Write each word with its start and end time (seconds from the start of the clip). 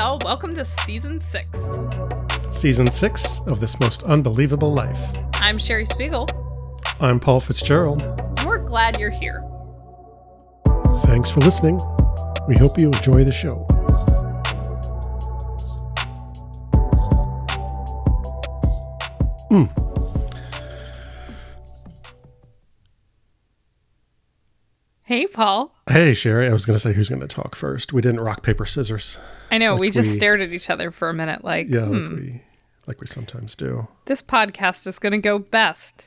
y'all. 0.00 0.18
Welcome 0.24 0.54
to 0.54 0.64
season 0.64 1.20
six. 1.20 1.46
Season 2.50 2.90
6 2.90 3.40
of 3.40 3.60
This 3.60 3.78
Most 3.80 4.02
Unbelievable 4.04 4.72
Life. 4.72 4.98
I'm 5.34 5.58
Sherry 5.58 5.84
Spiegel, 5.84 6.26
I'm 7.00 7.20
Paul 7.20 7.38
Fitzgerald. 7.38 8.00
and 8.00 8.40
we're 8.46 8.64
glad 8.64 8.98
you're 8.98 9.10
here. 9.10 9.44
Thanks 11.04 11.28
for 11.28 11.40
listening. 11.40 11.78
We 12.48 12.56
hope 12.56 12.78
you 12.78 12.86
enjoy 12.86 13.24
the 13.24 13.30
show. 13.30 13.66
Hmm. 19.50 19.89
Hey, 25.10 25.26
Paul. 25.26 25.74
Hey, 25.88 26.14
Sherry, 26.14 26.46
I 26.48 26.52
was 26.52 26.64
going 26.64 26.76
to 26.76 26.78
say 26.78 26.92
who's 26.92 27.08
going 27.08 27.20
to 27.20 27.26
talk 27.26 27.56
first. 27.56 27.92
We 27.92 28.00
didn't 28.00 28.20
rock, 28.20 28.44
paper, 28.44 28.64
scissors. 28.64 29.18
I 29.50 29.58
know 29.58 29.72
Like 29.72 29.80
we 29.80 29.90
just 29.90 30.10
we- 30.10 30.14
stared 30.14 30.40
at 30.40 30.52
each 30.52 30.70
other 30.70 30.92
for 30.92 31.08
a 31.08 31.12
minute, 31.12 31.42
like, 31.42 31.66
Yeah, 31.68 31.86
hmm, 31.86 31.94
like, 31.94 32.12
we, 32.12 32.42
like 32.86 33.00
we 33.00 33.08
sometimes 33.08 33.56
do. 33.56 33.88
this 34.04 34.22
podcast 34.22 34.86
is 34.86 35.00
going 35.00 35.10
to 35.10 35.18
go 35.20 35.40
best 35.40 36.04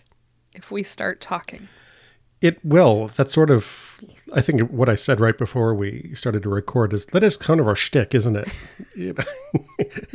if 0.55 0.71
we 0.71 0.83
start 0.83 1.19
talking. 1.19 1.67
It 2.39 2.63
will. 2.63 3.09
That's 3.09 3.33
sort 3.33 3.49
of, 3.49 3.99
I 4.33 4.41
think 4.41 4.69
what 4.71 4.89
I 4.89 4.95
said 4.95 5.19
right 5.19 5.37
before 5.37 5.73
we 5.75 6.11
started 6.15 6.43
to 6.43 6.49
record 6.49 6.93
is 6.93 7.05
that 7.07 7.23
is 7.23 7.37
kind 7.37 7.59
of 7.59 7.67
our 7.67 7.75
shtick, 7.75 8.15
isn't 8.15 8.35
it? 8.35 8.47
you, 8.95 9.13
know? 9.13 9.63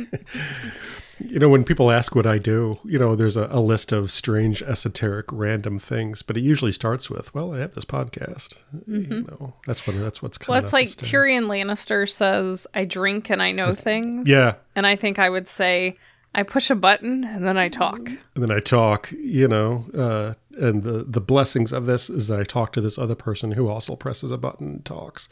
you 1.25 1.39
know, 1.39 1.49
when 1.49 1.63
people 1.63 1.91
ask 1.91 2.15
what 2.15 2.25
I 2.25 2.37
do, 2.37 2.79
you 2.85 2.97
know, 2.97 3.15
there's 3.15 3.35
a, 3.35 3.47
a 3.51 3.59
list 3.59 3.91
of 3.91 4.11
strange, 4.11 4.61
esoteric, 4.63 5.25
random 5.31 5.79
things, 5.79 6.21
but 6.21 6.37
it 6.37 6.41
usually 6.41 6.71
starts 6.71 7.09
with, 7.09 7.33
"Well, 7.35 7.53
I 7.53 7.59
have 7.59 7.73
this 7.73 7.85
podcast." 7.85 8.55
You 8.87 9.25
know, 9.27 9.53
that's 9.65 9.85
what 9.85 9.99
that's 9.99 10.21
what's. 10.21 10.39
Well, 10.47 10.61
it's 10.63 10.73
like. 10.73 10.89
Tyrion 10.89 11.47
Lannister 11.47 12.09
says, 12.09 12.67
I 12.73 12.85
drink 12.85 13.29
and 13.29 13.41
I 13.41 13.51
know 13.51 13.75
things. 13.89 14.27
Yeah, 14.27 14.55
And 14.75 14.85
I 14.87 14.95
think 14.95 15.19
I 15.19 15.29
would 15.29 15.47
say, 15.47 15.95
I 16.33 16.43
push 16.43 16.69
a 16.69 16.75
button 16.75 17.23
and 17.23 17.45
then 17.45 17.57
I 17.57 17.69
talk. 17.69 17.99
and 18.07 18.19
then 18.35 18.51
I 18.51 18.59
talk. 18.59 19.11
You 19.11 19.47
know, 19.47 19.85
uh, 19.93 20.33
and 20.59 20.83
the 20.83 21.03
the 21.07 21.21
blessings 21.21 21.71
of 21.73 21.85
this 21.87 22.09
is 22.09 22.27
that 22.27 22.39
I 22.39 22.43
talk 22.43 22.73
to 22.73 22.81
this 22.81 22.97
other 22.97 23.15
person 23.15 23.53
who 23.53 23.67
also 23.69 23.95
presses 23.95 24.31
a 24.31 24.37
button 24.37 24.67
and 24.67 24.85
talks. 24.85 25.29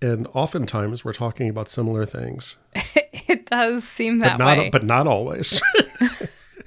And 0.00 0.26
oftentimes 0.34 1.04
we're 1.04 1.12
talking 1.12 1.48
about 1.48 1.68
similar 1.68 2.06
things. 2.06 2.56
It 3.28 3.46
does 3.46 3.82
seem 3.82 4.18
that 4.18 4.38
but 4.38 4.44
not 4.44 4.58
way. 4.58 4.70
but 4.70 4.84
not 4.84 5.06
always. 5.08 5.60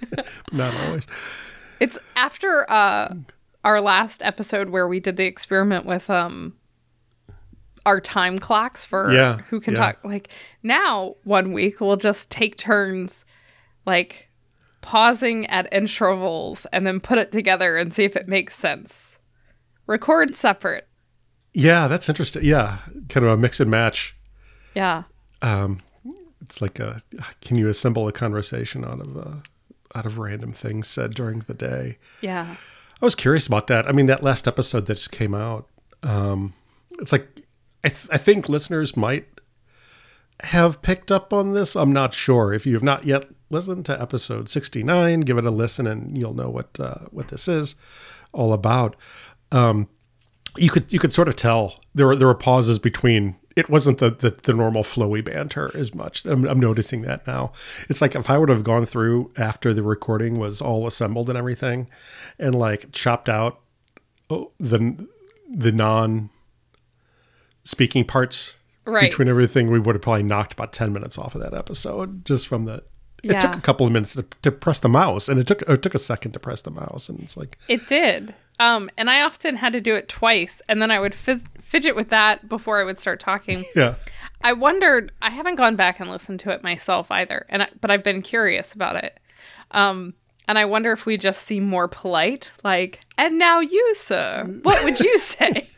But 0.10 0.28
not 0.52 0.74
always. 0.86 1.08
It's 1.80 1.98
after 2.18 2.70
uh, 2.70 3.14
our 3.64 3.80
last 3.80 4.22
episode 4.24 4.70
where 4.70 4.86
we 4.86 5.00
did 5.00 5.16
the 5.16 5.26
experiment 5.26 5.86
with 5.86 6.10
um 6.10 6.56
our 7.86 8.02
time 8.02 8.40
clocks 8.40 8.84
for 8.86 9.12
Yeah, 9.14 9.38
who 9.50 9.60
can 9.62 9.74
yeah. 9.74 9.80
talk. 9.80 10.04
Like 10.04 10.34
now, 10.64 11.16
one 11.24 11.54
week 11.54 11.80
we'll 11.80 11.96
just 11.98 12.30
take 12.30 12.58
turns, 12.58 13.24
like 13.86 14.29
pausing 14.82 15.46
at 15.48 15.72
intervals 15.72 16.66
and 16.72 16.86
then 16.86 17.00
put 17.00 17.18
it 17.18 17.32
together 17.32 17.78
and 17.78 17.94
see 17.94 18.04
if 18.04 18.16
it 18.16 18.28
makes 18.28 18.56
sense. 18.56 19.18
Record 19.88 20.36
separate. 20.36 20.88
Yeah, 21.54 21.88
that's 21.88 22.08
interesting. 22.10 22.46
Yeah, 22.46 22.80
kind 23.10 23.26
of 23.26 23.32
a 23.32 23.38
mix 23.38 23.60
and 23.60 23.72
match. 23.72 24.16
Yeah. 24.76 25.04
Um, 25.42 25.80
it's 26.42 26.62
like 26.62 26.80
a 26.80 27.02
can 27.42 27.58
you 27.58 27.68
assemble 27.70 28.08
a 28.08 28.12
conversation 28.12 28.86
out 28.86 29.02
of 29.02 29.18
uh, 29.18 29.36
out 29.96 30.06
of 30.06 30.18
random 30.18 30.52
things 30.52 30.88
said 30.88 31.14
during 31.14 31.40
the 31.40 31.54
day? 31.54 31.98
Yeah. 32.22 32.56
I 33.02 33.06
was 33.06 33.16
curious 33.16 33.48
about 33.48 33.68
that. 33.68 33.88
I 33.88 33.94
mean, 33.94 34.08
that 34.08 34.24
last 34.24 34.48
episode 34.48 34.86
that 34.88 34.96
just 34.96 35.12
came 35.12 35.34
out, 35.34 35.68
um, 36.04 36.54
it's 37.00 37.12
like 37.12 37.28
I, 37.84 37.90
th- 37.90 38.10
I 38.12 38.18
think 38.18 38.50
listeners 38.50 38.98
might 38.98 39.39
have 40.42 40.82
picked 40.82 41.12
up 41.12 41.34
on 41.34 41.54
this. 41.54 41.76
I'm 41.76 41.94
not 41.94 42.14
sure. 42.14 42.54
If 42.54 42.66
you 42.66 42.74
have 42.74 42.84
not 42.84 43.06
yet 43.06 43.26
listened 43.50 43.86
to 43.88 44.02
episode 44.02 44.50
69, 44.50 45.22
give 45.22 45.38
it 45.38 45.46
a 45.46 45.52
listen 45.52 45.88
and 45.88 46.18
you'll 46.18 46.34
know 46.34 46.50
what 46.50 46.80
uh, 46.80 47.06
what 47.12 47.30
this 47.30 47.48
is 47.48 47.76
all 48.32 48.54
about. 48.54 48.96
Um, 49.52 49.88
you 50.58 50.70
could 50.70 50.92
you 50.92 51.00
could 51.00 51.14
sort 51.14 51.28
of 51.28 51.36
tell 51.36 51.80
there 51.94 52.08
were 52.08 52.16
there 52.16 52.28
were 52.28 52.36
pauses 52.36 52.80
between. 52.80 53.36
It 53.56 53.70
wasn't 53.70 53.98
the, 53.98 54.12
the, 54.12 54.30
the 54.30 54.54
normal 54.54 54.84
flowy 54.84 55.26
banter 55.26 55.70
as 55.76 55.94
much. 55.94 56.24
I'm, 56.26 56.46
I'm 56.46 56.62
noticing 56.62 57.02
that 57.02 57.28
now. 57.28 57.52
It's 57.90 58.00
like 58.00 58.16
if 58.16 58.30
I 58.30 58.38
would 58.38 58.48
have 58.48 58.64
gone 58.64 58.86
through 58.86 59.34
after 59.36 59.74
the 59.74 59.84
recording 59.84 60.40
was 60.40 60.62
all 60.62 60.88
assembled 60.88 61.28
and 61.28 61.38
everything, 61.38 61.90
and 62.38 62.56
like 62.56 62.94
chopped 62.94 63.28
out 63.28 63.60
oh, 64.30 64.52
the 64.60 65.06
the 65.50 65.74
non 65.74 66.30
speaking 67.66 68.06
parts 68.06 68.56
Right. 68.90 69.10
between 69.10 69.28
everything, 69.30 69.72
we 69.72 69.80
would 69.80 69.96
have 69.96 70.02
probably 70.02 70.24
knocked 70.24 70.54
about 70.54 70.74
ten 70.74 70.94
minutes 70.94 71.18
off 71.18 71.36
of 71.36 71.42
that 71.42 71.54
episode 71.54 72.26
just 72.26 72.48
from 72.48 72.64
the. 72.66 72.84
It 73.22 73.42
took 73.42 73.56
a 73.56 73.62
couple 73.62 73.86
of 73.86 73.92
minutes 73.92 74.14
to, 74.14 74.26
to 74.44 74.52
press 74.52 74.80
the 74.80 74.88
mouse, 74.88 75.28
and 75.28 75.40
it 75.40 75.46
took 75.46 75.62
it 75.64 75.82
took 75.82 75.94
a 75.94 76.00
second 76.00 76.32
to 76.32 76.40
press 76.40 76.62
the 76.62 76.72
mouse, 76.72 77.10
and 77.10 77.20
it's 77.20 77.36
like 77.36 77.58
It 77.68 77.86
did. 77.88 78.34
Um, 78.60 78.90
and 78.98 79.10
I 79.10 79.22
often 79.22 79.58
had 79.58 79.74
to 79.74 79.82
do 79.82 79.96
it 79.96 80.08
twice, 80.08 80.62
and 80.70 80.82
then 80.82 80.90
I 80.92 81.00
would 81.00 81.16
fid- 81.16 81.48
fidget 81.62 81.96
with 81.96 82.10
that 82.10 82.48
before 82.48 82.80
I 82.80 82.84
would 82.84 82.98
start 82.98 83.20
talking. 83.20 83.66
yeah, 83.76 83.96
I 84.42 84.54
wondered. 84.54 85.12
I 85.22 85.32
haven't 85.32 85.56
gone 85.56 85.76
back 85.76 86.00
and 86.00 86.10
listened 86.10 86.40
to 86.42 86.52
it 86.52 86.64
myself 86.64 87.12
either, 87.12 87.46
and 87.50 87.64
I, 87.64 87.68
but 87.82 87.92
I've 87.92 88.04
been 88.04 88.22
curious 88.22 88.74
about 88.74 88.96
it. 88.96 89.20
Um, 89.72 90.14
and 90.48 90.58
I 90.58 90.66
wonder 90.66 90.92
if 90.92 91.06
we 91.06 91.16
just 91.18 91.44
seem 91.44 91.64
more 91.64 91.88
polite, 91.88 92.52
like, 92.64 93.02
and 93.18 93.38
now 93.38 93.60
you, 93.60 93.94
sir, 93.96 94.46
what 94.64 94.84
would 94.84 95.00
you 95.00 95.20
say? 95.20 95.70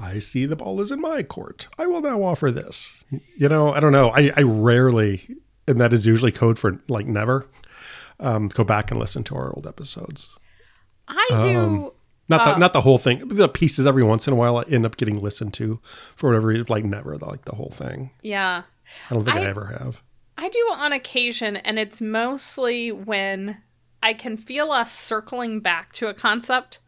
I 0.00 0.18
see 0.18 0.46
the 0.46 0.56
ball 0.56 0.80
is 0.80 0.90
in 0.90 1.00
my 1.00 1.22
court. 1.22 1.68
I 1.78 1.86
will 1.86 2.00
now 2.00 2.22
offer 2.22 2.50
this. 2.50 2.90
You 3.36 3.48
know, 3.48 3.72
I 3.72 3.80
don't 3.80 3.92
know. 3.92 4.10
I, 4.10 4.30
I 4.36 4.42
rarely, 4.42 5.36
and 5.68 5.78
that 5.80 5.92
is 5.92 6.06
usually 6.06 6.32
code 6.32 6.58
for 6.58 6.80
like 6.88 7.06
never, 7.06 7.46
um, 8.18 8.48
go 8.48 8.64
back 8.64 8.90
and 8.90 8.98
listen 8.98 9.22
to 9.24 9.34
our 9.36 9.52
old 9.54 9.66
episodes. 9.66 10.30
I 11.08 11.28
do. 11.40 11.92
Not 12.28 12.46
Uh, 12.46 12.52
the 12.54 12.58
not 12.60 12.72
the 12.72 12.80
whole 12.82 12.98
thing. 12.98 13.26
The 13.28 13.48
pieces 13.48 13.86
every 13.86 14.04
once 14.04 14.26
in 14.28 14.32
a 14.32 14.36
while 14.36 14.56
I 14.58 14.62
end 14.70 14.86
up 14.86 14.96
getting 14.96 15.18
listened 15.18 15.52
to 15.54 15.80
for 16.14 16.28
whatever 16.30 16.46
reason. 16.48 16.66
Like 16.68 16.84
never, 16.84 17.16
like 17.16 17.44
the 17.44 17.56
whole 17.56 17.72
thing. 17.74 18.12
yeah, 18.22 18.62
I 19.10 19.14
don't 19.14 19.24
think 19.24 19.36
I, 19.36 19.42
I- 19.42 19.46
ever 19.46 19.76
have. 19.78 20.02
I 20.38 20.48
do 20.48 20.58
on 20.74 20.92
occasion, 20.94 21.56
and 21.56 21.78
it's 21.78 22.00
mostly 22.00 22.90
when 22.92 23.58
I 24.02 24.14
can 24.14 24.38
feel 24.38 24.70
us 24.72 24.90
circling 24.96 25.60
back 25.60 25.92
to 25.94 26.06
a 26.06 26.14
concept 26.14 26.78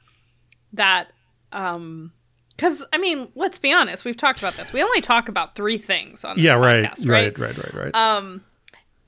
that, 0.72 1.08
um, 1.52 2.12
because 2.56 2.84
I 2.92 2.98
mean, 2.98 3.28
let's 3.34 3.58
be 3.58 3.72
honest, 3.72 4.04
we've 4.04 4.16
talked 4.16 4.38
about 4.38 4.54
this. 4.54 4.72
We 4.72 4.82
only 4.82 5.00
talk 5.00 5.28
about 5.28 5.54
three 5.54 5.78
things 5.78 6.24
on 6.24 6.36
this 6.36 6.44
Yeah, 6.44 6.54
right, 6.54 6.84
podcast, 6.84 7.08
right, 7.08 7.38
right, 7.38 7.56
right, 7.56 7.74
right. 7.74 7.94
Um, 7.94 8.42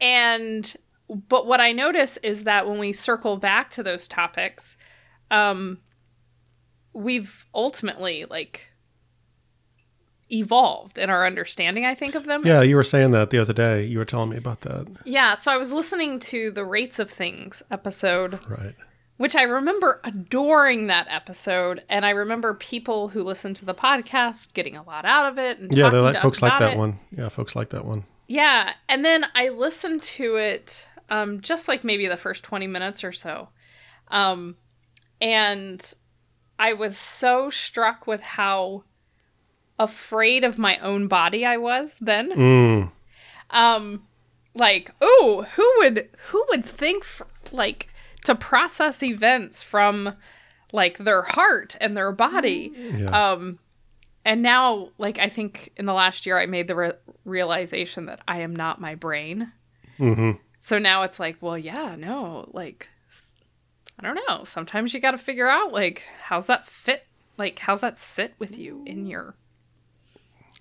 and 0.00 0.74
but 1.28 1.46
what 1.46 1.60
I 1.60 1.72
notice 1.72 2.16
is 2.18 2.44
that 2.44 2.68
when 2.68 2.78
we 2.78 2.92
circle 2.92 3.36
back 3.36 3.70
to 3.72 3.82
those 3.82 4.08
topics, 4.08 4.76
um, 5.30 5.78
we've 6.92 7.46
ultimately 7.54 8.24
like 8.28 8.68
evolved 10.30 10.98
in 10.98 11.10
our 11.10 11.26
understanding. 11.26 11.84
I 11.84 11.94
think 11.94 12.14
of 12.14 12.24
them. 12.24 12.42
yeah, 12.44 12.62
you 12.62 12.76
were 12.76 12.82
saying 12.84 13.10
that 13.12 13.30
the 13.30 13.38
other 13.38 13.52
day. 13.52 13.84
You 13.84 13.98
were 13.98 14.04
telling 14.04 14.30
me 14.30 14.36
about 14.36 14.62
that. 14.62 14.86
Yeah, 15.04 15.34
so 15.34 15.52
I 15.52 15.56
was 15.56 15.72
listening 15.72 16.18
to 16.20 16.50
the 16.50 16.64
Rates 16.64 16.98
of 16.98 17.10
Things 17.10 17.62
episode, 17.70 18.40
Right. 18.48 18.74
Which 19.16 19.36
I 19.36 19.42
remember 19.42 20.00
adoring 20.04 20.88
that 20.88 21.06
episode, 21.08 21.82
and 21.88 22.04
I 22.04 22.10
remember 22.10 22.54
people 22.54 23.08
who 23.08 23.22
listen 23.22 23.54
to 23.54 23.64
the 23.64 23.74
podcast 23.74 24.54
getting 24.54 24.76
a 24.76 24.82
lot 24.82 25.04
out 25.04 25.30
of 25.30 25.38
it. 25.38 25.58
And 25.58 25.76
Yeah, 25.76 25.90
they 25.90 25.98
like 25.98 26.18
folks 26.18 26.42
like 26.42 26.58
that 26.58 26.72
it. 26.72 26.78
one. 26.78 26.98
Yeah, 27.16 27.28
folks 27.28 27.54
like 27.54 27.70
that 27.70 27.84
one. 27.84 28.04
Yeah, 28.26 28.72
and 28.88 29.04
then 29.04 29.26
I 29.34 29.50
listened 29.50 30.02
to 30.02 30.36
it 30.36 30.86
um, 31.10 31.40
just 31.40 31.68
like 31.68 31.84
maybe 31.84 32.06
the 32.06 32.16
first 32.16 32.42
20 32.42 32.66
minutes 32.66 33.04
or 33.04 33.12
so. 33.12 33.50
Um, 34.08 34.56
and 35.20 35.94
I 36.58 36.72
was 36.72 36.96
so 36.96 37.50
struck 37.50 38.06
with 38.06 38.22
how 38.22 38.84
afraid 39.78 40.44
of 40.44 40.58
my 40.58 40.78
own 40.78 41.08
body 41.08 41.44
I 41.44 41.56
was 41.56 41.96
then. 42.00 42.30
Mm. 42.32 42.92
Um, 43.50 44.06
like, 44.54 44.92
oh, 45.00 45.46
who 45.56 45.72
would 45.78 46.08
who 46.28 46.44
would 46.50 46.64
think 46.64 47.02
f- 47.04 47.22
like 47.52 47.88
to 48.24 48.34
process 48.34 49.02
events 49.02 49.62
from 49.62 50.14
like 50.72 50.98
their 50.98 51.22
heart 51.22 51.76
and 51.80 51.96
their 51.96 52.12
body? 52.12 52.72
Yeah. 52.76 53.30
Um, 53.32 53.58
and 54.24 54.42
now, 54.42 54.88
like, 54.96 55.18
I 55.18 55.28
think 55.28 55.70
in 55.76 55.84
the 55.84 55.92
last 55.92 56.24
year, 56.24 56.38
I 56.38 56.46
made 56.46 56.66
the 56.66 56.74
re- 56.74 56.92
realization 57.24 58.06
that 58.06 58.20
I 58.26 58.40
am 58.40 58.56
not 58.56 58.80
my 58.80 58.94
brain. 58.94 59.52
hmm 59.98 60.32
So 60.60 60.78
now 60.78 61.02
it's 61.02 61.20
like, 61.20 61.36
well, 61.42 61.58
yeah, 61.58 61.94
no, 61.96 62.48
like, 62.52 62.88
I 63.98 64.02
don't 64.02 64.18
know. 64.26 64.44
Sometimes 64.44 64.94
you 64.94 65.00
got 65.00 65.10
to 65.10 65.18
figure 65.18 65.48
out, 65.48 65.72
like, 65.72 66.04
how's 66.22 66.46
that 66.46 66.66
fit? 66.66 67.06
Like, 67.36 67.58
how's 67.60 67.82
that 67.82 67.98
sit 67.98 68.34
with 68.38 68.58
you 68.58 68.82
in 68.86 69.06
your 69.06 69.34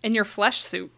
in 0.03 0.13
your 0.13 0.25
flesh 0.25 0.61
suit? 0.61 0.91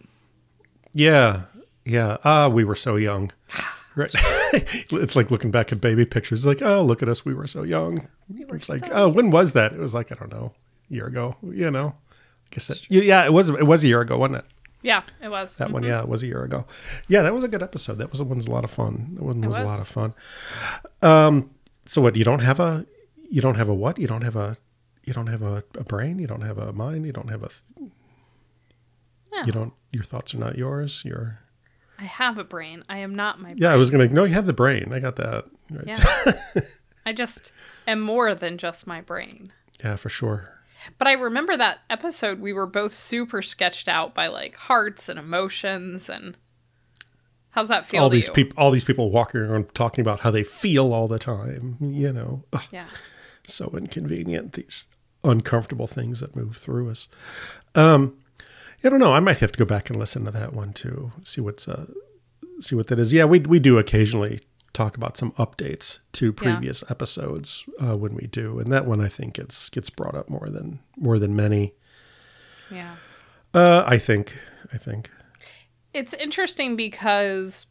Yeah, 0.91 1.43
yeah. 1.85 2.17
Ah, 2.23 2.47
we 2.47 2.63
were 2.63 2.75
so 2.75 2.95
young. 2.95 3.31
Right. 3.95 4.11
it's 4.13 5.15
like 5.15 5.31
looking 5.31 5.51
back 5.51 5.71
at 5.71 5.79
baby 5.79 6.05
pictures. 6.05 6.45
Like, 6.45 6.61
oh, 6.61 6.83
look 6.83 7.01
at 7.01 7.09
us. 7.09 7.23
We 7.23 7.33
were 7.33 7.47
so 7.47 7.63
young. 7.63 8.07
it's 8.29 8.67
like, 8.67 8.85
so 8.85 8.91
oh, 8.93 9.07
when 9.09 9.31
was 9.31 9.53
that? 9.53 9.71
It 9.71 9.79
was 9.79 9.93
like 9.93 10.11
I 10.11 10.15
don't 10.15 10.31
know, 10.31 10.53
a 10.89 10.93
year 10.93 11.07
ago. 11.07 11.37
You 11.41 11.71
know, 11.71 11.95
I 12.09 12.47
guess 12.51 12.67
that, 12.67 12.89
yeah, 12.91 13.25
it 13.25 13.31
was. 13.31 13.49
It 13.49 13.65
was 13.65 13.83
a 13.83 13.87
year 13.87 14.01
ago, 14.01 14.17
wasn't 14.17 14.39
it? 14.39 14.45
Yeah, 14.85 15.01
it 15.19 15.29
was. 15.29 15.55
That 15.55 15.71
one, 15.71 15.81
yeah, 15.81 16.01
it 16.01 16.07
was 16.07 16.21
a 16.21 16.27
year 16.27 16.43
ago. 16.43 16.67
Yeah, 17.07 17.23
that 17.23 17.33
was 17.33 17.43
a 17.43 17.47
good 17.47 17.63
episode. 17.63 17.97
That 17.97 18.11
was 18.11 18.21
one 18.21 18.37
was 18.37 18.45
a 18.45 18.51
lot 18.51 18.63
of 18.63 18.69
fun. 18.69 19.15
That 19.15 19.23
one 19.23 19.41
was, 19.41 19.57
a 19.57 19.63
lot 19.63 19.79
of 19.79 19.87
fun. 19.87 20.13
Um, 21.01 21.49
so 21.85 22.03
what? 22.03 22.15
You 22.15 22.23
don't 22.23 22.41
have 22.41 22.59
a, 22.59 22.85
you 23.31 23.41
don't 23.41 23.55
have 23.55 23.67
a 23.67 23.73
what? 23.73 23.97
You 23.97 24.07
don't 24.07 24.21
have 24.21 24.35
a, 24.35 24.57
you 25.03 25.11
don't 25.11 25.25
have 25.25 25.41
a, 25.41 25.63
a 25.75 25.83
brain. 25.83 26.19
You 26.19 26.27
don't 26.27 26.41
have 26.41 26.59
a 26.59 26.71
mind. 26.71 27.05
You 27.07 27.13
don't 27.13 27.29
have 27.29 27.41
a. 27.41 27.49
Yeah. 29.33 29.45
You 29.45 29.51
don't. 29.51 29.73
Your 29.91 30.03
thoughts 30.03 30.35
are 30.35 30.37
not 30.37 30.55
yours. 30.55 31.03
Your. 31.03 31.39
I 31.99 32.03
have 32.05 32.37
a 32.37 32.43
brain. 32.43 32.83
I 32.89 32.97
am 32.99 33.15
not 33.15 33.39
my 33.39 33.49
brain. 33.49 33.57
Yeah, 33.59 33.71
I 33.73 33.75
was 33.77 33.89
gonna. 33.91 34.07
No, 34.07 34.23
you 34.25 34.33
have 34.33 34.45
the 34.45 34.53
brain. 34.53 34.91
I 34.93 34.99
got 34.99 35.15
that. 35.15 35.45
Right. 35.71 35.87
Yeah. 35.87 36.61
I 37.05 37.13
just 37.13 37.51
am 37.87 38.01
more 38.01 38.33
than 38.35 38.57
just 38.57 38.85
my 38.87 39.01
brain. 39.01 39.51
yeah, 39.83 39.95
for 39.95 40.09
sure. 40.09 40.51
But 40.97 41.07
I 41.07 41.13
remember 41.13 41.55
that 41.57 41.79
episode 41.89 42.39
we 42.39 42.53
were 42.53 42.67
both 42.67 42.93
super 42.93 43.41
sketched 43.41 43.87
out 43.87 44.13
by 44.13 44.27
like 44.27 44.55
hearts 44.55 45.07
and 45.09 45.17
emotions 45.17 46.09
and 46.09 46.37
how's 47.51 47.69
that 47.69 47.85
feel 47.85 48.03
all 48.03 48.09
to 48.09 48.15
these 48.15 48.29
people, 48.29 48.53
all 48.61 48.71
these 48.71 48.83
people 48.83 49.09
walking 49.09 49.41
around 49.41 49.73
talking 49.73 50.01
about 50.01 50.19
how 50.21 50.31
they 50.31 50.43
feel 50.43 50.93
all 50.93 51.07
the 51.07 51.17
time. 51.19 51.77
You 51.81 52.11
know, 52.13 52.43
Ugh, 52.53 52.61
Yeah. 52.71 52.87
so 53.47 53.73
inconvenient. 53.77 54.53
These 54.53 54.87
uncomfortable 55.23 55.87
things 55.87 56.19
that 56.19 56.35
move 56.35 56.57
through 56.57 56.89
us. 56.91 57.07
Um, 57.73 58.17
I 58.85 58.89
don't 58.89 58.99
know. 58.99 59.13
I 59.13 59.19
might 59.19 59.39
have 59.39 59.51
to 59.51 59.59
go 59.59 59.65
back 59.65 59.89
and 59.89 59.97
listen 59.97 60.25
to 60.25 60.31
that 60.31 60.53
one 60.53 60.71
too. 60.73 61.11
See 61.23 61.41
what's 61.41 61.67
uh, 61.67 61.87
see 62.59 62.75
what 62.75 62.87
that 62.87 62.99
is. 62.99 63.11
Yeah, 63.11 63.25
we 63.25 63.39
we 63.39 63.59
do 63.59 63.77
occasionally 63.77 64.41
talk 64.73 64.95
about 64.95 65.17
some 65.17 65.31
updates 65.33 65.99
to 66.13 66.31
previous 66.31 66.83
episodes 66.89 67.65
uh, 67.81 67.97
when 67.97 68.13
we 68.13 68.27
do, 68.27 68.59
and 68.59 68.71
that 68.71 68.85
one 68.85 69.01
I 69.01 69.07
think 69.07 69.35
gets 69.35 69.69
gets 69.69 69.89
brought 69.89 70.15
up 70.15 70.29
more 70.29 70.47
than 70.49 70.79
more 70.97 71.17
than 71.17 71.35
many. 71.35 71.73
Yeah. 72.69 72.95
Uh, 73.53 73.83
I 73.87 73.97
think. 73.97 74.37
I 74.73 74.77
think. 74.77 75.09
It's 75.93 76.13
interesting 76.13 76.75
because 76.75 77.65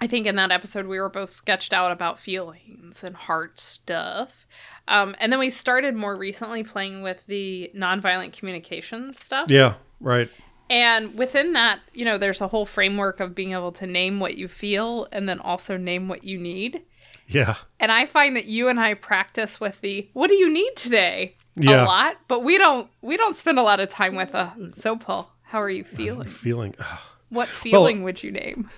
I 0.00 0.06
think 0.06 0.26
in 0.26 0.36
that 0.36 0.52
episode 0.52 0.86
we 0.86 1.00
were 1.00 1.08
both 1.08 1.30
sketched 1.30 1.72
out 1.72 1.90
about 1.90 2.18
feelings 2.18 3.02
and 3.02 3.16
heart 3.16 3.58
stuff. 3.58 4.46
Um, 4.88 5.14
and 5.18 5.32
then 5.32 5.38
we 5.40 5.50
started 5.50 5.94
more 5.94 6.14
recently 6.14 6.62
playing 6.62 7.02
with 7.02 7.26
the 7.26 7.70
nonviolent 7.76 8.32
communication 8.32 9.14
stuff. 9.14 9.50
Yeah. 9.50 9.74
Right. 10.00 10.30
And 10.68 11.16
within 11.16 11.52
that, 11.52 11.80
you 11.92 12.04
know, 12.04 12.18
there's 12.18 12.40
a 12.40 12.48
whole 12.48 12.66
framework 12.66 13.20
of 13.20 13.34
being 13.34 13.52
able 13.52 13.72
to 13.72 13.86
name 13.86 14.20
what 14.20 14.36
you 14.36 14.48
feel 14.48 15.06
and 15.12 15.28
then 15.28 15.38
also 15.40 15.76
name 15.76 16.08
what 16.08 16.24
you 16.24 16.38
need. 16.38 16.82
Yeah. 17.28 17.56
And 17.80 17.90
I 17.92 18.06
find 18.06 18.36
that 18.36 18.46
you 18.46 18.68
and 18.68 18.78
I 18.78 18.94
practice 18.94 19.60
with 19.60 19.80
the 19.80 20.08
what 20.12 20.28
do 20.28 20.36
you 20.36 20.48
need 20.52 20.74
today 20.76 21.36
Yeah. 21.56 21.84
a 21.84 21.86
lot, 21.86 22.16
but 22.28 22.44
we 22.44 22.58
don't 22.58 22.88
we 23.02 23.16
don't 23.16 23.36
spend 23.36 23.58
a 23.58 23.62
lot 23.62 23.80
of 23.80 23.88
time 23.88 24.14
with 24.16 24.34
a 24.34 24.54
so 24.74 24.96
Paul, 24.96 25.32
how 25.42 25.60
are 25.60 25.70
you 25.70 25.82
feeling? 25.84 26.28
Feeling. 26.28 26.74
ugh. 26.78 26.98
What 27.28 27.48
feeling 27.48 28.02
would 28.04 28.22
you 28.22 28.30
name? 28.30 28.70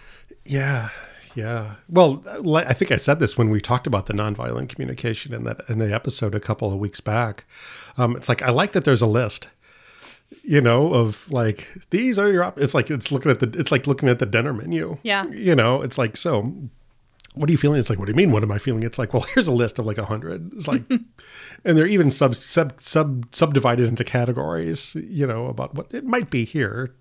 Yeah, 0.46 0.88
yeah. 1.34 1.76
Well, 1.88 2.22
I 2.54 2.72
think 2.72 2.90
I 2.90 2.96
said 2.96 3.18
this 3.18 3.36
when 3.36 3.50
we 3.50 3.60
talked 3.60 3.86
about 3.86 4.06
the 4.06 4.12
nonviolent 4.12 4.68
communication 4.68 5.34
in 5.34 5.44
that 5.44 5.60
in 5.68 5.78
the 5.78 5.92
episode 5.92 6.34
a 6.34 6.40
couple 6.40 6.72
of 6.72 6.78
weeks 6.78 7.00
back. 7.00 7.44
Um, 7.96 8.16
it's 8.16 8.28
like 8.28 8.42
I 8.42 8.50
like 8.50 8.72
that 8.72 8.84
there's 8.84 9.02
a 9.02 9.06
list, 9.06 9.48
you 10.42 10.60
know, 10.60 10.94
of 10.94 11.30
like 11.30 11.68
these 11.90 12.18
are 12.18 12.30
your. 12.30 12.44
Op-. 12.44 12.58
It's 12.58 12.74
like 12.74 12.90
it's 12.90 13.10
looking 13.10 13.30
at 13.30 13.40
the. 13.40 13.52
It's 13.58 13.72
like 13.72 13.86
looking 13.86 14.08
at 14.08 14.18
the 14.18 14.26
dinner 14.26 14.52
menu. 14.52 14.98
Yeah. 15.02 15.26
You 15.28 15.54
know, 15.54 15.82
it's 15.82 15.98
like 15.98 16.16
so. 16.16 16.52
What 17.34 17.48
are 17.48 17.52
you 17.52 17.58
feeling? 17.58 17.78
It's 17.78 17.88
like, 17.88 18.00
what 18.00 18.06
do 18.06 18.12
you 18.12 18.16
mean? 18.16 18.32
What 18.32 18.42
am 18.42 18.50
I 18.50 18.58
feeling? 18.58 18.82
It's 18.82 18.98
like, 18.98 19.12
well, 19.12 19.22
here's 19.34 19.46
a 19.46 19.52
list 19.52 19.78
of 19.78 19.86
like 19.86 19.98
a 19.98 20.04
hundred. 20.04 20.52
It's 20.54 20.66
like, 20.66 20.82
and 21.64 21.78
they're 21.78 21.86
even 21.86 22.10
sub 22.10 22.34
sub 22.34 22.80
sub 22.80 23.34
subdivided 23.34 23.86
into 23.86 24.04
categories. 24.04 24.94
You 24.94 25.26
know 25.26 25.46
about 25.46 25.74
what 25.74 25.92
it 25.94 26.04
might 26.04 26.30
be 26.30 26.44
here. 26.44 26.94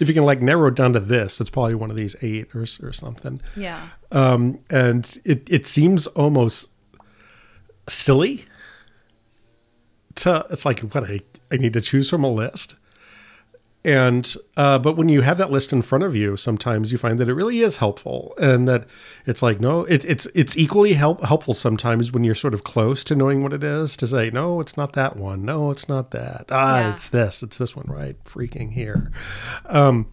If 0.00 0.08
you 0.08 0.14
can 0.14 0.24
like 0.24 0.40
narrow 0.42 0.68
it 0.68 0.74
down 0.74 0.92
to 0.92 1.00
this, 1.00 1.40
it's 1.40 1.50
probably 1.50 1.74
one 1.74 1.90
of 1.90 1.96
these 1.96 2.14
eight 2.22 2.54
or 2.54 2.64
or 2.82 2.92
something 2.92 3.40
Yeah. 3.56 3.88
um, 4.12 4.58
and 4.70 5.18
it, 5.24 5.48
it 5.50 5.66
seems 5.66 6.06
almost 6.08 6.68
silly 7.88 8.44
to 10.16 10.46
it's 10.50 10.64
like 10.64 10.80
what 10.80 11.04
I, 11.04 11.20
I 11.52 11.56
need 11.56 11.72
to 11.74 11.80
choose 11.80 12.10
from 12.10 12.24
a 12.24 12.30
list 12.30 12.74
and 13.86 14.34
uh, 14.56 14.78
but 14.78 14.96
when 14.96 15.08
you 15.08 15.20
have 15.22 15.38
that 15.38 15.50
list 15.50 15.72
in 15.72 15.80
front 15.80 16.02
of 16.04 16.14
you 16.16 16.36
sometimes 16.36 16.90
you 16.90 16.98
find 16.98 17.18
that 17.18 17.28
it 17.28 17.34
really 17.34 17.60
is 17.60 17.76
helpful 17.76 18.34
and 18.38 18.66
that 18.66 18.84
it's 19.24 19.42
like 19.42 19.60
no 19.60 19.84
it, 19.84 20.04
it's 20.04 20.26
it's 20.34 20.56
equally 20.56 20.94
help, 20.94 21.22
helpful 21.24 21.54
sometimes 21.54 22.10
when 22.10 22.24
you're 22.24 22.34
sort 22.34 22.52
of 22.52 22.64
close 22.64 23.04
to 23.04 23.14
knowing 23.14 23.42
what 23.42 23.52
it 23.52 23.62
is 23.62 23.96
to 23.96 24.06
say 24.06 24.28
no 24.30 24.60
it's 24.60 24.76
not 24.76 24.92
that 24.94 25.16
one. 25.16 25.44
No 25.44 25.70
it's 25.70 25.88
not 25.88 26.10
that. 26.10 26.46
Ah 26.50 26.80
Yeah. 26.80 26.92
it's 26.94 27.08
this. 27.08 27.42
It's 27.42 27.56
this 27.58 27.76
one 27.76 27.86
right 27.88 28.16
freaking 28.24 28.72
here. 28.72 29.10
Um, 29.66 30.06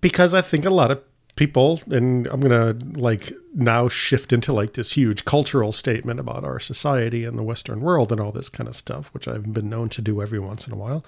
because 0.00 0.32
I 0.32 0.40
think 0.40 0.64
a 0.64 0.70
lot 0.70 0.90
of 0.90 1.02
people, 1.36 1.80
and 1.90 2.26
I'm 2.26 2.40
gonna 2.40 2.76
like 2.92 3.32
now 3.54 3.88
shift 3.88 4.32
into 4.32 4.52
like 4.52 4.74
this 4.74 4.92
huge 4.92 5.24
cultural 5.24 5.72
statement 5.72 6.20
about 6.20 6.44
our 6.44 6.60
society 6.60 7.24
and 7.24 7.38
the 7.38 7.42
Western 7.42 7.80
world 7.80 8.12
and 8.12 8.20
all 8.20 8.32
this 8.32 8.48
kind 8.48 8.68
of 8.68 8.76
stuff, 8.76 9.12
which 9.12 9.26
I've 9.28 9.52
been 9.52 9.68
known 9.68 9.88
to 9.90 10.02
do 10.02 10.22
every 10.22 10.38
once 10.38 10.66
in 10.66 10.72
a 10.72 10.76
while. 10.76 11.04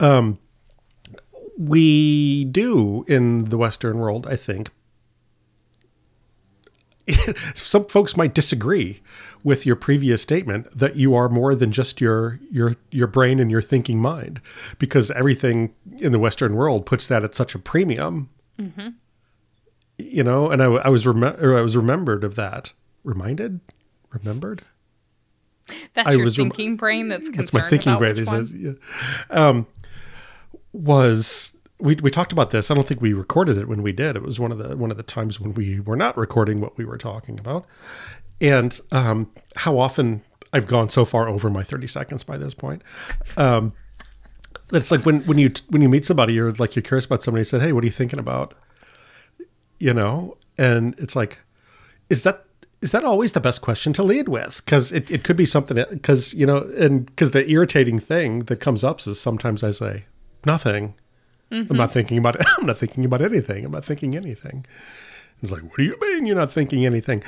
Um, 0.00 0.38
we 1.58 2.44
do 2.44 3.04
in 3.08 3.46
the 3.46 3.58
Western 3.58 3.98
world, 3.98 4.26
I 4.26 4.36
think. 4.36 4.70
Some 7.54 7.86
folks 7.86 8.16
might 8.16 8.34
disagree 8.34 9.00
with 9.44 9.66
your 9.66 9.76
previous 9.76 10.22
statement 10.22 10.70
that 10.78 10.94
you 10.96 11.14
are 11.14 11.28
more 11.28 11.54
than 11.54 11.72
just 11.72 12.00
your 12.00 12.38
your 12.50 12.76
your 12.90 13.08
brain 13.08 13.40
and 13.40 13.50
your 13.50 13.62
thinking 13.62 13.98
mind, 13.98 14.40
because 14.78 15.10
everything 15.10 15.74
in 15.98 16.12
the 16.12 16.18
Western 16.18 16.54
world 16.54 16.86
puts 16.86 17.06
that 17.08 17.24
at 17.24 17.34
such 17.34 17.54
a 17.54 17.58
premium 17.58 18.30
you 19.98 20.24
know 20.24 20.50
and 20.50 20.62
i, 20.62 20.66
I 20.66 20.88
was 20.88 21.06
rem- 21.06 21.22
or 21.22 21.56
i 21.56 21.62
was 21.62 21.76
remembered 21.76 22.24
of 22.24 22.34
that. 22.36 22.72
Reminded? 23.04 23.60
Remembered? 24.10 24.62
That's 25.94 26.08
I 26.08 26.12
your 26.12 26.24
was 26.24 26.38
rem- 26.38 26.50
thinking 26.50 26.76
brain 26.76 27.08
that's 27.08 27.28
concerned 27.28 27.48
that's 27.48 27.52
my 27.52 27.68
thinking 27.68 27.96
brain 27.96 28.18
is 28.18 28.52
yeah. 28.52 28.72
um 29.30 29.66
was 30.72 31.56
we, 31.78 31.96
we 31.96 32.12
talked 32.12 32.30
about 32.30 32.52
this. 32.52 32.70
I 32.70 32.74
don't 32.74 32.86
think 32.86 33.00
we 33.00 33.12
recorded 33.12 33.58
it 33.58 33.66
when 33.66 33.82
we 33.82 33.90
did. 33.90 34.14
It 34.14 34.22
was 34.22 34.38
one 34.38 34.52
of 34.52 34.58
the 34.58 34.76
one 34.76 34.92
of 34.92 34.96
the 34.96 35.02
times 35.02 35.40
when 35.40 35.52
we 35.54 35.80
were 35.80 35.96
not 35.96 36.16
recording 36.16 36.60
what 36.60 36.78
we 36.78 36.84
were 36.84 36.98
talking 36.98 37.38
about. 37.38 37.66
And 38.40 38.78
um 38.90 39.30
how 39.56 39.78
often 39.78 40.22
i've 40.52 40.66
gone 40.66 40.88
so 40.88 41.04
far 41.04 41.28
over 41.28 41.48
my 41.48 41.62
30 41.62 41.86
seconds 41.86 42.24
by 42.24 42.36
this 42.36 42.54
point. 42.54 42.82
Um 43.36 43.72
it's 44.72 44.90
like 44.90 45.04
when 45.04 45.20
when 45.22 45.38
you 45.38 45.52
when 45.68 45.82
you 45.82 45.88
meet 45.88 46.04
somebody 46.04 46.34
you're 46.34 46.52
like 46.52 46.74
you're 46.76 46.82
curious 46.82 47.04
about 47.04 47.22
somebody 47.22 47.40
you 47.40 47.44
said 47.44 47.60
hey 47.60 47.72
what 47.72 47.84
are 47.84 47.86
you 47.86 47.92
thinking 47.92 48.18
about 48.18 48.54
you 49.82 49.92
know? 49.92 50.36
And 50.56 50.94
it's 50.98 51.16
like 51.16 51.40
is 52.08 52.22
that 52.22 52.44
is 52.80 52.92
that 52.92 53.04
always 53.04 53.32
the 53.32 53.40
best 53.40 53.62
question 53.62 53.92
to 53.94 54.02
lead 54.02 54.28
with? 54.28 54.62
Because 54.64 54.92
it, 54.92 55.10
it 55.10 55.24
could 55.24 55.36
be 55.36 55.46
something 55.46 55.84
because 55.90 56.34
you 56.34 56.46
know 56.46 56.70
and 56.78 57.06
because 57.06 57.32
the 57.32 57.48
irritating 57.50 57.98
thing 57.98 58.40
that 58.44 58.60
comes 58.60 58.84
up 58.84 59.00
is 59.00 59.20
sometimes 59.20 59.64
i 59.64 59.72
say 59.72 60.04
nothing. 60.46 60.94
I'm 61.50 61.66
not 61.66 61.68
mm-hmm. 61.68 61.92
thinking 61.92 62.18
about 62.18 62.36
it 62.36 62.46
i'm 62.58 62.66
not 62.66 62.78
thinking 62.78 63.04
about 63.04 63.22
anything. 63.22 63.64
I'm 63.64 63.72
not 63.72 63.84
thinking 63.84 64.14
anything. 64.16 64.64
It's 65.42 65.50
like 65.50 65.62
what 65.62 65.76
do 65.76 65.84
you 65.84 65.96
mean 66.00 66.26
you're 66.26 66.36
not 66.36 66.52
thinking 66.52 66.86
anything? 66.86 67.24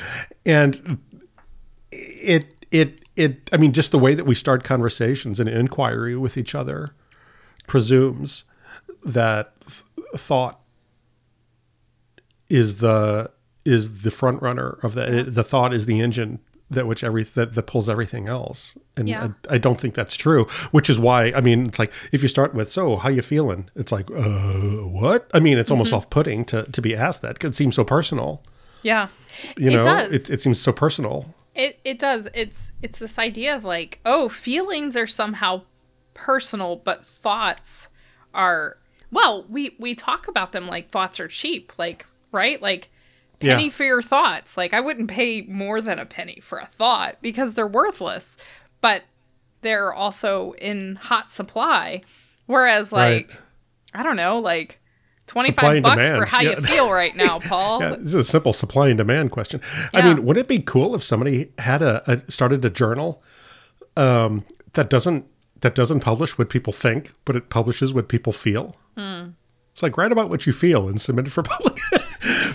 And 0.46 0.98
it 1.90 2.46
it 2.70 3.00
it 3.16 3.50
i 3.52 3.56
mean 3.56 3.72
just 3.72 3.90
the 3.90 3.98
way 3.98 4.14
that 4.14 4.26
we 4.26 4.34
start 4.34 4.64
conversations 4.64 5.38
and 5.40 5.48
inquiry 5.48 6.16
with 6.16 6.36
each 6.36 6.54
other 6.54 6.94
presumes 7.66 8.44
that 9.04 9.52
th- 9.60 9.84
thought 10.16 10.63
is 12.60 12.68
the 12.78 13.30
is 13.64 13.82
the 14.02 14.10
front 14.10 14.38
runner 14.42 14.70
of 14.82 14.94
the 14.94 15.06
the 15.38 15.44
thought 15.44 15.72
is 15.74 15.86
the 15.86 16.00
engine 16.00 16.38
that 16.70 16.86
which 16.86 17.02
every 17.04 17.22
that, 17.36 17.54
that 17.54 17.66
pulls 17.72 17.88
everything 17.88 18.28
else 18.28 18.76
and 18.96 19.08
Yeah. 19.08 19.28
I, 19.50 19.54
I 19.56 19.58
don't 19.58 19.78
think 19.82 19.94
that's 19.94 20.16
true 20.16 20.44
which 20.76 20.88
is 20.92 20.98
why 20.98 21.20
i 21.38 21.40
mean 21.40 21.66
it's 21.68 21.78
like 21.78 21.92
if 22.12 22.22
you 22.22 22.28
start 22.28 22.54
with 22.54 22.68
so 22.72 22.96
how 22.96 23.10
you 23.10 23.22
feeling 23.22 23.68
it's 23.80 23.92
like 23.92 24.10
uh 24.10 24.54
what 25.00 25.20
i 25.34 25.40
mean 25.40 25.56
it's 25.58 25.70
almost 25.70 25.88
Mm-hmm. 25.90 25.96
off-putting 25.96 26.44
to 26.46 26.58
to 26.76 26.80
be 26.82 26.92
asked 27.06 27.22
that 27.22 27.38
'cause 27.38 27.50
it 27.52 27.56
seems 27.56 27.74
so 27.76 27.84
personal 27.84 28.42
Yeah. 28.82 29.08
you 29.56 29.70
know 29.70 29.80
It 29.80 29.84
does. 29.84 30.12
It, 30.12 30.30
it 30.34 30.40
seems 30.40 30.58
so 30.60 30.72
personal 30.72 31.16
It 31.54 31.72
it 31.84 31.98
does. 32.06 32.22
It's 32.42 32.72
it's 32.82 32.98
this 32.98 33.16
idea 33.28 33.54
of 33.56 33.62
like, 33.64 34.00
oh, 34.04 34.28
feelings 34.28 34.96
are 34.96 35.06
somehow 35.06 35.52
personal, 36.14 36.76
but 36.88 37.06
thoughts 37.06 37.88
are 38.32 38.78
well, 39.12 39.46
we 39.48 39.76
we 39.78 39.94
talk 39.94 40.26
about 40.28 40.50
them 40.52 40.66
like 40.66 40.90
thoughts 40.90 41.20
are 41.20 41.28
cheap, 41.28 41.72
like 41.78 42.06
right? 42.34 42.60
Like 42.60 42.90
penny 43.40 43.64
Yeah. 43.64 43.70
for 43.70 43.84
your 43.84 44.02
thoughts. 44.02 44.56
Like 44.56 44.74
I 44.74 44.80
wouldn't 44.80 45.08
pay 45.08 45.42
more 45.42 45.80
than 45.80 45.98
a 45.98 46.04
penny 46.06 46.40
for 46.42 46.58
a 46.58 46.66
thought 46.66 47.16
because 47.22 47.54
they're 47.54 47.66
worthless, 47.66 48.36
but 48.80 49.04
they're 49.62 49.92
also 49.94 50.52
in 50.58 50.96
hot 50.96 51.32
supply. 51.32 52.02
Whereas 52.46 52.92
like 52.92 53.30
Right. 53.30 53.38
I 53.94 54.02
don't 54.02 54.16
know, 54.16 54.38
like 54.40 54.80
25 55.28 55.74
and 55.76 55.82
bucks 55.82 56.00
for 56.02 56.12
demand, 56.12 56.28
how 56.28 56.40
you 56.42 56.56
feel 56.56 56.90
right 56.90 57.16
now, 57.26 57.38
Paul. 57.38 57.80
Yeah, 57.80 57.90
this 57.96 58.08
is 58.08 58.14
a 58.14 58.24
simple 58.24 58.52
supply 58.52 58.88
and 58.88 58.98
demand 58.98 59.30
question. 59.30 59.60
I 59.94 60.02
mean, 60.02 60.24
would 60.26 60.36
it 60.36 60.48
be 60.48 60.58
cool 60.58 60.94
if 60.94 61.02
somebody 61.02 61.50
had 61.58 61.80
a, 61.80 62.02
a 62.10 62.30
started 62.30 62.62
a 62.64 62.70
journal 62.70 63.22
um, 63.96 64.44
that 64.74 64.90
doesn't 64.90 65.24
that 65.60 65.74
doesn't 65.74 66.00
publish 66.00 66.36
what 66.36 66.50
people 66.50 66.72
think, 66.74 67.12
but 67.24 67.36
it 67.36 67.48
publishes 67.48 67.94
what 67.94 68.08
people 68.08 68.32
feel. 68.34 68.76
It's 68.96 69.82
like 69.82 69.96
write 69.96 70.12
about 70.12 70.28
what 70.28 70.44
you 70.46 70.52
feel 70.52 70.88
and 70.88 71.00
submit 71.00 71.26
it 71.26 71.30
for 71.30 71.42
public. 71.54 71.73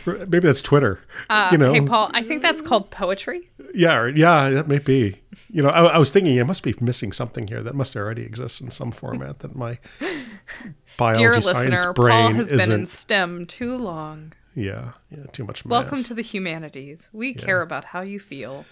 Maybe 0.05 0.39
that's 0.39 0.61
Twitter. 0.61 0.99
Uh, 1.29 1.49
you 1.51 1.57
know, 1.57 1.73
hey, 1.73 1.81
Paul, 1.81 2.09
I 2.13 2.23
think 2.23 2.41
that's 2.41 2.61
called 2.61 2.91
poetry. 2.91 3.49
yeah, 3.73 4.05
yeah, 4.07 4.49
that 4.49 4.67
may 4.67 4.79
be. 4.79 5.15
You 5.49 5.63
know, 5.63 5.69
I, 5.69 5.85
I 5.85 5.97
was 5.97 6.09
thinking 6.11 6.39
I 6.39 6.43
must 6.43 6.63
be 6.63 6.75
missing 6.81 7.11
something 7.11 7.47
here 7.47 7.61
that 7.63 7.75
must 7.75 7.95
already 7.95 8.23
exist 8.23 8.61
in 8.61 8.71
some 8.71 8.91
format 8.91 9.39
that 9.39 9.55
my 9.55 9.79
biology 10.97 11.21
Dear 11.21 11.41
science 11.41 11.71
listener, 11.71 11.93
brain 11.93 12.25
Paul 12.31 12.33
has 12.33 12.51
isn't. 12.51 12.69
been 12.69 12.79
in 12.81 12.85
STEM 12.85 13.45
too 13.45 13.77
long. 13.77 14.33
yeah, 14.55 14.91
yeah, 15.09 15.25
too 15.31 15.43
much. 15.43 15.65
Welcome 15.65 16.03
to 16.03 16.13
the 16.13 16.21
humanities. 16.21 17.09
We 17.13 17.33
care 17.33 17.61
about 17.61 17.85
how 17.85 18.01
you 18.01 18.19
feel. 18.19 18.65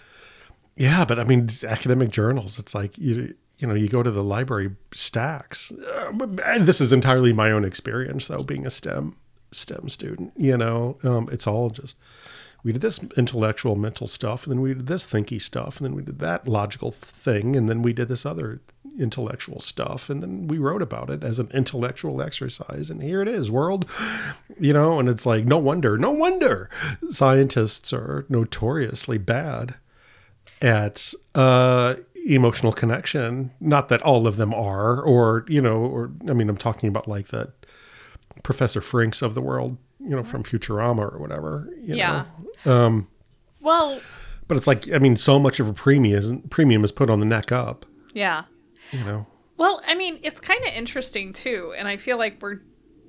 Yeah, 0.76 1.04
but 1.04 1.18
I 1.18 1.24
mean, 1.24 1.48
academic 1.66 2.10
journals. 2.10 2.58
It's 2.58 2.74
like 2.74 2.96
you, 2.98 3.34
you 3.58 3.66
know, 3.66 3.74
you 3.74 3.88
go 3.88 4.02
to 4.04 4.10
the 4.10 4.22
library 4.22 4.70
stacks. 4.92 5.72
Uh, 5.72 6.12
this 6.60 6.80
is 6.80 6.92
entirely 6.92 7.32
my 7.32 7.50
own 7.50 7.64
experience, 7.64 8.28
though, 8.28 8.42
being 8.44 8.64
a 8.64 8.70
STEM 8.70 9.16
STEM 9.50 9.88
student. 9.88 10.32
You 10.36 10.56
know, 10.56 10.98
um, 11.02 11.28
it's 11.30 11.46
all 11.46 11.70
just 11.70 11.96
we 12.64 12.72
did 12.72 12.82
this 12.82 13.00
intellectual, 13.16 13.76
mental 13.76 14.06
stuff, 14.06 14.44
and 14.44 14.52
then 14.52 14.60
we 14.60 14.74
did 14.74 14.88
this 14.88 15.06
thinky 15.06 15.40
stuff, 15.40 15.78
and 15.78 15.84
then 15.86 15.94
we 15.94 16.02
did 16.02 16.18
that 16.18 16.48
logical 16.48 16.90
thing, 16.90 17.54
and 17.54 17.68
then 17.68 17.82
we 17.82 17.92
did 17.92 18.08
this 18.08 18.26
other 18.26 18.60
intellectual 18.98 19.60
stuff, 19.60 20.10
and 20.10 20.22
then 20.22 20.48
we 20.48 20.58
wrote 20.58 20.82
about 20.82 21.08
it 21.08 21.22
as 21.22 21.38
an 21.38 21.48
intellectual 21.54 22.20
exercise, 22.20 22.90
and 22.90 23.02
here 23.02 23.22
it 23.22 23.28
is, 23.28 23.50
world. 23.50 23.88
You 24.58 24.72
know, 24.72 24.98
and 24.98 25.08
it's 25.08 25.24
like 25.24 25.44
no 25.44 25.58
wonder, 25.58 25.96
no 25.96 26.10
wonder 26.10 26.68
scientists 27.10 27.92
are 27.92 28.26
notoriously 28.28 29.18
bad 29.18 29.76
at 30.60 31.14
uh, 31.36 31.94
emotional 32.26 32.72
connection. 32.72 33.52
Not 33.60 33.88
that 33.88 34.02
all 34.02 34.26
of 34.26 34.36
them 34.36 34.52
are, 34.52 35.00
or 35.00 35.44
you 35.48 35.62
know, 35.62 35.78
or 35.78 36.10
I 36.28 36.32
mean, 36.32 36.48
I'm 36.48 36.56
talking 36.56 36.88
about 36.88 37.06
like 37.06 37.28
that 37.28 37.52
Professor 38.42 38.80
Frinks 38.80 39.22
of 39.22 39.34
the 39.34 39.42
world, 39.42 39.76
you 40.00 40.10
know, 40.10 40.24
from 40.24 40.42
Futurama 40.42 41.12
or 41.12 41.18
whatever. 41.18 41.68
You 41.80 41.96
Yeah. 41.96 42.24
Know? 42.64 42.72
Um, 42.86 43.08
Well, 43.60 44.00
but 44.46 44.56
it's 44.56 44.66
like 44.66 44.90
I 44.92 44.98
mean, 44.98 45.16
so 45.16 45.38
much 45.38 45.60
of 45.60 45.68
a 45.68 45.72
premium 45.72 46.18
is 46.18 46.32
premium 46.50 46.84
is 46.84 46.92
put 46.92 47.10
on 47.10 47.20
the 47.20 47.26
neck 47.26 47.52
up. 47.52 47.86
yeah. 48.14 48.44
You 48.92 49.04
know. 49.04 49.26
Well, 49.58 49.82
I 49.86 49.94
mean, 49.94 50.18
it's 50.22 50.40
kind 50.40 50.60
of 50.64 50.72
interesting 50.72 51.32
too, 51.32 51.74
and 51.76 51.86
I 51.88 51.96
feel 51.96 52.16
like 52.16 52.38
we're 52.40 52.60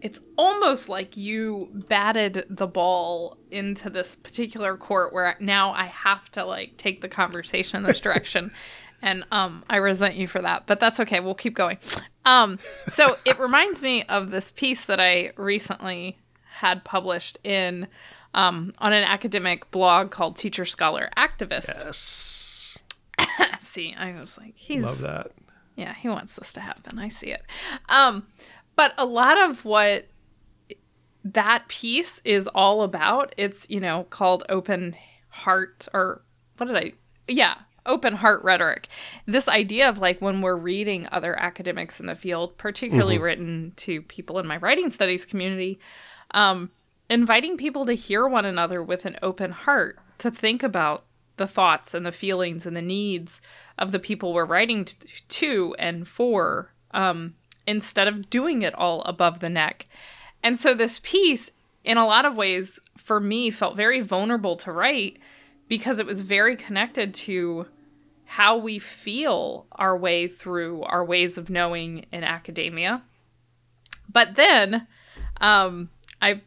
it's 0.02 0.20
almost 0.38 0.88
like 0.90 1.16
you 1.18 1.70
batted 1.90 2.46
the 2.50 2.68
ball 2.68 3.38
into 3.52 3.90
this 3.90 4.16
particular 4.16 4.78
court 4.78 5.14
where 5.14 5.36
now 5.42 5.72
I 5.74 5.86
have 5.86 6.30
to 6.32 6.46
like 6.46 6.78
take 6.78 7.02
the 7.02 7.08
conversation 7.10 7.78
in 7.78 7.84
this 7.84 8.00
direction. 8.08 8.52
And 9.02 9.26
um 9.32 9.64
I 9.70 9.78
resent 9.78 10.16
you 10.16 10.28
for 10.28 10.42
that, 10.42 10.68
but 10.68 10.80
that's 10.80 11.00
okay. 11.00 11.20
We'll 11.20 11.36
keep 11.36 11.56
going. 11.56 11.78
Um 12.26 12.60
so 12.88 13.18
it 13.26 13.40
reminds 13.40 13.82
me 13.82 14.04
of 14.04 14.32
this 14.32 14.52
piece 14.52 14.86
that 14.86 15.00
I 15.00 15.32
recently 15.38 16.18
had 16.60 16.84
published 16.84 17.38
in 17.44 17.88
um 18.34 18.74
on 18.80 18.94
an 18.94 19.04
academic 19.04 19.70
blog 19.72 20.12
called 20.12 20.36
Teacher 20.38 20.66
Scholar 20.66 21.10
Activist. 21.18 21.84
Yes. 21.84 22.80
See, 23.62 23.94
I 23.98 24.20
was 24.20 24.38
like, 24.38 24.56
he's 24.56 24.84
Love 24.84 25.02
that. 25.02 25.32
yeah, 25.76 25.94
he 25.94 26.10
wants 26.10 26.36
this 26.36 26.52
to 26.54 26.60
happen. 26.60 27.00
I 27.00 27.08
see 27.10 27.32
it. 27.32 27.44
Um, 27.90 28.28
but 28.76 28.94
a 28.98 29.06
lot 29.06 29.40
of 29.40 29.66
what 29.66 30.08
that 31.24 31.68
piece 31.68 32.22
is 32.24 32.48
all 32.48 32.82
about, 32.82 33.34
it's, 33.38 33.70
you 33.70 33.80
know, 33.80 34.06
called 34.10 34.44
open 34.50 34.96
heart 35.30 35.88
or 35.94 36.22
what 36.58 36.68
did 36.68 36.78
I 36.78 36.94
yeah, 37.28 37.56
open 37.86 38.16
heart 38.16 38.44
rhetoric. 38.44 38.88
This 39.26 39.48
idea 39.48 39.88
of 39.88 40.00
like 40.00 40.22
when 40.22 40.42
we're 40.42 40.56
reading 40.56 41.08
other 41.12 41.40
academics 41.40 42.00
in 42.00 42.06
the 42.06 42.16
field, 42.16 42.58
particularly 42.58 43.18
written 43.18 43.74
to 43.78 44.02
people 44.04 44.40
in 44.40 44.48
my 44.48 44.58
writing 44.58 44.90
studies 44.92 45.26
community, 45.26 45.80
um, 46.32 46.72
inviting 47.10 47.58
people 47.58 47.86
to 47.86 47.94
hear 47.94 48.28
one 48.28 48.46
another 48.46 48.84
with 48.84 49.06
an 49.06 49.18
open 49.22 49.52
heart, 49.52 50.00
to 50.20 50.30
think 50.30 50.64
about 50.64 51.06
the 51.38 51.48
thoughts 51.48 51.94
and 51.94 52.06
the 52.06 52.12
feelings 52.12 52.66
and 52.66 52.76
the 52.76 52.82
needs 52.82 53.42
of 53.78 53.92
the 53.92 54.00
people 54.00 54.34
we're 54.34 54.46
writing 54.46 54.86
t- 54.86 54.98
to 55.28 55.76
and 55.80 56.08
for, 56.08 56.72
um, 56.92 57.34
instead 57.66 58.08
of 58.08 58.30
doing 58.30 58.62
it 58.62 58.76
all 58.76 59.02
above 59.04 59.40
the 59.40 59.50
neck. 59.50 59.88
And 60.44 60.60
so 60.60 60.74
this 60.74 61.00
piece, 61.02 61.50
in 61.84 61.98
a 61.98 62.06
lot 62.06 62.26
of 62.26 62.36
ways, 62.36 62.80
for 62.98 63.20
me, 63.20 63.50
felt 63.50 63.76
very 63.76 64.02
vulnerable 64.02 64.56
to 64.58 64.72
write 64.72 65.18
because 65.70 66.00
it 66.00 66.06
was 66.06 66.20
very 66.22 66.58
connected 66.58 67.14
to 67.14 67.68
how 68.26 68.58
we 68.58 68.78
feel 68.78 69.66
our 69.72 69.98
way 69.98 70.28
through 70.28 70.84
our 70.84 71.06
ways 71.06 71.38
of 71.38 71.50
knowing 71.50 72.06
in 72.12 72.24
academia. 72.24 73.02
But 74.12 74.36
then, 74.36 74.88
um, 75.40 75.90
I 76.22 76.42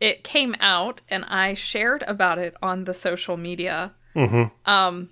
it 0.00 0.24
came 0.24 0.54
out 0.60 1.02
and 1.08 1.24
I 1.26 1.54
shared 1.54 2.02
about 2.06 2.38
it 2.38 2.54
on 2.62 2.84
the 2.84 2.94
social 2.94 3.36
media. 3.36 3.92
Um, 4.64 5.10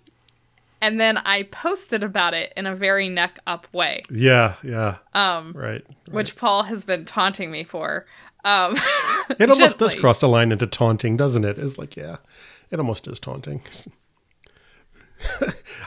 and 0.80 1.00
then 1.00 1.18
I 1.18 1.44
posted 1.44 2.02
about 2.04 2.34
it 2.34 2.52
in 2.56 2.66
a 2.66 2.74
very 2.74 3.08
neck 3.08 3.38
up 3.46 3.66
way, 3.72 4.02
Yeah, 4.10 4.54
yeah. 4.62 4.96
Um, 5.14 5.52
right. 5.54 5.84
which 6.10 6.36
Paul 6.36 6.64
has 6.64 6.84
been 6.84 7.04
taunting 7.06 7.50
me 7.50 7.64
for. 7.64 8.04
Um, 8.44 8.76
It 9.38 9.48
almost 9.48 9.78
does 9.78 9.94
cross 9.94 10.18
the 10.18 10.28
line 10.28 10.52
into 10.52 10.66
taunting, 10.66 11.16
doesn't 11.16 11.46
it? 11.46 11.58
It's 11.58 11.78
like, 11.78 11.96
yeah, 11.96 12.16
it 12.74 12.80
almost 12.80 13.06
is 13.08 13.18
taunting. 13.20 13.60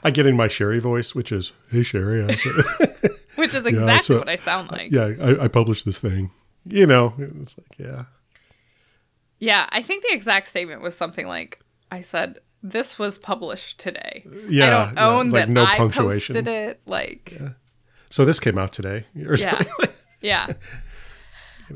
I 0.03 0.12
get 0.12 0.25
in 0.25 0.36
my 0.36 0.48
Sherry 0.48 0.79
voice, 0.79 1.13
which 1.13 1.32
is, 1.32 1.51
"Hey 1.70 1.84
Sherry, 1.84 2.24
which 3.36 3.53
is 3.53 3.65
exactly 3.65 4.00
so- 4.15 4.20
what 4.20 4.29
I 4.29 4.36
sound 4.36 4.72
like. 4.72 4.91
yeah, 4.91 5.12
I, 5.22 5.44
I 5.44 5.48
published 5.48 5.86
this 5.86 6.00
thing." 6.00 6.32
You 6.65 6.86
know, 6.88 7.13
it's 7.17 7.58
like, 7.58 7.77
yeah, 7.77 8.03
Yeah, 9.39 9.67
I 9.70 9.82
think 9.82 10.03
the 10.03 10.13
exact 10.13 10.48
statement 10.50 10.82
was 10.82 10.96
something 10.98 11.27
like 11.27 11.60
I 11.91 12.01
said, 12.01 12.39
"This 12.63 12.98
was 12.98 13.17
published 13.17 13.79
today." 13.79 14.25
Yeah. 14.50 14.65
I 14.65 14.70
don't 14.70 14.96
yeah, 14.96 15.08
own 15.08 15.29
like 15.29 15.46
that 15.46 15.50
no 15.50 15.65
I 15.65 15.77
punctuation. 15.77 16.36
posted 16.36 16.48
it. 16.48 16.82
Like, 16.86 17.39
So 18.10 18.25
this 18.25 18.39
came 18.39 18.58
out 18.58 18.74
today, 18.74 19.06
or 19.25 19.36
yeah, 19.36 19.58
something. 19.63 19.89
yeah. 20.22 20.48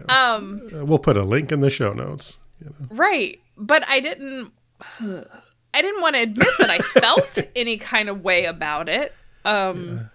Um, 0.10 0.62
Uh, 0.74 0.86
we'll 0.86 1.00
put 1.00 1.18
a 1.18 1.24
link 1.24 1.52
in 1.52 1.62
the 1.62 1.70
show 1.70 1.94
notes. 1.94 2.40
You 2.60 2.68
know. 2.80 2.88
right, 2.96 3.40
but 3.58 3.88
I 3.88 4.00
didn't. 4.00 4.52
I 5.74 5.82
didn't 5.82 6.02
want 6.02 6.16
to 6.16 6.22
admit 6.22 6.50
that 6.60 6.70
I 6.70 6.80
felt 6.80 7.40
any 7.56 7.78
kind 7.78 8.10
of 8.10 8.24
way 8.24 8.46
about 8.46 8.90
it. 8.90 9.14
Um, 9.46 10.10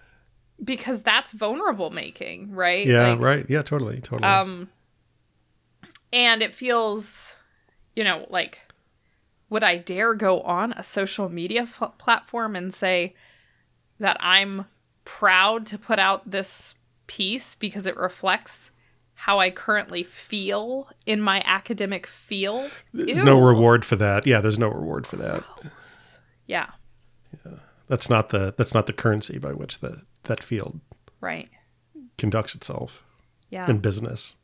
because 0.63 1.01
that's 1.03 1.31
vulnerable 1.31 1.89
making, 1.89 2.51
right? 2.51 2.85
Yeah, 2.85 3.09
Like, 3.09 3.19
right. 3.19 3.45
Yeah, 3.49 3.61
totally, 3.61 3.99
totally. 3.99 4.29
Um, 4.29 4.69
and 6.11 6.41
it 6.41 6.53
feels, 6.53 7.35
you 7.95 8.03
know, 8.03 8.25
like, 8.29 8.61
would 9.49 9.63
I 9.63 9.77
dare 9.77 10.13
go 10.13 10.41
on 10.41 10.73
a 10.73 10.83
social 10.83 11.29
media 11.29 11.63
f- 11.63 11.97
platform 11.97 12.55
and 12.55 12.73
say 12.73 13.13
that 13.99 14.17
I'm 14.19 14.65
proud 15.05 15.65
to 15.67 15.77
put 15.77 15.99
out 15.99 16.29
this 16.29 16.75
piece 17.07 17.55
because 17.55 17.85
it 17.85 17.95
reflects 17.95 18.71
how 19.21 19.39
I 19.39 19.49
currently 19.49 20.03
feel 20.03 20.89
in 21.05 21.19
my 21.21 21.41
academic 21.45 22.05
field? 22.07 22.83
there's 22.93 23.17
no 23.23 23.39
reward 23.39 23.83
for 23.83 23.95
that. 23.97 24.25
Yeah, 24.27 24.41
there's 24.41 24.59
no 24.59 24.69
reward 24.69 25.05
for 25.07 25.15
that. 25.17 25.43
Yeah, 26.45 26.67
That's 27.87 28.09
not 28.09 28.29
the 28.29 28.53
that's 28.57 28.73
not 28.73 28.85
the 28.87 28.93
currency 28.93 29.37
by 29.37 29.53
which 29.53 29.79
the 29.79 30.03
that 30.23 30.43
field 30.43 30.79
right. 31.19 31.49
conducts 32.17 32.53
itself 32.55 33.03
Yeah. 33.49 33.69
in 33.69 33.79
business, 33.79 34.35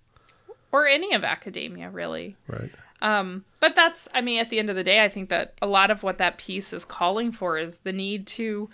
or 0.71 0.87
any 0.87 1.13
of 1.13 1.23
academia, 1.23 1.89
really. 1.89 2.35
right? 2.47 2.71
Um, 3.01 3.43
but 3.59 3.75
that's, 3.75 4.07
I 4.13 4.21
mean, 4.21 4.39
at 4.39 4.49
the 4.49 4.59
end 4.59 4.69
of 4.69 4.75
the 4.77 4.83
day, 4.83 5.03
I 5.03 5.09
think 5.09 5.27
that 5.29 5.53
a 5.61 5.67
lot 5.67 5.91
of 5.91 6.03
what 6.03 6.17
that 6.19 6.37
piece 6.37 6.71
is 6.73 6.85
calling 6.85 7.31
for 7.33 7.57
is 7.57 7.79
the 7.79 7.91
need 7.91 8.25
to 8.27 8.69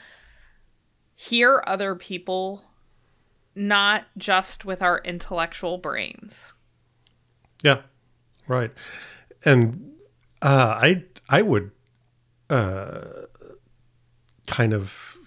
hear 1.16 1.64
other 1.68 1.96
people, 1.96 2.64
not 3.60 4.06
just 4.18 4.64
with 4.64 4.82
our 4.82 5.00
intellectual 5.00 5.78
brains. 5.78 6.54
Yeah, 7.62 7.82
right. 8.48 8.72
And 9.44 9.96
uh, 10.42 10.80
I 10.82 11.04
I 11.28 11.42
would 11.42 11.72
uh, 12.50 13.02
kind 14.48 14.72
of 14.74 15.18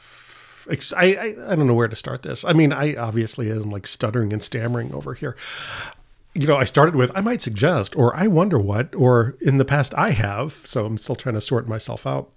ex- 0.70 0.94
I, 0.94 1.04
I 1.04 1.52
I 1.52 1.56
don't 1.56 1.66
know 1.66 1.74
where 1.74 1.88
to 1.88 1.96
start 1.96 2.22
this. 2.22 2.42
I 2.42 2.54
mean, 2.54 2.72
I 2.72 2.96
obviously 2.96 3.52
am 3.52 3.70
like 3.70 3.86
stuttering 3.86 4.32
and 4.32 4.42
stammering 4.42 4.94
over 4.94 5.12
here. 5.12 5.36
You 6.34 6.46
know, 6.46 6.56
I 6.56 6.64
started 6.64 6.96
with 6.96 7.12
I 7.14 7.20
might 7.20 7.42
suggest, 7.42 7.94
or 7.96 8.16
I 8.16 8.28
wonder 8.28 8.58
what, 8.58 8.94
or 8.94 9.36
in 9.42 9.58
the 9.58 9.66
past 9.66 9.92
I 9.94 10.10
have. 10.12 10.52
So 10.64 10.86
I'm 10.86 10.96
still 10.96 11.16
trying 11.16 11.34
to 11.34 11.40
sort 11.42 11.68
myself 11.68 12.06
out. 12.06 12.30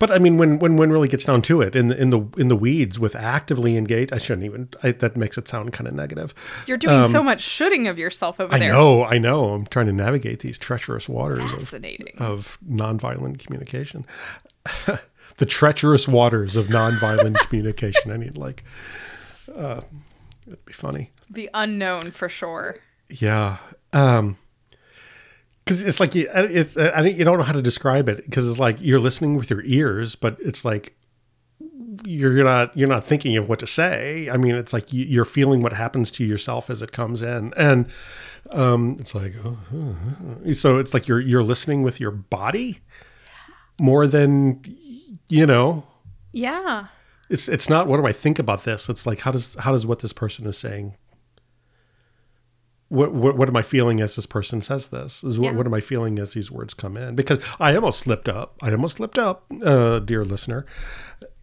But 0.00 0.10
I 0.10 0.18
mean, 0.18 0.36
when 0.38 0.58
when 0.58 0.76
when 0.76 0.90
really 0.90 1.06
gets 1.06 1.24
down 1.26 1.42
to 1.42 1.60
it, 1.60 1.76
in 1.76 1.86
the 1.88 1.96
in 2.00 2.10
the 2.10 2.22
in 2.38 2.48
the 2.48 2.56
weeds 2.56 2.98
with 2.98 3.14
actively 3.14 3.76
engaged, 3.76 4.12
I 4.12 4.18
shouldn't 4.18 4.44
even. 4.46 4.68
I, 4.82 4.90
that 4.92 5.16
makes 5.16 5.38
it 5.38 5.46
sound 5.46 5.72
kind 5.72 5.86
of 5.86 5.94
negative. 5.94 6.34
You're 6.66 6.78
doing 6.78 7.06
so 7.08 7.22
much 7.22 7.42
shooting 7.42 7.86
of 7.86 7.98
yourself 7.98 8.40
over 8.40 8.52
Um, 8.52 8.56
I 8.56 8.58
there. 8.64 8.72
know, 8.72 9.04
I 9.04 9.18
know. 9.18 9.52
I'm 9.52 9.66
trying 9.66 9.86
to 9.86 9.92
navigate 9.92 10.40
these 10.40 10.58
treacherous 10.58 11.08
waters 11.08 11.52
of, 11.52 11.72
of 12.18 12.58
nonviolent 12.68 13.38
communication. 13.44 14.06
the 15.36 15.46
treacherous 15.46 16.08
waters 16.08 16.56
of 16.56 16.66
nonviolent 16.68 17.38
communication. 17.48 18.10
I 18.10 18.16
mean, 18.16 18.32
like, 18.34 18.64
uh, 19.54 19.82
it'd 20.46 20.64
be 20.64 20.72
funny. 20.72 21.10
The 21.28 21.50
unknown 21.54 22.10
for 22.10 22.28
sure. 22.28 22.78
Yeah. 23.10 23.58
Um, 23.92 24.38
because 25.70 25.82
it's 25.82 26.00
like 26.00 26.16
uh, 26.16 26.48
it's 26.50 26.76
uh, 26.76 26.90
I 26.92 27.02
you 27.06 27.24
don't 27.24 27.38
know 27.38 27.44
how 27.44 27.52
to 27.52 27.62
describe 27.62 28.08
it 28.08 28.24
because 28.24 28.50
it's 28.50 28.58
like 28.58 28.78
you're 28.80 28.98
listening 28.98 29.36
with 29.36 29.50
your 29.50 29.62
ears, 29.64 30.16
but 30.16 30.36
it's 30.40 30.64
like 30.64 30.96
you're 32.04 32.42
not 32.42 32.76
you're 32.76 32.88
not 32.88 33.04
thinking 33.04 33.36
of 33.36 33.48
what 33.48 33.60
to 33.60 33.68
say. 33.68 34.28
I 34.28 34.36
mean, 34.36 34.56
it's 34.56 34.72
like 34.72 34.86
you're 34.90 35.24
feeling 35.24 35.62
what 35.62 35.72
happens 35.72 36.10
to 36.12 36.24
yourself 36.24 36.70
as 36.70 36.82
it 36.82 36.90
comes 36.90 37.22
in, 37.22 37.54
and 37.56 37.86
um, 38.50 38.96
it's 38.98 39.14
like 39.14 39.34
oh, 39.44 39.58
oh, 39.72 39.96
oh. 40.44 40.52
so 40.52 40.78
it's 40.78 40.92
like 40.92 41.06
you're 41.06 41.20
you're 41.20 41.44
listening 41.44 41.84
with 41.84 42.00
your 42.00 42.10
body 42.10 42.80
more 43.78 44.08
than 44.08 44.60
you 45.28 45.46
know. 45.46 45.86
Yeah. 46.32 46.86
It's 47.28 47.48
it's 47.48 47.68
not 47.68 47.86
what 47.86 47.98
do 47.98 48.06
I 48.08 48.12
think 48.12 48.40
about 48.40 48.64
this? 48.64 48.88
It's 48.88 49.06
like 49.06 49.20
how 49.20 49.30
does 49.30 49.54
how 49.54 49.70
does 49.70 49.86
what 49.86 50.00
this 50.00 50.12
person 50.12 50.48
is 50.48 50.58
saying 50.58 50.96
what, 52.90 53.12
what, 53.12 53.36
what 53.36 53.48
am 53.48 53.56
I 53.56 53.62
feeling 53.62 54.00
as 54.00 54.16
this 54.16 54.26
person 54.26 54.60
says 54.60 54.88
this? 54.88 55.22
Is 55.22 55.38
what, 55.38 55.52
yeah. 55.52 55.56
what 55.56 55.66
am 55.66 55.74
I 55.74 55.80
feeling 55.80 56.18
as 56.18 56.32
these 56.32 56.50
words 56.50 56.74
come 56.74 56.96
in? 56.96 57.14
Because 57.14 57.42
I 57.58 57.74
almost 57.76 58.00
slipped 58.00 58.28
up. 58.28 58.56
I 58.60 58.72
almost 58.72 58.96
slipped 58.96 59.18
up, 59.18 59.44
uh, 59.64 60.00
dear 60.00 60.24
listener, 60.24 60.66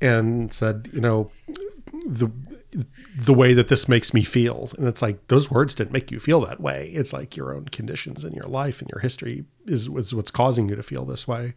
and 0.02 0.54
said, 0.54 0.90
you 0.94 1.02
know, 1.02 1.32
the 2.06 2.30
the 3.16 3.34
way 3.34 3.54
that 3.54 3.70
this 3.70 3.88
makes 3.88 4.14
me 4.14 4.22
feel, 4.22 4.70
and 4.78 4.88
it's 4.88 5.02
like 5.02 5.26
those 5.28 5.50
words 5.50 5.74
didn't 5.74 5.92
make 5.92 6.12
you 6.12 6.20
feel 6.20 6.42
that 6.42 6.60
way. 6.60 6.92
It's 6.94 7.14
like 7.14 7.36
your 7.36 7.52
own 7.56 7.66
conditions 7.66 8.24
in 8.24 8.34
your 8.34 8.46
life 8.46 8.80
and 8.80 8.90
your 8.92 9.00
history 9.00 9.46
is, 9.66 9.88
is 9.88 10.14
what's 10.14 10.30
causing 10.30 10.70
you 10.70 10.76
to 10.76 10.84
feel 10.84 11.04
this 11.04 11.28
way 11.28 11.56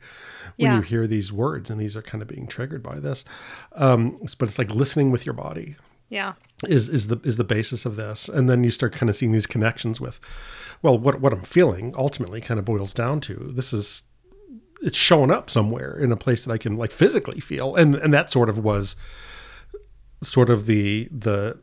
when 0.56 0.70
yeah. 0.70 0.76
you 0.76 0.82
hear 0.82 1.06
these 1.06 1.32
words, 1.32 1.68
and 1.68 1.78
these 1.78 1.96
are 1.96 2.02
kind 2.02 2.22
of 2.22 2.28
being 2.28 2.46
triggered 2.46 2.82
by 2.82 2.98
this. 2.98 3.26
Um, 3.72 4.18
but 4.38 4.48
it's 4.48 4.58
like 4.58 4.70
listening 4.70 5.10
with 5.10 5.26
your 5.26 5.34
body. 5.34 5.76
Yeah. 6.10 6.34
is 6.68 6.88
is 6.88 7.06
the 7.08 7.20
is 7.24 7.36
the 7.38 7.44
basis 7.44 7.86
of 7.86 7.96
this. 7.96 8.28
And 8.28 8.50
then 8.50 8.62
you 8.64 8.70
start 8.70 8.92
kind 8.92 9.08
of 9.08 9.16
seeing 9.16 9.32
these 9.32 9.46
connections 9.46 10.00
with 10.00 10.20
well 10.82 10.98
what 10.98 11.20
what 11.20 11.32
i'm 11.32 11.42
feeling 11.42 11.94
ultimately 11.96 12.40
kind 12.40 12.58
of 12.58 12.64
boils 12.64 12.92
down 12.94 13.20
to 13.20 13.52
this 13.54 13.72
is 13.72 14.02
it's 14.82 14.96
showing 14.96 15.30
up 15.30 15.50
somewhere 15.50 15.96
in 15.98 16.10
a 16.10 16.16
place 16.16 16.44
that 16.44 16.52
i 16.52 16.58
can 16.58 16.76
like 16.76 16.90
physically 16.90 17.40
feel. 17.40 17.76
And 17.76 17.94
and 17.94 18.12
that 18.12 18.30
sort 18.30 18.48
of 18.48 18.58
was 18.58 18.96
sort 20.22 20.50
of 20.50 20.66
the 20.66 21.08
the 21.10 21.58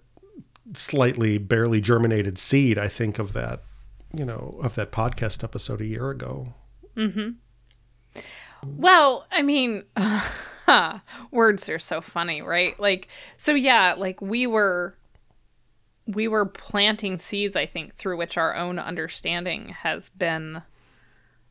slightly 0.74 1.38
barely 1.38 1.80
germinated 1.82 2.38
seed 2.38 2.77
i 2.77 2.88
think 2.88 3.20
of 3.20 3.34
that 3.34 3.63
you 4.13 4.25
know 4.25 4.60
of 4.63 4.75
that 4.75 4.92
podcast 4.92 5.44
episode 5.44 5.82
a 5.82 5.86
year 5.86 6.10
ago. 6.10 6.54
Mm-hmm. 6.96 8.22
Well 8.66 9.27
i 9.32 9.42
mean 9.42 9.84
words 11.31 11.69
are 11.69 11.79
so 11.79 12.01
funny, 12.01 12.41
right? 12.41 12.79
Like, 12.79 13.07
so 13.38 13.53
yeah, 13.53 13.95
like 13.97 14.21
we 14.21 14.47
were 14.47 14.95
we 16.07 16.27
were 16.27 16.45
planting 16.45 17.17
seeds, 17.19 17.55
I 17.55 17.65
think, 17.65 17.95
through 17.95 18.17
which 18.17 18.38
our 18.38 18.55
own 18.55 18.79
understanding 18.79 19.69
has 19.69 20.09
been 20.09 20.62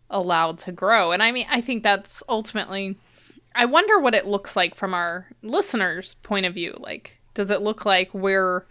allowed 0.09 0.59
to 0.59 0.73
grow. 0.73 1.13
And 1.13 1.23
I 1.23 1.31
mean, 1.31 1.47
I 1.51 1.61
think 1.61 1.83
that's 1.83 2.23
ultimately 2.29 2.99
I 3.55 3.65
wonder 3.65 3.99
what 3.99 4.15
it 4.15 4.27
looks 4.27 4.55
like 4.55 4.75
from 4.75 4.95
our 4.95 5.29
listeners' 5.43 6.15
point 6.23 6.47
of 6.47 6.55
view. 6.55 6.77
Like, 6.79 7.21
does 7.35 7.51
it 7.51 7.63
look 7.63 7.87
like 7.87 8.13
we're 8.13 8.67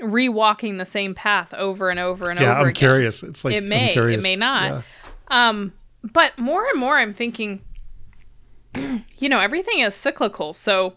rewalking 0.00 0.78
the 0.78 0.84
same 0.84 1.14
path 1.14 1.54
over 1.54 1.88
and 1.88 2.00
over 2.00 2.28
and 2.28 2.40
yeah, 2.40 2.46
over? 2.46 2.52
Yeah, 2.52 2.60
I'm 2.60 2.68
again? 2.68 2.74
curious. 2.74 3.22
It's 3.22 3.44
like 3.44 3.54
it 3.54 3.64
may, 3.64 3.94
it 3.94 4.22
may 4.22 4.36
not. 4.36 4.84
Yeah. 5.30 5.48
Um, 5.48 5.72
but 6.02 6.38
more 6.38 6.66
and 6.68 6.78
more, 6.78 6.96
I'm 6.96 7.14
thinking 7.14 7.62
you 9.18 9.28
know, 9.28 9.40
everything 9.40 9.80
is 9.80 9.94
cyclical. 9.94 10.52
So, 10.52 10.96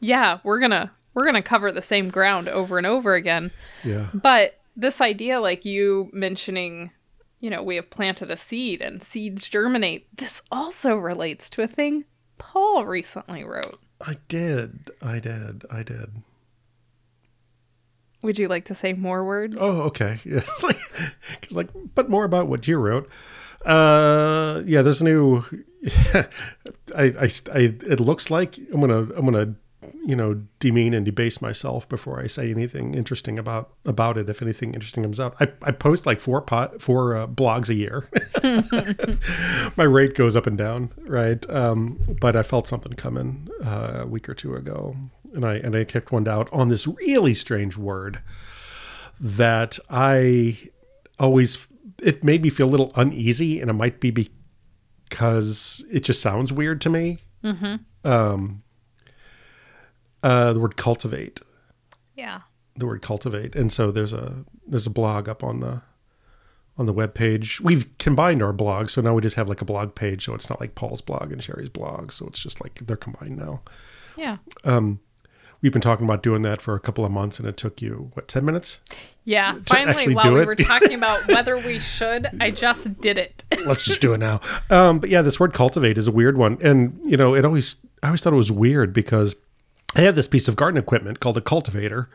yeah, 0.00 0.38
we're 0.44 0.58
going 0.58 0.70
to 0.72 0.90
we're 1.14 1.24
going 1.24 1.34
to 1.34 1.42
cover 1.42 1.72
the 1.72 1.82
same 1.82 2.10
ground 2.10 2.48
over 2.48 2.78
and 2.78 2.86
over 2.86 3.14
again. 3.14 3.50
Yeah. 3.84 4.08
But 4.12 4.60
this 4.76 5.00
idea 5.00 5.40
like 5.40 5.64
you 5.64 6.10
mentioning, 6.12 6.90
you 7.40 7.48
know, 7.48 7.62
we 7.62 7.76
have 7.76 7.88
planted 7.90 8.30
a 8.30 8.36
seed 8.36 8.82
and 8.82 9.02
seeds 9.02 9.48
germinate. 9.48 10.14
This 10.16 10.42
also 10.52 10.96
relates 10.96 11.48
to 11.50 11.62
a 11.62 11.66
thing 11.66 12.04
Paul 12.38 12.84
recently 12.84 13.44
wrote. 13.44 13.80
I 14.00 14.16
did. 14.28 14.90
I 15.00 15.18
did. 15.18 15.64
I 15.70 15.82
did. 15.82 16.10
Would 18.22 18.38
you 18.38 18.48
like 18.48 18.64
to 18.66 18.74
say 18.74 18.92
more 18.92 19.24
words? 19.24 19.56
Oh, 19.58 19.82
okay. 19.82 20.18
Yeah. 20.24 20.40
like, 20.62 20.78
like, 21.50 21.68
but 21.94 22.10
more 22.10 22.24
about 22.24 22.48
what 22.48 22.66
you 22.66 22.78
wrote. 22.78 23.08
Uh, 23.66 24.62
yeah, 24.64 24.80
there's 24.82 25.02
a 25.02 25.04
new. 25.04 25.44
I, 26.14 26.28
I, 26.96 27.30
I, 27.52 27.58
it 27.58 28.00
looks 28.00 28.30
like 28.30 28.58
I'm 28.72 28.80
gonna, 28.80 29.08
I'm 29.16 29.24
gonna, 29.24 29.54
you 30.04 30.14
know, 30.14 30.42
demean 30.60 30.94
and 30.94 31.04
debase 31.04 31.42
myself 31.42 31.88
before 31.88 32.20
I 32.20 32.28
say 32.28 32.50
anything 32.50 32.94
interesting 32.94 33.38
about 33.38 33.70
about 33.84 34.18
it. 34.18 34.28
If 34.28 34.40
anything 34.40 34.72
interesting 34.72 35.02
comes 35.02 35.18
out, 35.18 35.34
I, 35.40 35.48
I 35.62 35.72
post 35.72 36.06
like 36.06 36.20
four 36.20 36.40
pot, 36.42 36.80
four 36.80 37.16
uh, 37.16 37.26
blogs 37.26 37.68
a 37.68 37.74
year. 37.74 38.08
My 39.76 39.84
rate 39.84 40.14
goes 40.14 40.36
up 40.36 40.46
and 40.46 40.56
down, 40.56 40.92
right? 41.00 41.48
Um, 41.50 41.98
but 42.20 42.36
I 42.36 42.42
felt 42.44 42.68
something 42.68 42.92
coming 42.92 43.48
uh, 43.64 44.02
a 44.02 44.06
week 44.06 44.28
or 44.28 44.34
two 44.34 44.54
ago, 44.54 44.96
and 45.34 45.44
I 45.44 45.56
and 45.56 45.74
I 45.74 45.84
kicked 45.84 46.12
one 46.12 46.28
out 46.28 46.48
on 46.52 46.68
this 46.68 46.86
really 46.86 47.34
strange 47.34 47.76
word 47.76 48.22
that 49.20 49.78
I 49.90 50.58
always 51.18 51.66
it 52.02 52.24
made 52.24 52.42
me 52.42 52.50
feel 52.50 52.66
a 52.66 52.70
little 52.70 52.92
uneasy, 52.94 53.60
and 53.60 53.70
it 53.70 53.74
might 53.74 54.00
be 54.00 54.10
because 54.10 55.84
it 55.90 56.00
just 56.00 56.20
sounds 56.20 56.52
weird 56.52 56.80
to 56.82 56.90
me. 56.90 57.18
Mm-hmm. 57.42 57.76
Um, 58.04 58.62
uh, 60.22 60.52
the 60.52 60.60
word 60.60 60.76
cultivate. 60.76 61.40
Yeah. 62.14 62.40
The 62.76 62.86
word 62.86 63.02
cultivate, 63.02 63.54
and 63.54 63.72
so 63.72 63.90
there's 63.90 64.12
a 64.12 64.44
there's 64.66 64.86
a 64.86 64.90
blog 64.90 65.28
up 65.28 65.42
on 65.42 65.60
the 65.60 65.82
on 66.78 66.86
the 66.86 66.92
web 66.92 67.14
page. 67.14 67.60
We've 67.60 67.86
combined 67.98 68.42
our 68.42 68.52
blogs, 68.52 68.90
so 68.90 69.00
now 69.00 69.14
we 69.14 69.22
just 69.22 69.36
have 69.36 69.48
like 69.48 69.62
a 69.62 69.64
blog 69.64 69.94
page. 69.94 70.24
So 70.24 70.34
it's 70.34 70.50
not 70.50 70.60
like 70.60 70.74
Paul's 70.74 71.00
blog 71.00 71.32
and 71.32 71.42
Sherry's 71.42 71.70
blog. 71.70 72.12
So 72.12 72.26
it's 72.26 72.38
just 72.38 72.62
like 72.62 72.86
they're 72.86 72.96
combined 72.96 73.38
now. 73.38 73.62
Yeah. 74.16 74.38
Um, 74.64 75.00
we've 75.66 75.72
been 75.72 75.82
talking 75.82 76.04
about 76.06 76.22
doing 76.22 76.42
that 76.42 76.62
for 76.62 76.76
a 76.76 76.80
couple 76.80 77.04
of 77.04 77.10
months, 77.10 77.40
and 77.40 77.48
it 77.48 77.56
took 77.56 77.82
you 77.82 78.10
what 78.14 78.28
ten 78.28 78.44
minutes? 78.44 78.78
Yeah. 79.24 79.58
Finally, 79.66 80.14
while 80.14 80.32
we 80.32 80.42
it? 80.42 80.46
were 80.46 80.54
talking 80.54 80.94
about 80.94 81.26
whether 81.26 81.56
we 81.58 81.80
should, 81.80 82.28
I 82.40 82.52
just 82.52 83.00
did 83.00 83.18
it. 83.18 83.42
Let's 83.66 83.84
just 83.84 84.00
do 84.00 84.14
it 84.14 84.18
now. 84.18 84.40
Um, 84.70 85.00
but 85.00 85.10
yeah, 85.10 85.22
this 85.22 85.40
word 85.40 85.52
cultivate 85.52 85.98
is 85.98 86.06
a 86.06 86.12
weird 86.12 86.36
one, 86.36 86.56
and 86.62 87.00
you 87.04 87.16
know, 87.16 87.34
it 87.34 87.44
always 87.44 87.76
I 88.00 88.06
always 88.06 88.20
thought 88.20 88.32
it 88.32 88.36
was 88.36 88.52
weird 88.52 88.92
because 88.92 89.34
I 89.96 90.02
have 90.02 90.14
this 90.14 90.28
piece 90.28 90.46
of 90.46 90.54
garden 90.54 90.78
equipment 90.78 91.18
called 91.18 91.36
a 91.36 91.40
cultivator. 91.40 92.08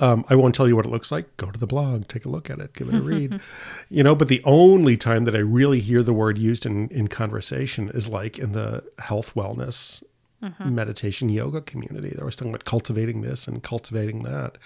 Um, 0.00 0.24
I 0.30 0.34
won't 0.34 0.54
tell 0.54 0.66
you 0.66 0.74
what 0.74 0.86
it 0.86 0.88
looks 0.88 1.12
like. 1.12 1.36
Go 1.36 1.50
to 1.50 1.60
the 1.60 1.66
blog, 1.66 2.08
take 2.08 2.24
a 2.24 2.30
look 2.30 2.48
at 2.48 2.58
it, 2.60 2.72
give 2.72 2.88
it 2.88 2.94
a 2.94 3.02
read. 3.02 3.40
you 3.90 4.02
know, 4.02 4.16
but 4.16 4.28
the 4.28 4.40
only 4.44 4.96
time 4.96 5.24
that 5.26 5.36
I 5.36 5.40
really 5.40 5.80
hear 5.80 6.02
the 6.02 6.14
word 6.14 6.38
used 6.38 6.64
in, 6.64 6.88
in 6.88 7.08
conversation 7.08 7.90
is 7.90 8.08
like 8.08 8.38
in 8.38 8.52
the 8.52 8.82
health 8.98 9.34
wellness 9.34 10.02
mm-hmm. 10.42 10.74
meditation 10.74 11.28
yoga 11.28 11.60
community. 11.60 12.10
They 12.10 12.22
were 12.22 12.30
talking 12.30 12.50
about 12.50 12.64
cultivating 12.64 13.22
this 13.22 13.46
and 13.46 13.62
cultivating 13.62 14.22
that. 14.24 14.58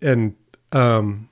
And 0.00 0.36
um, 0.72 1.28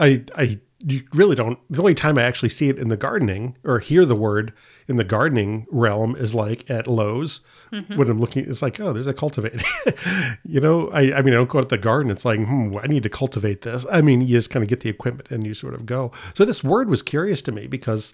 I, 0.00 0.24
I 0.34 0.60
you 0.80 1.02
really 1.14 1.34
don't. 1.34 1.58
The 1.70 1.80
only 1.80 1.94
time 1.94 2.18
I 2.18 2.22
actually 2.22 2.50
see 2.50 2.68
it 2.68 2.78
in 2.78 2.88
the 2.88 2.96
gardening 2.96 3.56
or 3.64 3.78
hear 3.78 4.04
the 4.04 4.14
word 4.14 4.52
in 4.86 4.96
the 4.96 5.04
gardening 5.04 5.66
realm 5.70 6.14
is 6.14 6.34
like 6.34 6.70
at 6.70 6.86
Lowe's 6.86 7.40
mm-hmm. 7.72 7.96
when 7.96 8.10
I'm 8.10 8.20
looking. 8.20 8.48
It's 8.48 8.60
like, 8.60 8.78
oh, 8.78 8.92
there's 8.92 9.06
a 9.06 9.14
cultivate. 9.14 9.62
you 10.44 10.60
know, 10.60 10.88
I, 10.90 11.14
I 11.14 11.22
mean, 11.22 11.32
I 11.32 11.38
don't 11.38 11.48
go 11.48 11.58
out 11.58 11.62
to 11.62 11.68
the 11.68 11.78
garden. 11.78 12.10
It's 12.10 12.24
like, 12.24 12.40
hmm, 12.40 12.76
I 12.76 12.86
need 12.86 13.02
to 13.04 13.08
cultivate 13.08 13.62
this. 13.62 13.86
I 13.90 14.02
mean, 14.02 14.20
you 14.20 14.36
just 14.36 14.50
kind 14.50 14.62
of 14.62 14.68
get 14.68 14.80
the 14.80 14.90
equipment 14.90 15.30
and 15.30 15.46
you 15.46 15.54
sort 15.54 15.74
of 15.74 15.86
go. 15.86 16.12
So 16.34 16.44
this 16.44 16.62
word 16.62 16.90
was 16.90 17.02
curious 17.02 17.40
to 17.42 17.52
me 17.52 17.66
because, 17.66 18.12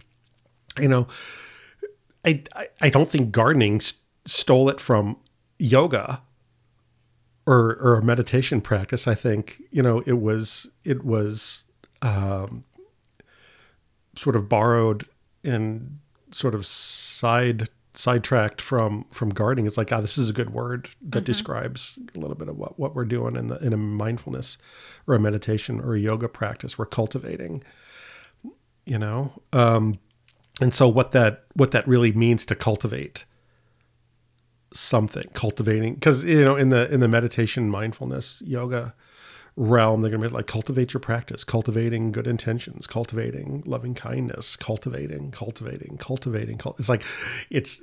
you 0.79 0.89
know, 0.89 1.09
I, 2.25 2.43
I, 2.55 2.67
I 2.81 2.91
don't 2.91 3.09
think 3.09 3.33
gardening 3.33 3.81
st- 3.81 4.01
stole 4.25 4.69
it 4.69 4.81
from 4.81 5.17
yoga 5.59 6.23
or 7.47 7.77
or 7.81 7.99
a 7.99 8.03
meditation 8.03 8.61
practice. 8.61 9.09
I 9.09 9.15
think 9.15 9.63
you 9.71 9.83
know 9.83 10.03
it 10.07 10.21
was 10.21 10.71
it 10.85 11.05
was 11.05 11.65
um, 12.01 12.65
sort 14.17 14.37
of 14.37 14.49
borrowed 14.49 15.07
and 15.45 15.99
sort 16.31 16.55
of 16.55 16.67
side 16.67 17.69
sidetracked 17.95 18.61
from 18.61 19.05
from 19.11 19.31
gardening. 19.31 19.67
It's 19.67 19.77
like, 19.77 19.93
ah, 19.93 19.97
oh, 19.97 20.01
this 20.01 20.19
is 20.19 20.31
a 20.31 20.33
good 20.33 20.51
word 20.51 20.89
that 21.01 21.21
mm-hmm. 21.21 21.25
describes 21.25 21.99
a 22.15 22.19
little 22.19 22.37
bit 22.37 22.49
of 22.49 22.57
what, 22.57 22.79
what 22.79 22.95
we're 22.95 23.05
doing 23.05 23.37
in 23.37 23.49
the 23.49 23.59
in 23.59 23.73
a 23.73 23.77
mindfulness 23.77 24.59
or 25.07 25.15
a 25.15 25.21
meditation 25.21 25.81
or 25.81 25.95
a 25.95 26.01
yoga 26.01 26.29
practice. 26.29 26.79
We're 26.79 26.87
cultivating, 26.87 27.63
you 28.87 28.99
know. 28.99 29.33
Um, 29.53 29.99
and 30.61 30.75
so 30.75 30.89
what 30.89 31.13
that 31.13 31.45
what 31.55 31.71
that 31.71 31.87
really 31.87 32.13
means 32.13 32.45
to 32.47 32.55
cultivate 32.55 33.25
something 34.75 35.29
cultivating 35.35 35.95
because 35.95 36.23
you 36.25 36.45
know 36.45 36.57
in 36.57 36.71
the 36.71 36.93
in 36.93 37.01
the 37.01 37.09
meditation 37.09 37.69
mindfulness 37.69 38.43
yoga 38.47 38.95
realm 39.55 40.01
they're 40.01 40.11
going 40.11 40.23
to 40.23 40.29
be 40.29 40.35
like 40.35 40.47
cultivate 40.47 40.95
your 40.95 41.01
practice 41.01 41.45
cultivating 41.45 42.11
good 42.11 42.27
intentions 42.27 42.87
cultivating 42.87 43.63
loving 43.67 43.95
kindness 43.95 44.57
cultivating 44.57 45.31
cultivating 45.31 45.99
cultivating 45.99 46.59
it's 46.79 46.89
like 46.89 47.03
it's 47.51 47.83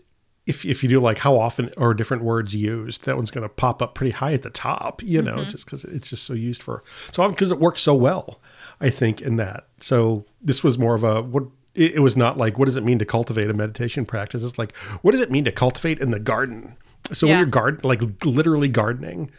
if 0.49 0.65
if 0.65 0.81
you 0.81 0.89
do 0.89 0.99
like 0.99 1.19
how 1.19 1.37
often 1.37 1.69
are 1.77 1.93
different 1.93 2.23
words 2.23 2.55
used, 2.55 3.05
that 3.05 3.15
one's 3.15 3.29
going 3.29 3.43
to 3.43 3.53
pop 3.53 3.83
up 3.83 3.93
pretty 3.93 4.11
high 4.11 4.33
at 4.33 4.41
the 4.41 4.49
top, 4.49 5.03
you 5.03 5.21
know, 5.21 5.37
mm-hmm. 5.37 5.49
just 5.49 5.65
because 5.65 5.83
it's 5.83 6.09
just 6.09 6.23
so 6.23 6.33
used 6.33 6.63
for 6.63 6.83
so 7.11 7.29
because 7.29 7.51
it 7.51 7.59
works 7.59 7.81
so 7.81 7.93
well, 7.93 8.41
I 8.81 8.89
think 8.89 9.21
in 9.21 9.35
that. 9.35 9.67
So 9.79 10.25
this 10.41 10.63
was 10.63 10.79
more 10.79 10.95
of 10.95 11.03
a 11.03 11.21
what 11.21 11.43
it, 11.79 11.95
it 11.95 11.99
was 11.99 12.15
not 12.17 12.37
like 12.37 12.57
what 12.59 12.65
does 12.65 12.75
it 12.75 12.83
mean 12.83 12.99
to 12.99 13.05
cultivate 13.05 13.49
a 13.49 13.53
meditation 13.53 14.05
practice? 14.05 14.43
It's 14.43 14.57
like 14.59 14.75
what 15.01 15.11
does 15.11 15.21
it 15.21 15.31
mean 15.31 15.45
to 15.45 15.51
cultivate 15.51 15.99
in 15.99 16.11
the 16.11 16.19
garden? 16.19 16.75
So 17.11 17.25
when 17.27 17.37
you're 17.39 17.47
garden 17.47 17.79
like 17.83 18.01
literally 18.25 18.69
gardening, 18.69 19.31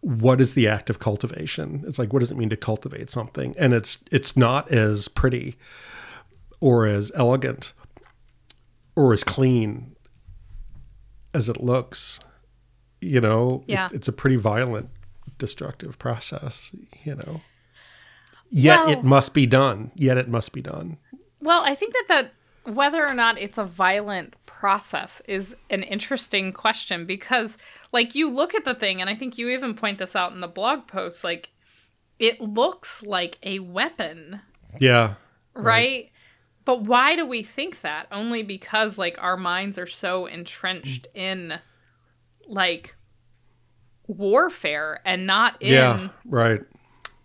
what 0.00 0.40
is 0.40 0.54
the 0.54 0.68
act 0.68 0.88
of 0.90 0.98
cultivation? 0.98 1.82
It's 1.86 1.98
like 1.98 2.12
what 2.12 2.20
does 2.20 2.30
it 2.30 2.36
mean 2.36 2.50
to 2.50 2.56
cultivate 2.56 3.10
something? 3.10 3.54
And 3.58 3.72
it's 3.74 3.98
it's 4.12 4.36
not 4.36 4.70
as 4.70 5.08
pretty 5.08 5.56
or 6.60 6.86
as 6.86 7.10
elegant 7.14 7.72
or 8.96 9.12
as 9.12 9.24
clean 9.24 9.96
as 11.34 11.48
it 11.48 11.62
looks. 11.62 12.20
You 13.00 13.20
know, 13.20 13.64
It- 13.66 13.72
Yeah. 13.72 13.88
it's 13.92 14.08
a 14.08 14.12
pretty 14.12 14.36
violent, 14.36 14.90
destructive 15.38 15.98
process. 15.98 16.70
You 17.04 17.14
know, 17.16 17.40
yet 18.50 18.88
it 18.88 19.02
must 19.04 19.32
be 19.32 19.46
done. 19.46 19.90
Yet 19.94 20.18
it 20.18 20.28
must 20.28 20.52
be 20.52 20.60
done. 20.60 20.98
Well, 21.40 21.62
I 21.64 21.74
think 21.74 21.94
that 21.94 22.04
that 22.08 22.74
whether 22.74 23.06
or 23.06 23.14
not 23.14 23.38
it's 23.38 23.58
a 23.58 23.64
violent 23.64 24.34
process 24.46 25.22
is 25.26 25.56
an 25.70 25.82
interesting 25.82 26.52
question 26.52 27.06
because 27.06 27.56
like 27.92 28.14
you 28.14 28.30
look 28.30 28.54
at 28.54 28.64
the 28.66 28.74
thing 28.74 29.00
and 29.00 29.08
I 29.08 29.14
think 29.14 29.38
you 29.38 29.48
even 29.48 29.74
point 29.74 29.98
this 29.98 30.14
out 30.14 30.32
in 30.32 30.40
the 30.40 30.48
blog 30.48 30.86
post 30.86 31.24
like 31.24 31.48
it 32.18 32.40
looks 32.40 33.02
like 33.02 33.38
a 33.42 33.60
weapon, 33.60 34.42
Yeah, 34.78 35.14
right? 35.54 36.10
But 36.66 36.82
why 36.82 37.16
do 37.16 37.26
we 37.26 37.42
think 37.42 37.80
that? 37.80 38.06
Only 38.12 38.42
because 38.42 38.98
like 38.98 39.16
our 39.22 39.38
minds 39.38 39.78
are 39.78 39.86
so 39.86 40.26
entrenched 40.26 41.08
mm. 41.14 41.20
in 41.20 41.58
like 42.46 42.94
warfare 44.06 45.00
and 45.06 45.26
not 45.26 45.56
in 45.62 45.72
yeah, 45.72 46.08
right. 46.26 46.60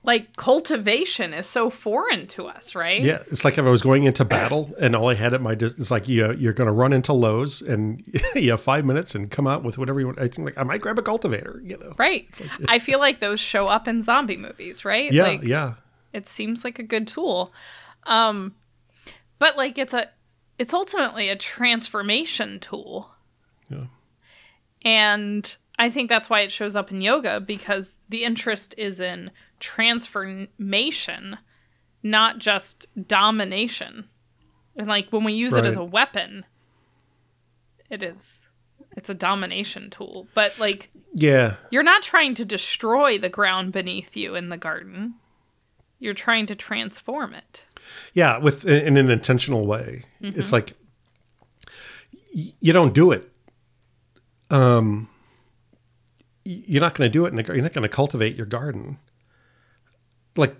Like 0.05 0.35
cultivation 0.35 1.33
is 1.33 1.47
so 1.47 1.69
foreign 1.69 2.27
to 2.27 2.45
us, 2.45 2.75
right? 2.75 3.03
Yeah, 3.03 3.23
it's 3.27 3.43
like 3.43 3.57
if 3.57 3.65
I 3.65 3.69
was 3.69 3.81
going 3.81 4.03
into 4.03 4.23
battle 4.23 4.73
and 4.79 4.95
all 4.95 5.09
I 5.09 5.15
had 5.15 5.33
at 5.33 5.41
my 5.41 5.55
dis- 5.55 5.73
it's 5.73 5.91
like 5.91 6.07
you 6.07 6.33
you're 6.33 6.53
going 6.53 6.67
to 6.67 6.73
run 6.73 6.93
into 6.93 7.13
Lowe's 7.13 7.61
and 7.61 8.03
you 8.35 8.51
have 8.51 8.61
five 8.61 8.85
minutes 8.85 9.15
and 9.15 9.29
come 9.31 9.47
out 9.47 9.63
with 9.63 9.77
whatever 9.77 9.99
you 9.99 10.05
want. 10.07 10.19
I 10.19 10.27
think 10.27 10.45
like 10.45 10.57
I 10.57 10.63
might 10.63 10.81
grab 10.81 10.99
a 10.99 11.01
cultivator. 11.01 11.61
You 11.63 11.77
know. 11.77 11.95
Right. 11.97 12.27
I 12.67 12.79
feel 12.79 12.99
like 12.99 13.19
those 13.19 13.39
show 13.39 13.67
up 13.67 13.87
in 13.87 14.01
zombie 14.01 14.37
movies, 14.37 14.85
right? 14.85 15.11
Yeah, 15.11 15.23
like 15.23 15.43
yeah, 15.43 15.75
it 16.13 16.27
seems 16.27 16.63
like 16.63 16.79
a 16.79 16.83
good 16.83 17.07
tool. 17.07 17.51
Um 18.05 18.55
but 19.39 19.57
like 19.57 19.77
it's 19.77 19.93
a 19.93 20.09
it's 20.57 20.73
ultimately 20.73 21.29
a 21.29 21.35
transformation 21.35 22.59
tool. 22.59 23.11
yeah. 23.69 23.85
And 24.83 25.55
I 25.77 25.89
think 25.89 26.09
that's 26.09 26.29
why 26.29 26.41
it 26.41 26.51
shows 26.51 26.75
up 26.75 26.91
in 26.91 27.01
yoga 27.01 27.39
because 27.41 27.95
the 28.07 28.23
interest 28.23 28.75
is 28.77 28.99
in 28.99 29.31
transformation, 29.59 31.37
not 32.03 32.39
just 32.39 32.87
domination. 33.07 34.05
And 34.75 34.87
like 34.87 35.09
when 35.09 35.23
we 35.23 35.33
use 35.33 35.53
it 35.53 35.65
as 35.65 35.75
a 35.75 35.83
weapon, 35.83 36.45
it 37.89 38.03
is 38.03 38.49
it's 38.97 39.09
a 39.09 39.13
domination 39.13 39.89
tool. 39.89 40.27
But 40.33 40.57
like 40.59 40.89
Yeah, 41.13 41.55
you're 41.69 41.83
not 41.83 42.03
trying 42.03 42.35
to 42.35 42.45
destroy 42.45 43.17
the 43.17 43.29
ground 43.29 43.71
beneath 43.71 44.15
you 44.15 44.35
in 44.35 44.49
the 44.49 44.57
garden. 44.57 45.15
You're 45.99 46.13
trying 46.13 46.45
to 46.47 46.55
transform 46.55 47.33
it. 47.33 47.63
Yeah, 48.13 48.37
with 48.37 48.65
in 48.65 48.97
an 48.97 49.09
intentional 49.09 49.65
way. 49.65 50.03
It's 50.19 50.51
like 50.51 50.73
you 52.33 52.73
don't 52.73 52.93
do 52.93 53.11
it. 53.11 53.31
Um, 54.49 55.09
you're 56.43 56.81
not 56.81 56.95
going 56.95 57.09
to 57.09 57.11
do 57.11 57.25
it. 57.25 57.33
In 57.33 57.39
a, 57.39 57.43
you're 57.43 57.63
not 57.63 57.73
going 57.73 57.83
to 57.83 57.89
cultivate 57.89 58.35
your 58.35 58.45
garden. 58.45 58.99
Like, 60.35 60.55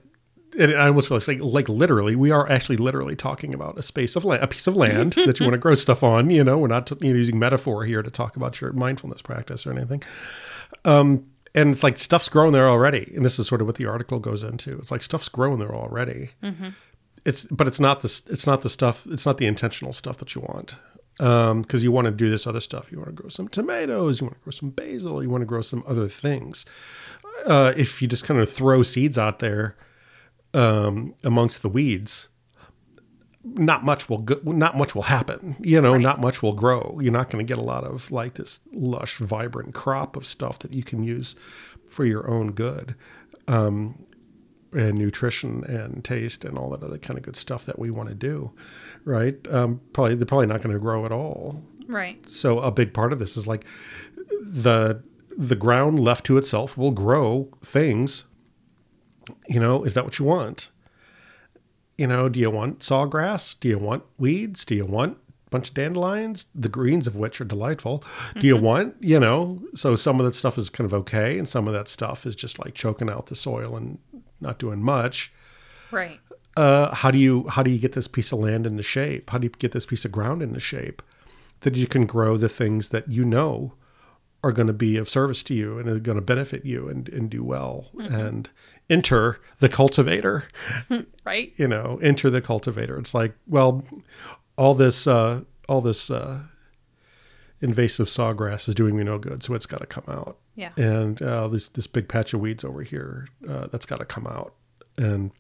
and 0.58 0.74
I 0.74 0.88
almost 0.88 1.10
feel 1.10 1.20
like 1.28 1.40
like 1.42 1.70
literally, 1.70 2.16
we 2.16 2.32
are 2.32 2.50
actually 2.50 2.78
literally 2.78 3.16
talking 3.16 3.54
about 3.54 3.78
a 3.78 3.82
space 3.82 4.16
of 4.16 4.24
land, 4.24 4.44
a 4.44 4.48
piece 4.48 4.68
of 4.68 4.76
land 4.76 5.14
that 5.26 5.40
you 5.40 5.46
want 5.46 5.54
to 5.54 5.60
grow 5.60 5.76
stuff 5.76 6.04
on. 6.04 6.30
You 6.30 6.44
know, 6.44 6.58
we're 6.58 6.68
not 6.68 6.90
you 7.02 7.12
know, 7.12 7.18
using 7.18 7.40
metaphor 7.40 7.86
here 7.86 8.02
to 8.02 8.12
talk 8.12 8.36
about 8.36 8.62
your 8.62 8.72
mindfulness 8.74 9.22
practice 9.22 9.66
or 9.68 9.72
anything. 9.72 10.04
Um, 10.86 11.26
and 11.54 11.70
it's 11.70 11.84
like 11.84 11.98
stuff's 11.98 12.30
growing 12.30 12.52
there 12.52 12.68
already, 12.68 13.12
and 13.16 13.24
this 13.24 13.40
is 13.40 13.48
sort 13.48 13.62
of 13.62 13.68
what 13.68 13.76
the 13.76 13.86
article 13.86 14.20
goes 14.20 14.44
into. 14.44 14.78
It's 14.78 14.92
like 14.92 15.04
stuff's 15.04 15.30
growing 15.30 15.60
there 15.60 15.74
already 15.76 16.30
it's 17.26 17.44
but 17.46 17.68
it's 17.68 17.80
not 17.80 18.02
this 18.02 18.24
it's 18.28 18.48
not 18.48 18.62
the 18.62 18.70
stuff 18.70 19.06
it's 19.08 19.26
not 19.26 19.38
the 19.38 19.48
intentional 19.48 19.92
stuff 19.92 20.18
that 20.18 20.36
you 20.36 20.42
want 20.42 20.76
because 21.62 21.84
you 21.84 21.92
want 21.92 22.06
to 22.06 22.12
do 22.12 22.30
this 22.30 22.46
other 22.46 22.62
stuff 22.62 22.92
you 22.92 22.98
want 22.98 23.10
to 23.10 23.14
grow 23.14 23.30
some 23.30 23.48
tomatoes 23.48 24.22
you 24.22 24.26
want 24.28 24.36
to 24.38 24.44
grow 24.44 24.52
some 24.52 24.70
basil 24.70 25.24
you 25.24 25.30
want 25.30 25.42
to 25.42 25.46
grow 25.46 25.62
some 25.62 25.84
other 25.88 26.08
things 26.08 26.66
uh, 27.46 27.74
if 27.76 28.02
you 28.02 28.08
just 28.08 28.26
kind 28.26 28.40
of 28.40 28.50
throw 28.50 28.84
seeds 28.84 29.18
out 29.18 29.40
there 29.40 29.76
um, 30.54 31.16
amongst 31.24 31.62
the 31.62 31.70
weeds 31.70 32.30
not 33.44 33.86
much 33.86 34.10
will 34.10 34.18
go, 34.18 34.40
not 34.44 34.76
much 34.76 34.96
will 34.96 35.04
happen 35.04 35.56
you 35.60 35.80
know 35.80 35.96
not 35.98 36.20
much 36.20 36.42
will 36.42 36.54
grow 36.54 36.98
you're 37.00 37.14
not 37.14 37.30
going 37.30 37.46
to 37.46 37.48
get 37.48 37.62
a 37.62 37.66
lot 37.66 37.84
of 37.84 38.10
like 38.10 38.34
this 38.36 38.60
lush 38.74 39.18
vibrant 39.18 39.74
crop 39.74 40.16
of 40.16 40.26
stuff 40.26 40.58
that 40.60 40.74
you 40.74 40.82
can 40.82 41.04
use 41.04 41.36
for 41.88 42.06
your 42.06 42.28
own 42.28 42.52
good 42.54 42.96
and 44.76 44.98
nutrition 44.98 45.64
and 45.66 46.04
taste 46.04 46.44
and 46.44 46.58
all 46.58 46.70
that 46.70 46.84
other 46.84 46.98
kind 46.98 47.18
of 47.18 47.24
good 47.24 47.36
stuff 47.36 47.66
that 47.66 47.80
we 47.80 47.90
want 47.90 48.10
to 48.10 48.16
do, 48.16 48.52
right? 49.06 49.36
Um, 49.50 49.82
probably 49.94 50.16
they're 50.16 50.26
probably 50.26 50.48
not 50.48 50.62
going 50.62 50.74
to 50.74 50.80
grow 50.80 51.06
at 51.06 51.12
all. 51.12 51.64
Right. 51.88 52.28
So 52.30 52.60
a 52.60 52.72
big 52.72 52.94
part 52.94 53.14
of 53.14 53.20
this 53.20 53.38
is 53.38 53.48
like 53.48 53.66
the 54.42 55.02
the 55.38 55.56
ground 55.56 56.00
left 56.00 56.26
to 56.28 56.38
itself 56.38 56.78
will 56.78 56.92
grow 56.92 57.50
things. 57.64 58.26
You 59.48 59.60
know, 59.60 59.84
is 59.84 59.94
that 59.96 60.04
what 60.06 60.20
you 60.20 60.26
want? 60.26 60.70
You 61.98 62.08
know, 62.08 62.30
do 62.30 62.40
you 62.40 62.50
want 62.50 62.80
sawgrass? 62.80 63.60
Do 63.60 63.68
you 63.68 63.78
want 63.80 64.04
weeds? 64.18 64.66
Do 64.66 64.76
you 64.76 64.86
want 64.86 65.18
a 65.48 65.50
bunch 65.50 65.70
of 65.70 65.76
dandelions? 65.76 66.48
The 66.54 66.70
greens 66.70 67.08
of 67.08 67.16
which 67.16 67.40
are 67.40 67.46
delightful. 67.46 68.04
Do 68.40 68.46
you 68.46 68.58
want, 68.58 68.96
you 69.00 69.20
know, 69.20 69.62
so 69.74 69.96
some 69.96 70.20
of 70.20 70.26
that 70.26 70.36
stuff 70.36 70.58
is 70.58 70.70
kind 70.70 70.86
of 70.86 70.94
okay, 70.94 71.38
and 71.40 71.48
some 71.48 71.68
of 71.68 71.74
that 71.74 71.88
stuff 71.88 72.26
is 72.26 72.36
just 72.36 72.60
like 72.64 72.74
choking 72.74 73.10
out 73.10 73.28
the 73.28 73.36
soil 73.36 73.76
and 73.78 74.00
not 74.42 74.60
doing 74.60 74.82
much 74.84 75.32
Right. 75.92 76.20
uh, 76.58 76.94
how 76.94 77.10
do 77.10 77.18
you 77.18 77.48
how 77.48 77.64
do 77.64 77.72
you 77.72 77.80
get 77.80 77.94
this 77.94 78.08
piece 78.10 78.32
of 78.34 78.40
land 78.40 78.68
into 78.68 78.84
shape? 78.84 79.30
How 79.30 79.38
do 79.38 79.46
you 79.46 79.52
get 79.58 79.72
this 79.72 79.86
piece 79.86 80.04
of 80.04 80.12
ground 80.12 80.44
into 80.44 80.60
shape 80.60 81.02
that 81.62 81.76
you 81.76 81.88
can 81.88 82.06
grow 82.06 82.36
the 82.36 82.50
things 82.50 82.90
that 82.90 83.08
you 83.08 83.24
know 83.24 83.74
are 84.46 84.52
going 84.52 84.68
to 84.68 84.74
be 84.74 84.96
of 84.96 85.10
service 85.10 85.42
to 85.42 85.56
you 85.56 85.80
and 85.80 85.90
are 85.90 86.00
going 86.00 86.18
to 86.18 86.22
benefit 86.22 86.64
you 86.64 86.88
and, 86.88 87.10
and 87.10 87.32
do 87.32 87.44
well. 87.44 87.88
And 87.98 88.48
enter 88.90 89.40
the 89.58 89.70
cultivator. 89.70 90.48
Right. 91.26 91.54
you 91.58 91.68
know 91.68 92.00
enter 92.04 92.30
the 92.30 92.40
cultivator. 92.40 93.00
It's 93.00 93.16
like 93.16 93.34
well 93.48 93.84
all 94.60 94.76
this 94.76 95.08
uh 95.08 95.42
all 95.68 95.82
this 95.82 96.12
uh 96.12 96.42
invasive 97.62 98.06
sawgrass 98.08 98.70
is 98.70 98.76
doing 98.76 98.96
me 98.96 99.04
no 99.04 99.18
good 99.18 99.42
so 99.42 99.56
it's 99.56 99.66
got 99.66 99.80
to 99.82 99.88
come 99.88 100.04
out. 100.08 100.38
Yeah. 100.56 100.70
and 100.78 101.20
uh, 101.22 101.48
this 101.48 101.68
this 101.70 101.88
big 101.88 102.08
patch 102.08 102.34
of 102.36 102.42
weeds 102.42 102.64
over 102.64 102.84
here 102.84 103.28
uh, 103.50 103.68
that's 103.68 103.88
got 103.88 103.98
to 103.98 104.06
come 104.06 104.28
out. 104.28 104.54
And 104.98 105.32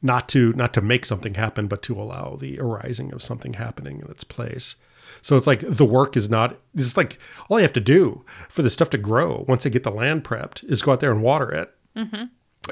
not 0.00 0.26
to 0.30 0.54
not 0.54 0.72
to 0.72 0.80
make 0.80 1.04
something 1.04 1.34
happen 1.34 1.66
but 1.68 1.82
to 1.82 2.00
allow 2.00 2.36
the 2.36 2.58
arising 2.58 3.12
of 3.12 3.20
something 3.20 3.54
happening 3.54 4.00
in 4.00 4.10
its 4.10 4.24
place 4.24 4.76
so 5.22 5.36
it's 5.36 5.46
like 5.46 5.60
the 5.60 5.84
work 5.84 6.16
is 6.16 6.28
not 6.28 6.58
it's 6.74 6.96
like 6.96 7.18
all 7.48 7.58
you 7.58 7.62
have 7.62 7.72
to 7.72 7.80
do 7.80 8.24
for 8.48 8.62
the 8.62 8.70
stuff 8.70 8.90
to 8.90 8.98
grow 8.98 9.44
once 9.48 9.64
they 9.64 9.70
get 9.70 9.82
the 9.84 9.90
land 9.90 10.24
prepped 10.24 10.64
is 10.64 10.82
go 10.82 10.92
out 10.92 11.00
there 11.00 11.10
and 11.12 11.22
water 11.22 11.50
it 11.50 11.74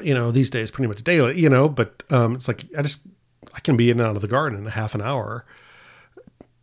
you 0.03 0.13
know 0.13 0.31
these 0.31 0.49
days 0.49 0.71
pretty 0.71 0.87
much 0.87 1.03
daily 1.03 1.39
you 1.39 1.49
know 1.49 1.67
but 1.67 2.03
um, 2.09 2.35
it's 2.35 2.47
like 2.47 2.65
i 2.77 2.81
just 2.81 3.01
i 3.53 3.59
can 3.59 3.75
be 3.75 3.89
in 3.89 3.99
and 3.99 4.07
out 4.09 4.15
of 4.15 4.21
the 4.21 4.27
garden 4.27 4.57
in 4.59 4.67
a 4.67 4.71
half 4.71 4.95
an 4.95 5.01
hour 5.01 5.45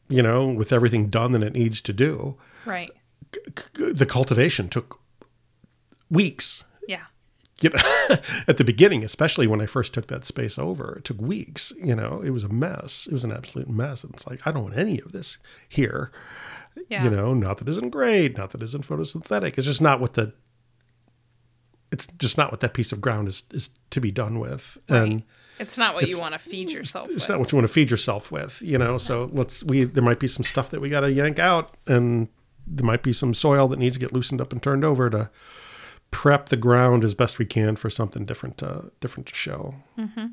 you 0.08 0.22
know 0.22 0.48
with 0.48 0.72
everything 0.72 1.08
done 1.10 1.32
that 1.32 1.42
it 1.42 1.52
needs 1.52 1.80
to 1.80 1.92
do 1.92 2.36
Right. 2.64 2.92
the 3.74 4.06
cultivation 4.06 4.68
took 4.68 5.00
weeks. 6.10 6.64
You 7.60 7.70
know, 7.70 7.78
at 8.48 8.56
the 8.56 8.64
beginning, 8.64 9.04
especially 9.04 9.46
when 9.46 9.60
I 9.60 9.66
first 9.66 9.94
took 9.94 10.08
that 10.08 10.24
space 10.24 10.58
over, 10.58 10.96
it 10.98 11.04
took 11.04 11.20
weeks. 11.20 11.72
You 11.82 11.94
know, 11.94 12.20
it 12.24 12.30
was 12.30 12.44
a 12.44 12.48
mess. 12.48 13.06
It 13.06 13.12
was 13.12 13.24
an 13.24 13.32
absolute 13.32 13.68
mess. 13.68 14.04
And 14.04 14.12
it's 14.14 14.26
like, 14.26 14.46
I 14.46 14.50
don't 14.50 14.64
want 14.64 14.78
any 14.78 15.00
of 15.00 15.12
this 15.12 15.38
here. 15.68 16.10
Yeah. 16.88 17.04
You 17.04 17.10
know, 17.10 17.34
not 17.34 17.58
that 17.58 17.68
it 17.68 17.70
isn't 17.70 17.90
great, 17.90 18.36
not 18.36 18.50
that 18.50 18.60
it 18.60 18.64
isn't 18.64 18.86
photosynthetic. 18.86 19.56
It's 19.56 19.66
just 19.66 19.80
not 19.82 20.00
what 20.00 20.14
the, 20.14 20.32
it's 21.92 22.06
just 22.18 22.36
not 22.36 22.50
what 22.50 22.60
that 22.60 22.74
piece 22.74 22.90
of 22.90 23.00
ground 23.00 23.28
is, 23.28 23.44
is 23.52 23.70
to 23.90 24.00
be 24.00 24.10
done 24.10 24.40
with. 24.40 24.76
And 24.88 25.22
It's 25.60 25.78
not 25.78 25.94
what 25.94 26.08
you 26.08 26.18
want 26.18 26.32
to 26.32 26.40
feed 26.40 26.72
yourself 26.72 27.08
it's 27.08 27.28
with. 27.28 27.28
not 27.28 27.38
what 27.38 27.52
you 27.52 27.56
want 27.56 27.68
to 27.68 27.72
feed 27.72 27.90
yourself 27.90 28.32
with, 28.32 28.60
you 28.60 28.76
know. 28.76 28.98
So 28.98 29.28
let's 29.32 29.62
we 29.62 29.84
there 29.84 30.02
might 30.02 30.18
be 30.18 30.26
some 30.26 30.42
stuff 30.42 30.70
that 30.70 30.80
we 30.80 30.88
got 30.88 31.00
to 31.00 31.12
yank 31.12 31.38
out, 31.38 31.76
and 31.86 32.28
there 32.66 32.84
might 32.84 33.04
be 33.04 33.12
some 33.12 33.34
soil 33.34 33.68
that 33.68 33.78
needs 33.78 33.94
to 33.94 34.00
get 34.00 34.12
loosened 34.12 34.40
up 34.40 34.52
and 34.52 34.60
turned 34.60 34.84
over 34.84 35.08
to 35.10 35.30
prep 36.10 36.48
the 36.48 36.56
ground 36.56 37.04
as 37.04 37.14
best 37.14 37.38
we 37.38 37.44
can 37.46 37.76
for 37.76 37.90
something 37.90 38.24
different 38.24 38.58
to 38.58 38.90
different 39.00 39.26
to 39.28 39.34
show. 39.34 39.74
Mm-hmm. 39.98 40.26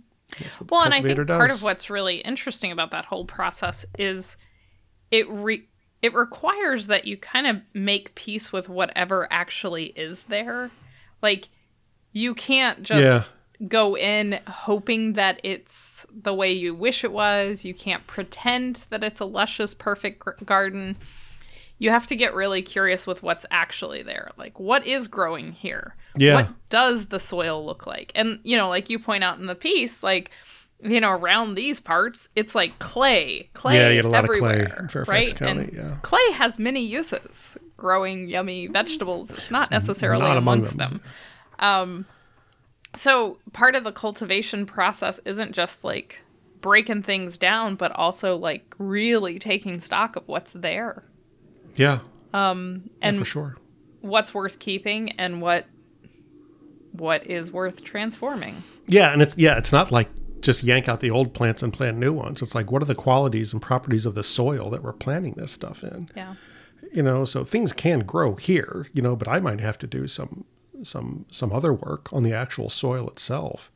well, 0.70 0.84
and 0.84 0.94
I 0.94 1.02
think 1.02 1.18
cultivator 1.18 1.26
part 1.26 1.52
of 1.52 1.64
what's 1.64 1.90
really 1.90 2.18
interesting 2.18 2.72
about 2.72 2.92
that 2.92 3.06
whole 3.06 3.26
process 3.26 3.86
is 3.98 4.38
it 5.10 5.28
re- 5.30 5.68
it 6.02 6.14
requires 6.14 6.88
that 6.88 7.06
you 7.06 7.18
kind 7.18 7.46
of 7.48 7.62
make 7.74 8.16
peace 8.16 8.52
with 8.52 8.70
whatever 8.70 9.28
actually 9.32 9.88
is 9.88 10.24
there. 10.24 10.72
Like 11.22 11.50
you 12.12 12.34
can't 12.34 12.82
just 12.84 13.02
Yeah. 13.04 13.24
go 13.68 13.96
in 13.96 14.40
hoping 14.48 15.14
that 15.14 15.40
it's 15.44 16.06
the 16.12 16.34
way 16.34 16.52
you 16.52 16.74
wish 16.74 17.04
it 17.04 17.12
was. 17.12 17.64
You 17.66 17.74
can't 17.74 18.08
pretend 18.08 18.86
that 18.90 19.04
it's 19.04 19.20
a 19.20 19.26
luscious 19.26 19.74
perfect 19.74 20.20
gr- 20.20 20.32
garden. 20.44 20.98
You 21.82 21.90
have 21.90 22.06
to 22.08 22.16
get 22.16 22.36
really 22.36 22.62
curious 22.62 23.08
with 23.08 23.24
what's 23.24 23.44
actually 23.50 24.04
there. 24.04 24.30
Like 24.38 24.60
what 24.60 24.86
is 24.86 25.08
growing 25.08 25.54
here? 25.54 25.96
Yeah. 26.16 26.36
What 26.36 26.70
does 26.70 27.08
the 27.08 27.20
soil 27.20 27.66
look 27.66 27.88
like? 27.88 28.12
And 28.14 28.40
you 28.44 28.56
know, 28.56 28.70
like 28.70 28.92
you 28.92 29.00
point 29.00 29.24
out 29.24 29.40
in 29.40 29.48
the 29.48 29.56
piece, 29.56 30.04
like 30.04 30.30
you 30.84 31.02
know, 31.02 31.10
around 31.10 31.56
these 31.56 31.80
parts, 31.80 32.30
it's 32.36 32.54
like 32.54 32.78
clay, 32.78 33.50
clay 33.54 33.78
Yeah, 33.78 33.90
you 33.90 33.96
get 33.96 34.06
a 34.06 34.10
lot 34.10 34.26
of 34.26 34.30
clay 34.30 34.68
in 34.78 34.88
Fairfax 34.90 35.08
right? 35.08 35.36
County, 35.36 35.62
and 35.64 35.74
yeah. 35.74 35.98
clay 36.04 36.32
has 36.34 36.60
many 36.60 36.86
uses. 36.86 37.58
Growing 37.78 38.30
yummy 38.30 38.68
vegetables, 38.68 39.32
it's 39.32 39.50
not 39.50 39.72
necessarily 39.72 40.22
not 40.22 40.38
among 40.38 40.60
amongst 40.60 40.78
them. 40.78 41.02
them. 41.58 41.68
Um, 41.68 42.06
so 42.94 43.40
part 43.54 43.74
of 43.74 43.84
the 43.84 43.92
cultivation 43.92 44.68
process 44.68 45.20
isn't 45.26 45.54
just 45.54 45.84
like 45.84 46.22
breaking 46.62 47.02
things 47.02 47.40
down, 47.40 47.76
but 47.76 47.92
also 47.94 48.36
like 48.38 48.76
really 48.78 49.40
taking 49.40 49.80
stock 49.80 50.16
of 50.16 50.28
what's 50.28 50.54
there, 50.54 51.04
Yeah. 51.76 52.00
Um, 52.34 52.90
and 53.02 53.16
yeah, 53.16 53.22
for 53.22 53.26
sure. 53.26 53.58
what's 54.02 54.34
worth 54.34 54.60
keeping, 54.60 55.12
and 55.20 55.42
what 55.42 55.66
what 56.92 57.26
is 57.28 57.52
worth 57.52 57.84
transforming. 57.84 58.56
Yeah, 58.88 59.12
and 59.14 59.22
it's 59.22 59.38
yeah, 59.38 59.58
it's 59.58 59.72
not 59.72 59.92
like 59.92 60.10
just 60.42 60.64
yank 60.64 60.90
out 60.90 61.00
the 61.02 61.12
old 61.12 61.34
plants 61.34 61.62
and 61.64 61.72
plant 61.72 61.98
new 61.98 62.12
ones. 62.14 62.42
It's 62.42 62.56
like 62.56 62.72
what 62.72 62.82
are 62.82 62.86
the 62.86 62.96
qualities 62.96 63.54
and 63.54 63.62
properties 63.62 64.06
of 64.06 64.16
the 64.16 64.24
soil 64.24 64.70
that 64.72 64.84
we're 64.84 64.94
planting 64.94 65.34
this 65.34 65.52
stuff 65.52 65.84
in? 65.84 66.10
Yeah. 66.16 66.36
You 66.94 67.04
know, 67.04 67.24
so 67.26 67.44
things 67.46 67.72
can 67.74 68.00
grow 68.00 68.36
here, 68.36 68.88
you 68.94 69.02
know, 69.02 69.16
but 69.16 69.28
I 69.28 69.40
might 69.40 69.60
have 69.62 69.78
to 69.80 69.88
do 69.88 70.08
some 70.08 70.46
some 70.84 71.26
some 71.32 71.54
other 71.54 71.72
work 71.74 72.12
on 72.12 72.24
the 72.24 72.34
actual 72.34 72.70
soil 72.70 73.08
itself. 73.08 73.72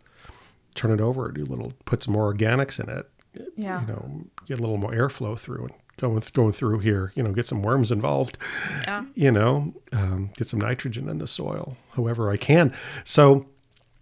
Turn 0.73 0.91
it 0.91 0.99
over, 0.99 1.31
do 1.31 1.43
a 1.43 1.45
little 1.45 1.73
put 1.85 2.03
some 2.03 2.13
more 2.13 2.33
organics 2.33 2.79
in 2.83 2.89
it, 2.89 3.09
Yeah. 3.55 3.81
you 3.81 3.87
know, 3.87 4.23
get 4.45 4.59
a 4.59 4.61
little 4.61 4.77
more 4.77 4.91
airflow 4.91 5.39
through 5.39 5.65
and 5.65 5.73
going 5.97 6.21
going 6.33 6.53
through 6.53 6.79
here, 6.79 7.11
you 7.15 7.23
know, 7.23 7.31
get 7.31 7.47
some 7.47 7.61
worms 7.61 7.91
involved. 7.91 8.37
Yeah. 8.83 9.05
you 9.13 9.31
know, 9.31 9.73
um, 9.91 10.31
get 10.37 10.47
some 10.47 10.59
nitrogen 10.59 11.09
in 11.09 11.19
the 11.19 11.27
soil, 11.27 11.77
however 11.95 12.29
I 12.29 12.37
can. 12.37 12.73
So, 13.03 13.47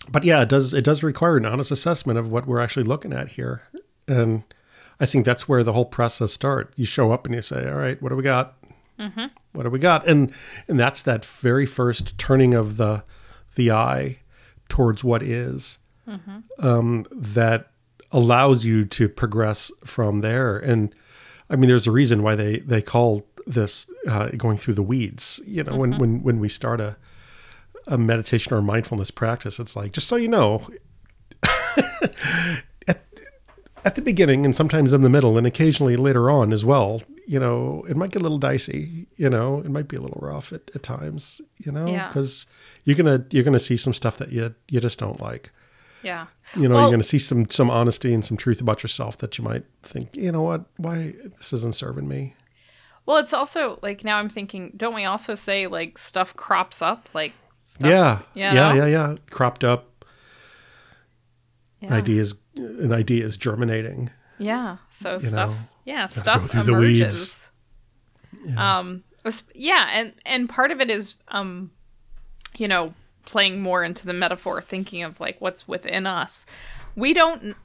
but 0.09 0.23
yeah, 0.23 0.41
it 0.41 0.49
does 0.49 0.73
it 0.73 0.83
does 0.83 1.03
require 1.03 1.37
an 1.37 1.45
honest 1.45 1.71
assessment 1.71 2.19
of 2.19 2.29
what 2.31 2.47
we're 2.47 2.59
actually 2.59 2.83
looking 2.83 3.13
at 3.13 3.29
here, 3.29 3.61
and 4.07 4.43
I 4.99 5.05
think 5.05 5.25
that's 5.25 5.47
where 5.47 5.63
the 5.63 5.73
whole 5.73 5.85
process 5.85 6.33
starts. 6.33 6.73
You 6.77 6.85
show 6.85 7.11
up 7.11 7.25
and 7.25 7.35
you 7.35 7.41
say, 7.41 7.67
"All 7.67 7.77
right, 7.77 8.01
what 8.01 8.09
do 8.09 8.15
we 8.15 8.23
got? 8.23 8.55
What 9.53 9.63
do 9.63 9.69
we 9.69 9.79
got?" 9.79 10.07
And 10.07 10.31
and 10.67 10.79
that's 10.79 11.01
that 11.03 11.25
very 11.25 11.65
first 11.65 12.17
turning 12.17 12.53
of 12.53 12.77
the 12.77 13.03
the 13.55 13.71
eye 13.71 14.19
towards 14.69 15.03
what 15.03 15.21
is 15.21 15.77
um, 16.59 17.05
that 17.11 17.71
allows 18.11 18.65
you 18.65 18.85
to 18.85 19.07
progress 19.09 19.71
from 19.85 20.19
there. 20.21 20.57
And 20.57 20.93
I 21.53 21.55
mean, 21.55 21.69
there's 21.69 21.85
a 21.87 21.91
reason 21.91 22.23
why 22.23 22.33
they 22.35 22.59
they 22.59 22.81
call 22.81 23.27
this 23.45 23.87
uh, 24.09 24.29
going 24.35 24.57
through 24.57 24.73
the 24.73 24.83
weeds. 24.83 25.39
You 25.45 25.63
know, 25.63 25.75
when 25.75 25.97
when 25.99 26.23
when 26.23 26.39
we 26.39 26.49
start 26.49 26.81
a 26.81 26.97
a 27.87 27.97
meditation 27.97 28.53
or 28.53 28.61
mindfulness 28.61 29.11
practice, 29.11 29.59
it's 29.59 29.75
like 29.75 29.91
just 29.93 30.07
so 30.07 30.15
you 30.15 30.27
know, 30.29 30.67
at 32.87 33.01
at 33.85 33.95
the 33.95 34.01
beginning 34.01 34.45
and 34.45 34.55
sometimes 34.55 34.93
in 34.93 35.01
the 35.01 35.09
middle 35.09 35.37
and 35.37 35.45
occasionally 35.47 35.95
later 35.95 36.29
on 36.29 36.51
as 36.53 36.65
well. 36.65 37.01
You 37.25 37.39
know, 37.39 37.85
it 37.87 37.95
might 37.95 38.11
get 38.11 38.21
a 38.21 38.23
little 38.23 38.37
dicey. 38.37 39.07
You 39.15 39.29
know, 39.29 39.59
it 39.59 39.69
might 39.71 39.87
be 39.87 39.95
a 39.95 40.01
little 40.01 40.19
rough 40.21 40.51
at, 40.51 40.71
at 40.75 40.83
times. 40.83 41.39
You 41.57 41.71
know, 41.71 41.85
Yeah. 41.85 42.07
because 42.07 42.45
you're 42.83 42.97
gonna 42.97 43.25
you're 43.29 43.43
gonna 43.45 43.59
see 43.59 43.77
some 43.77 43.93
stuff 43.93 44.17
that 44.17 44.31
you 44.31 44.55
you 44.69 44.79
just 44.79 44.99
don't 44.99 45.21
like 45.21 45.51
Yeah. 46.03 46.27
you 46.55 46.67
know 46.67 46.75
Well- 46.75 46.83
you're 46.83 46.89
going 46.91 47.01
to 47.01 47.07
see 47.07 47.19
some 47.19 47.49
some 47.49 47.69
honesty 47.71 48.13
and 48.13 48.23
some 48.25 48.37
truth 48.37 48.59
about 48.61 48.83
yourself 48.83 49.17
that 49.17 49.37
you 49.37 49.43
might 49.43 49.63
think 49.83 50.15
you 50.15 50.31
know 50.31 50.41
what 50.43 50.65
why 50.77 51.13
this 51.37 51.53
isn't 51.53 51.75
serving 51.75 52.07
me 52.07 52.35
Well, 53.05 53.17
it's 53.17 53.33
also 53.33 53.79
like 53.81 54.03
now 54.03 54.17
I'm 54.19 54.29
thinking, 54.29 54.71
don't 54.77 54.93
we 54.95 55.05
also 55.05 55.35
say 55.35 55.67
like 55.67 55.97
stuff 55.97 56.35
crops 56.35 56.81
up? 56.81 57.09
Like, 57.13 57.33
stuff, 57.65 57.89
yeah 57.89 58.19
you 58.33 58.41
yeah 58.43 58.53
know? 58.53 58.73
yeah 58.73 58.85
yeah 58.87 59.15
cropped 59.29 59.63
up 59.63 60.05
yeah. 61.81 61.93
ideas 61.93 62.35
an 62.55 62.93
idea 62.93 63.25
is 63.25 63.35
germinating 63.37 64.09
Yeah. 64.37 64.77
So 64.89 65.13
You 65.13 65.29
stuff. 65.29 65.49
know, 65.51 65.55
yeah, 65.85 66.07
stuff 66.07 66.53
emerges. 66.53 67.49
weeds. 68.45 68.57
Um. 68.57 69.03
Yeah, 69.53 69.87
and 69.91 70.13
and 70.25 70.49
part 70.49 70.71
of 70.71 70.81
it 70.81 70.89
is 70.89 71.15
um, 71.29 71.71
you 72.57 72.67
know, 72.67 72.93
playing 73.25 73.61
more 73.61 73.83
into 73.83 74.05
the 74.05 74.13
metaphor, 74.13 74.61
thinking 74.61 75.03
of 75.03 75.19
like 75.19 75.39
what's 75.39 75.67
within 75.67 76.05
us. 76.07 76.45
We 76.95 77.13
don't 77.13 77.55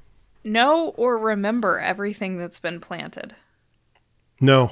know 0.44 0.90
or 0.97 1.18
remember 1.18 1.79
everything 1.79 2.38
that's 2.38 2.59
been 2.61 2.81
planted. 2.81 3.35
no 4.40 4.71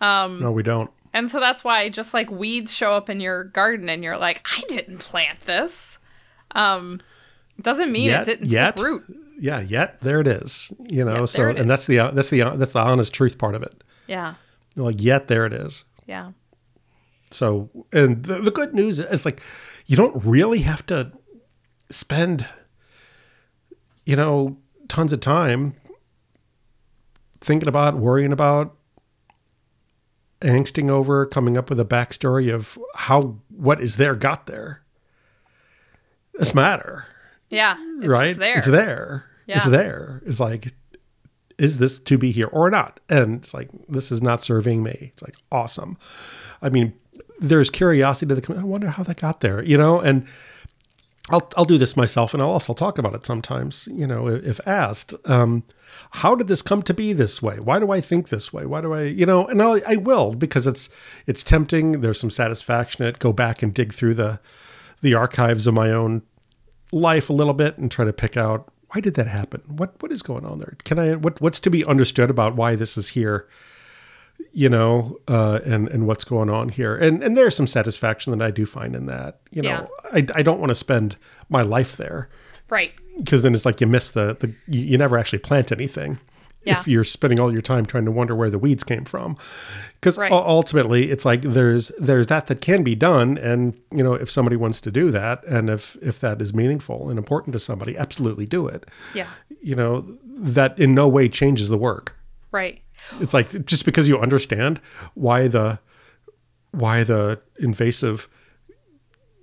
um 0.00 0.38
no 0.40 0.52
we 0.52 0.62
don't 0.62 0.90
And 1.12 1.28
so 1.30 1.40
that's 1.40 1.64
why 1.64 1.88
just 1.88 2.14
like 2.14 2.30
weeds 2.30 2.72
show 2.72 2.92
up 2.94 3.10
in 3.10 3.20
your 3.20 3.44
garden 3.44 3.88
and 3.88 4.04
you're 4.04 4.16
like, 4.18 4.46
I 4.56 4.62
didn't 4.68 4.98
plant 4.98 5.40
this. 5.40 5.98
Um 6.52 7.00
doesn't 7.60 7.90
mean 7.90 8.06
Yet- 8.10 8.22
it 8.22 8.24
didn't 8.30 8.50
yet. 8.50 8.76
take 8.76 8.86
root. 8.86 9.04
yeah 9.38 9.58
yet 9.60 10.00
there 10.00 10.20
it 10.20 10.28
is 10.28 10.72
you 10.88 11.04
know 11.04 11.20
Yet 11.20 11.28
so 11.28 11.38
there 11.42 11.50
it 11.50 11.56
is. 11.56 11.62
and 11.62 11.70
that's 11.70 11.86
the 11.86 11.96
that's 12.14 12.30
the 12.30 12.38
that's 12.56 12.72
the 12.72 12.78
honest 12.78 13.12
truth 13.12 13.36
part 13.36 13.56
of 13.56 13.62
it 13.64 13.82
Yeah. 14.06 14.34
like 14.76 15.02
yet 15.02 15.26
there 15.28 15.44
it 15.44 15.52
is 15.52 15.84
Yeah. 16.06 16.30
So, 17.30 17.68
and 17.92 18.24
the, 18.24 18.36
the 18.40 18.50
good 18.50 18.72
news 18.74 18.98
is 18.98 19.26
like, 19.26 19.42
you 19.88 19.96
don't 19.96 20.24
really 20.24 20.60
have 20.60 20.86
to 20.86 21.10
spend, 21.90 22.46
you 24.04 24.14
know, 24.14 24.58
tons 24.86 25.12
of 25.12 25.20
time 25.20 25.74
thinking 27.40 27.68
about, 27.68 27.96
worrying 27.96 28.32
about, 28.32 28.76
angsting 30.42 30.90
over, 30.90 31.24
coming 31.26 31.56
up 31.56 31.70
with 31.70 31.80
a 31.80 31.84
backstory 31.84 32.54
of 32.54 32.78
how 32.94 33.38
what 33.48 33.80
is 33.80 33.96
there 33.96 34.14
got 34.14 34.46
there. 34.46 34.82
It's 36.34 36.54
matter, 36.54 37.06
Yeah. 37.50 37.76
It's 37.98 38.06
right? 38.06 38.36
there. 38.36 38.58
It's 38.58 38.66
there. 38.68 39.24
It's 39.48 39.64
there. 39.64 40.22
It's 40.26 40.38
like, 40.38 40.74
is 41.56 41.78
this 41.78 41.98
to 42.00 42.18
be 42.18 42.30
here 42.30 42.46
or 42.52 42.70
not? 42.70 43.00
And 43.08 43.36
it's 43.42 43.54
like, 43.54 43.70
this 43.88 44.12
is 44.12 44.20
not 44.22 44.42
serving 44.42 44.82
me. 44.82 45.10
It's 45.12 45.22
like, 45.22 45.34
awesome. 45.50 45.96
I 46.62 46.68
mean, 46.68 46.92
there's 47.40 47.70
curiosity 47.70 48.34
to 48.34 48.40
the, 48.40 48.58
I 48.58 48.64
wonder 48.64 48.88
how 48.88 49.02
that 49.04 49.20
got 49.20 49.40
there, 49.40 49.62
you 49.62 49.76
know? 49.76 50.00
And 50.00 50.26
I'll, 51.30 51.50
I'll 51.56 51.64
do 51.64 51.78
this 51.78 51.96
myself 51.96 52.32
and 52.32 52.42
I'll 52.42 52.50
also 52.50 52.72
talk 52.72 52.98
about 52.98 53.14
it 53.14 53.26
sometimes, 53.26 53.88
you 53.92 54.06
know, 54.06 54.28
if 54.28 54.60
asked. 54.66 55.14
Um, 55.26 55.64
how 56.12 56.34
did 56.34 56.48
this 56.48 56.62
come 56.62 56.82
to 56.82 56.94
be 56.94 57.12
this 57.12 57.42
way? 57.42 57.60
Why 57.60 57.78
do 57.78 57.90
I 57.90 58.00
think 58.00 58.28
this 58.28 58.52
way? 58.52 58.64
Why 58.64 58.80
do 58.80 58.94
I, 58.94 59.02
you 59.02 59.26
know, 59.26 59.46
and 59.46 59.60
I'll, 59.60 59.80
I 59.86 59.96
will 59.96 60.34
because 60.34 60.66
it's, 60.66 60.88
it's 61.26 61.44
tempting. 61.44 62.00
There's 62.00 62.20
some 62.20 62.30
satisfaction 62.30 63.04
it. 63.04 63.18
Go 63.18 63.32
back 63.32 63.62
and 63.62 63.74
dig 63.74 63.92
through 63.92 64.14
the, 64.14 64.40
the 65.02 65.14
archives 65.14 65.66
of 65.66 65.74
my 65.74 65.90
own 65.90 66.22
life 66.92 67.28
a 67.28 67.34
little 67.34 67.54
bit 67.54 67.76
and 67.76 67.90
try 67.90 68.04
to 68.04 68.12
pick 68.12 68.36
out 68.36 68.72
why 68.90 69.00
did 69.00 69.14
that 69.14 69.26
happen? 69.26 69.62
What 69.66 70.00
what 70.02 70.12
is 70.12 70.22
going 70.22 70.46
on 70.46 70.60
there? 70.60 70.76
Can 70.84 70.98
I 70.98 71.14
what 71.14 71.40
what's 71.40 71.60
to 71.60 71.70
be 71.70 71.84
understood 71.84 72.30
about 72.30 72.56
why 72.56 72.74
this 72.74 72.96
is 72.96 73.10
here? 73.10 73.46
You 74.52 74.68
know, 74.68 75.18
uh, 75.28 75.60
and 75.64 75.88
and 75.88 76.06
what's 76.06 76.24
going 76.24 76.50
on 76.50 76.68
here? 76.70 76.96
And 76.96 77.22
and 77.22 77.36
there's 77.36 77.54
some 77.54 77.66
satisfaction 77.66 78.36
that 78.36 78.44
I 78.44 78.50
do 78.50 78.66
find 78.66 78.96
in 78.96 79.06
that. 79.06 79.40
You 79.50 79.62
know, 79.62 79.88
I 80.12 80.26
I 80.34 80.42
don't 80.42 80.58
want 80.58 80.70
to 80.70 80.74
spend 80.74 81.16
my 81.48 81.62
life 81.62 81.96
there 81.96 82.28
Right. 82.70 82.92
because 83.18 83.42
then 83.42 83.54
it's 83.54 83.64
like 83.64 83.80
you 83.80 83.86
miss 83.86 84.10
the 84.10 84.36
the 84.40 84.48
you, 84.66 84.80
you 84.84 84.98
never 84.98 85.16
actually 85.18 85.38
plant 85.40 85.70
anything. 85.70 86.18
Yeah. 86.64 86.80
If 86.80 86.88
you're 86.88 87.04
spending 87.04 87.38
all 87.38 87.52
your 87.52 87.62
time 87.62 87.86
trying 87.86 88.04
to 88.06 88.10
wonder 88.10 88.34
where 88.34 88.50
the 88.50 88.58
weeds 88.58 88.82
came 88.84 89.04
from, 89.04 89.36
because 89.94 90.18
Right. 90.18 90.30
ultimately 90.32 91.10
it's 91.10 91.24
like 91.24 91.42
there's 91.42 91.92
there's 91.98 92.26
that 92.26 92.48
that 92.48 92.60
can 92.60 92.82
be 92.82 92.94
done, 92.96 93.38
and 93.38 93.74
you 93.94 94.02
know 94.02 94.14
if 94.14 94.28
somebody 94.30 94.56
wants 94.56 94.80
to 94.82 94.90
do 94.90 95.10
that, 95.12 95.44
and 95.44 95.70
if 95.70 95.96
if 96.02 96.18
that 96.20 96.42
is 96.42 96.52
meaningful 96.52 97.10
and 97.10 97.18
important 97.18 97.52
to 97.52 97.58
somebody, 97.60 97.96
absolutely 97.96 98.44
do 98.46 98.66
it. 98.66 98.86
Yeah. 99.14 99.28
You 99.62 99.76
know 99.76 100.04
that 100.26 100.78
in 100.78 100.94
no 100.94 101.06
way 101.08 101.28
changes 101.28 101.68
the 101.68 101.78
work. 101.78 102.16
Right. 102.50 102.82
It's 103.20 103.34
like 103.34 103.64
just 103.66 103.84
because 103.84 104.08
you 104.08 104.18
understand 104.18 104.80
why 105.14 105.48
the 105.48 105.78
why 106.72 107.02
the 107.04 107.40
invasive 107.58 108.28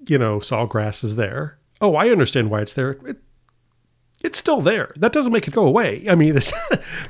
you 0.07 0.17
know 0.17 0.39
sawgrass 0.39 1.03
is 1.03 1.15
there. 1.15 1.57
Oh, 1.81 1.95
I 1.95 2.09
understand 2.09 2.49
why 2.49 2.61
it's 2.61 2.73
there. 2.73 2.91
It, 3.05 3.17
it's 4.23 4.39
still 4.39 4.61
there. 4.61 4.93
That 4.95 5.11
doesn't 5.11 5.31
make 5.31 5.47
it 5.47 5.53
go 5.53 5.65
away. 5.67 6.05
I 6.09 6.15
mean, 6.15 6.35
it's, 6.37 6.51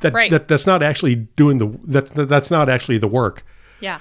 that, 0.01 0.11
Right. 0.13 0.31
that 0.31 0.47
that's 0.47 0.65
not 0.65 0.81
actually 0.83 1.15
doing 1.15 1.59
the 1.59 1.67
that, 1.85 2.07
that 2.15 2.27
that's 2.29 2.49
not 2.51 2.67
actually 2.69 2.97
the 2.97 3.07
work 3.07 3.43
Yeah. 3.79 3.99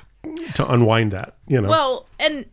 to 0.54 0.70
unwind 0.72 1.12
that. 1.12 1.36
You 1.46 1.60
know. 1.60 1.68
Well, 1.68 2.08
and 2.18 2.46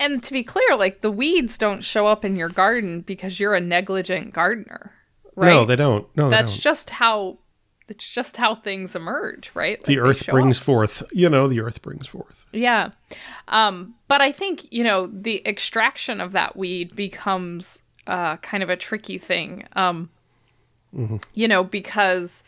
and 0.00 0.22
to 0.24 0.32
be 0.32 0.42
clear, 0.44 0.76
like 0.76 1.00
the 1.00 1.10
weeds 1.10 1.56
don't 1.56 1.82
show 1.82 2.06
up 2.06 2.24
in 2.24 2.36
your 2.36 2.48
garden 2.50 3.00
because 3.00 3.40
you're 3.40 3.54
a 3.54 3.60
negligent 3.60 4.32
gardener. 4.34 4.92
Right. 5.36 5.52
No, 5.52 5.64
they 5.64 5.76
don't. 5.76 6.06
No, 6.16 6.30
That's 6.30 6.52
they 6.52 6.56
don't. 6.56 6.62
just 6.62 6.90
how 6.90 7.38
it's 7.88 8.10
just 8.10 8.36
how 8.38 8.54
things 8.54 8.96
emerge, 8.96 9.50
right? 9.54 9.80
the 9.82 9.96
Like, 9.96 10.02
they 10.04 10.08
earth 10.10 10.26
brings 10.28 10.58
up. 10.58 10.64
forth, 10.64 11.02
you 11.12 11.28
know, 11.28 11.46
the 11.48 11.60
earth 11.60 11.82
brings 11.82 12.06
forth. 12.06 12.46
Yeah. 12.52 12.90
Um, 13.48 13.94
but 14.08 14.20
I 14.20 14.32
think, 14.32 14.72
you 14.72 14.82
know, 14.84 15.06
the 15.06 15.46
extraction 15.46 16.20
of 16.20 16.32
that 16.32 16.56
weed 16.56 16.96
becomes 16.96 17.82
uh, 18.06 18.36
kind 18.38 18.62
of 18.62 18.70
a 18.70 18.76
tricky 18.76 19.18
thing. 19.18 19.64
Um, 19.74 20.10
You 21.34 21.48
know, 21.48 21.64
because 21.64 22.44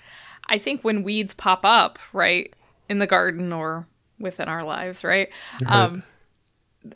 I 0.48 0.58
think 0.58 0.82
when 0.82 1.02
weeds 1.02 1.34
pop 1.34 1.60
up, 1.64 1.98
right, 2.12 2.54
in 2.88 2.98
the 3.00 3.06
garden 3.06 3.52
or 3.52 3.86
within 4.20 4.48
our 4.48 4.62
lives, 4.64 5.02
right, 5.02 5.32
um, 5.66 6.02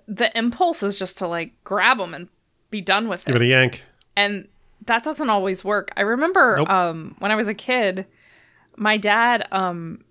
the 0.06 0.30
impulse 0.38 0.82
is 0.84 0.96
just 0.98 1.18
to 1.18 1.26
like 1.26 1.52
grab 1.64 1.98
them 1.98 2.14
and 2.14 2.28
be 2.70 2.80
done 2.80 3.08
with 3.08 3.24
Give 3.24 3.34
it 3.34 3.38
Give 3.40 3.42
it 3.42 3.46
a 3.46 3.48
yank. 3.48 3.82
and 4.16 4.46
that 4.86 5.02
doesn't 5.02 5.28
always 5.28 5.64
work. 5.64 5.90
I 5.96 6.02
remember 6.02 6.54
Nope. 6.58 6.70
um, 6.70 7.16
when 7.18 7.32
I 7.32 7.34
was 7.34 7.48
a 7.48 7.54
kid, 7.54 8.06
my 8.80 8.96
dad 8.96 9.46
um, 9.52 10.02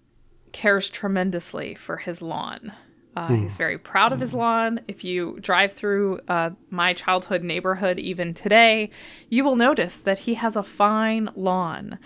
cares 0.52 0.90
tremendously 0.90 1.74
for 1.76 1.98
his 1.98 2.22
lawn. 2.22 2.72
Uh, 3.16 3.30
He's 3.30 3.56
very 3.56 3.78
proud 3.80 4.14
of 4.14 4.20
his 4.20 4.34
lawn. 4.36 4.80
If 4.88 5.04
you 5.04 5.40
drive 5.42 5.74
through 5.74 6.20
uh, 6.28 6.52
my 6.70 6.94
childhood 6.94 7.44
neighborhood, 7.44 8.00
even 8.00 8.34
today, 8.36 8.92
you 9.28 9.44
will 9.44 9.56
notice 9.56 9.98
that 9.98 10.20
he 10.20 10.36
has 10.36 10.56
a 10.56 10.62
fine 10.64 11.30
lawn. 11.36 11.98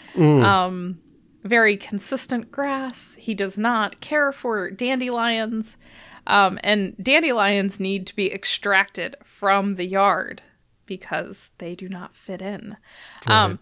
Um, 0.42 1.00
very 1.44 1.76
consistent 1.76 2.50
grass. 2.52 3.16
He 3.20 3.34
does 3.36 3.60
not 3.60 4.00
care 4.00 4.32
for 4.32 4.72
dandelions. 4.72 5.76
Um, 6.26 6.58
and 6.64 6.96
dandelions 7.04 7.82
need 7.82 8.08
to 8.08 8.16
be 8.16 8.32
extracted 8.34 9.18
from 9.24 9.76
the 9.76 9.86
yard 9.86 10.42
because 10.86 11.52
they 11.58 11.76
do 11.76 11.90
not 11.90 12.16
fit 12.16 12.42
in. 12.42 12.78
Um, 13.28 13.60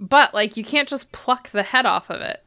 but 0.00 0.34
like 0.34 0.56
you 0.56 0.64
can't 0.64 0.88
just 0.88 1.12
pluck 1.12 1.50
the 1.50 1.62
head 1.62 1.86
off 1.86 2.10
of 2.10 2.20
it 2.20 2.44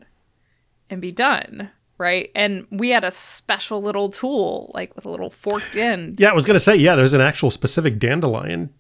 and 0.90 1.00
be 1.00 1.12
done, 1.12 1.70
right? 1.98 2.30
And 2.36 2.68
we 2.72 2.90
had 2.90 3.04
a 3.04 3.12
special 3.12 3.82
little 3.82 4.10
tool, 4.10 4.72
like 4.74 4.96
with 4.96 5.06
a 5.06 5.10
little 5.10 5.30
forked 5.30 5.76
end. 5.76 6.20
Yeah, 6.20 6.32
I 6.32 6.34
was 6.34 6.46
gonna 6.46 6.60
say, 6.60 6.76
yeah, 6.76 6.96
there's 6.96 7.14
an 7.14 7.22
actual 7.22 7.52
specific 7.52 8.00
dandelion 8.00 8.74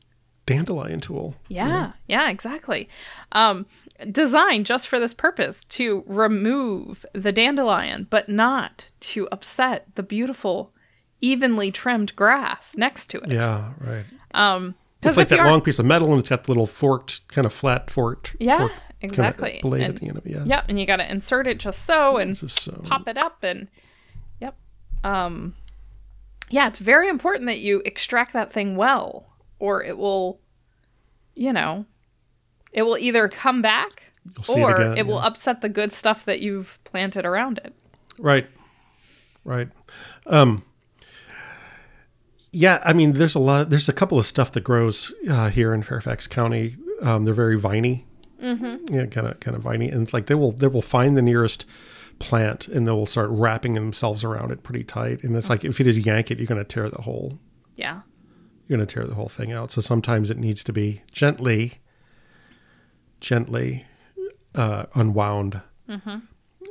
dandelion 0.45 0.99
tool. 0.99 1.36
Yeah, 1.47 1.93
yeah, 2.07 2.29
exactly. 2.29 2.89
Um, 3.31 3.65
designed 4.12 4.65
just 4.65 4.88
for 4.88 4.99
this 4.99 5.13
purpose 5.13 5.63
to 5.65 6.03
remove 6.05 7.05
the 7.13 7.31
dandelion, 7.31 8.07
but 8.09 8.27
not 8.29 8.88
to 9.01 9.27
upset 9.31 9.88
the 9.95 10.03
beautiful, 10.03 10.73
evenly 11.21 11.71
trimmed 11.71 12.15
grass 12.15 12.75
next 12.75 13.07
to 13.12 13.19
it. 13.19 13.31
Yeah, 13.31 13.71
right. 13.79 14.05
Um, 14.33 14.75
It's 15.06 15.18
like 15.18 15.28
that 15.30 15.46
long 15.46 15.62
piece 15.62 15.80
of 15.80 15.86
metal 15.86 16.12
and 16.12 16.20
it's 16.20 16.30
got 16.30 16.44
the 16.46 16.52
little 16.52 16.68
forked, 16.68 17.28
kind 17.28 17.46
of 17.46 17.54
flat 17.54 17.89
forked. 17.92 18.36
Yeah, 18.39 18.58
forked 18.58 18.74
kind 18.76 19.04
of 19.04 19.10
exactly. 19.10 19.60
blade 19.62 19.82
And- 19.84 19.96
at 19.96 20.00
the 20.02 20.08
end 20.08 20.18
of 20.18 20.26
it. 20.26 20.32
Yeah. 20.32 20.44
Yep, 20.46 20.66
and 20.70 20.80
you 20.80 20.86
got 20.86 20.98
to 20.98 21.10
insert 21.12 21.48
it 21.48 21.60
just 21.60 21.84
so 21.86 22.18
and 22.18 22.32
is 22.32 22.54
so. 22.54 22.72
pop 22.86 23.08
it 23.08 23.18
up 23.18 23.44
and 23.44 23.70
yep. 24.39 24.56
Um 25.04 25.56
yeah, 26.50 26.68
it's 26.68 26.80
very 26.80 27.10
important 27.10 27.48
that 27.48 27.60
you 27.60 27.82
extract 27.86 28.34
that 28.34 28.52
thing 28.52 28.76
well 28.76 29.26
or 29.60 29.84
it 29.84 29.98
will 29.98 30.39
you 31.36 31.52
know, 31.52 31.86
it 32.72 32.84
will 32.84 32.98
either 32.98 33.28
come 33.28 33.62
back 33.62 34.12
see 34.42 34.54
it 34.54 34.60
or 34.62 34.76
again, 34.76 34.98
it 34.98 35.08
will 35.08 35.20
upset 35.20 35.62
the 35.62 35.70
good 35.70 35.92
stuff 35.92 36.24
that 36.26 36.39
you've 36.42 36.80
planted 36.86 37.26
around 37.26 37.58
it. 37.66 37.74
Right. 38.18 38.48
Right. 39.44 39.68
Um 40.28 40.63
yeah, 42.54 42.82
I 42.86 42.94
mean 42.94 43.13
there's 43.13 43.36
a 43.36 43.39
lot 43.39 43.70
there's 43.70 43.89
a 43.89 43.94
couple 43.94 44.18
of 44.18 44.26
stuff 44.26 44.52
that 44.54 44.63
grows 44.63 45.13
uh, 45.30 45.50
here 45.50 45.74
in 45.74 45.84
Fairfax 45.84 46.28
County. 46.28 46.78
Um, 47.02 47.26
they're 47.26 47.34
very 47.34 47.58
viney. 47.60 48.06
Mm-hmm. 48.42 48.94
Yeah, 48.96 49.06
kind 49.08 49.28
of 49.28 49.39
kind 49.42 49.58
of 49.58 49.63
viney. 49.63 49.89
And 49.89 50.04
it's 50.04 50.13
like 50.13 50.28
they 50.28 50.36
will 50.36 50.52
they 50.54 50.68
will 50.68 50.82
find 50.82 51.18
the 51.18 51.22
nearest 51.22 51.66
plant 52.20 52.68
and 52.68 52.88
they 52.88 52.92
will 52.92 53.06
start 53.06 53.30
wrapping 53.32 53.74
themselves 53.74 54.24
around 54.24 54.52
it 54.52 54.63
pretty 54.63 54.84
tight. 54.84 55.24
And 55.24 55.36
it's 55.36 55.50
like 55.50 55.66
if 55.66 55.80
you 55.80 55.86
just 55.86 56.06
yank 56.06 56.30
it, 56.32 56.38
you're 56.38 56.48
gonna 56.48 56.63
tear 56.63 56.89
the 56.89 57.02
whole 57.02 57.39
Yeah. 57.76 58.02
you're 58.68 58.78
going 58.78 58.88
to 58.88 58.94
tear 58.94 59.06
the 59.06 59.16
whole 59.16 59.28
thing 59.30 59.52
out. 59.52 59.72
So 59.72 59.82
sometimes 59.82 60.30
it 60.30 60.38
needs 60.38 60.63
to 60.66 60.72
be 60.72 61.02
gently, 61.12 61.82
gently 63.20 63.86
uh, 64.56 64.86
unwound 64.94 65.62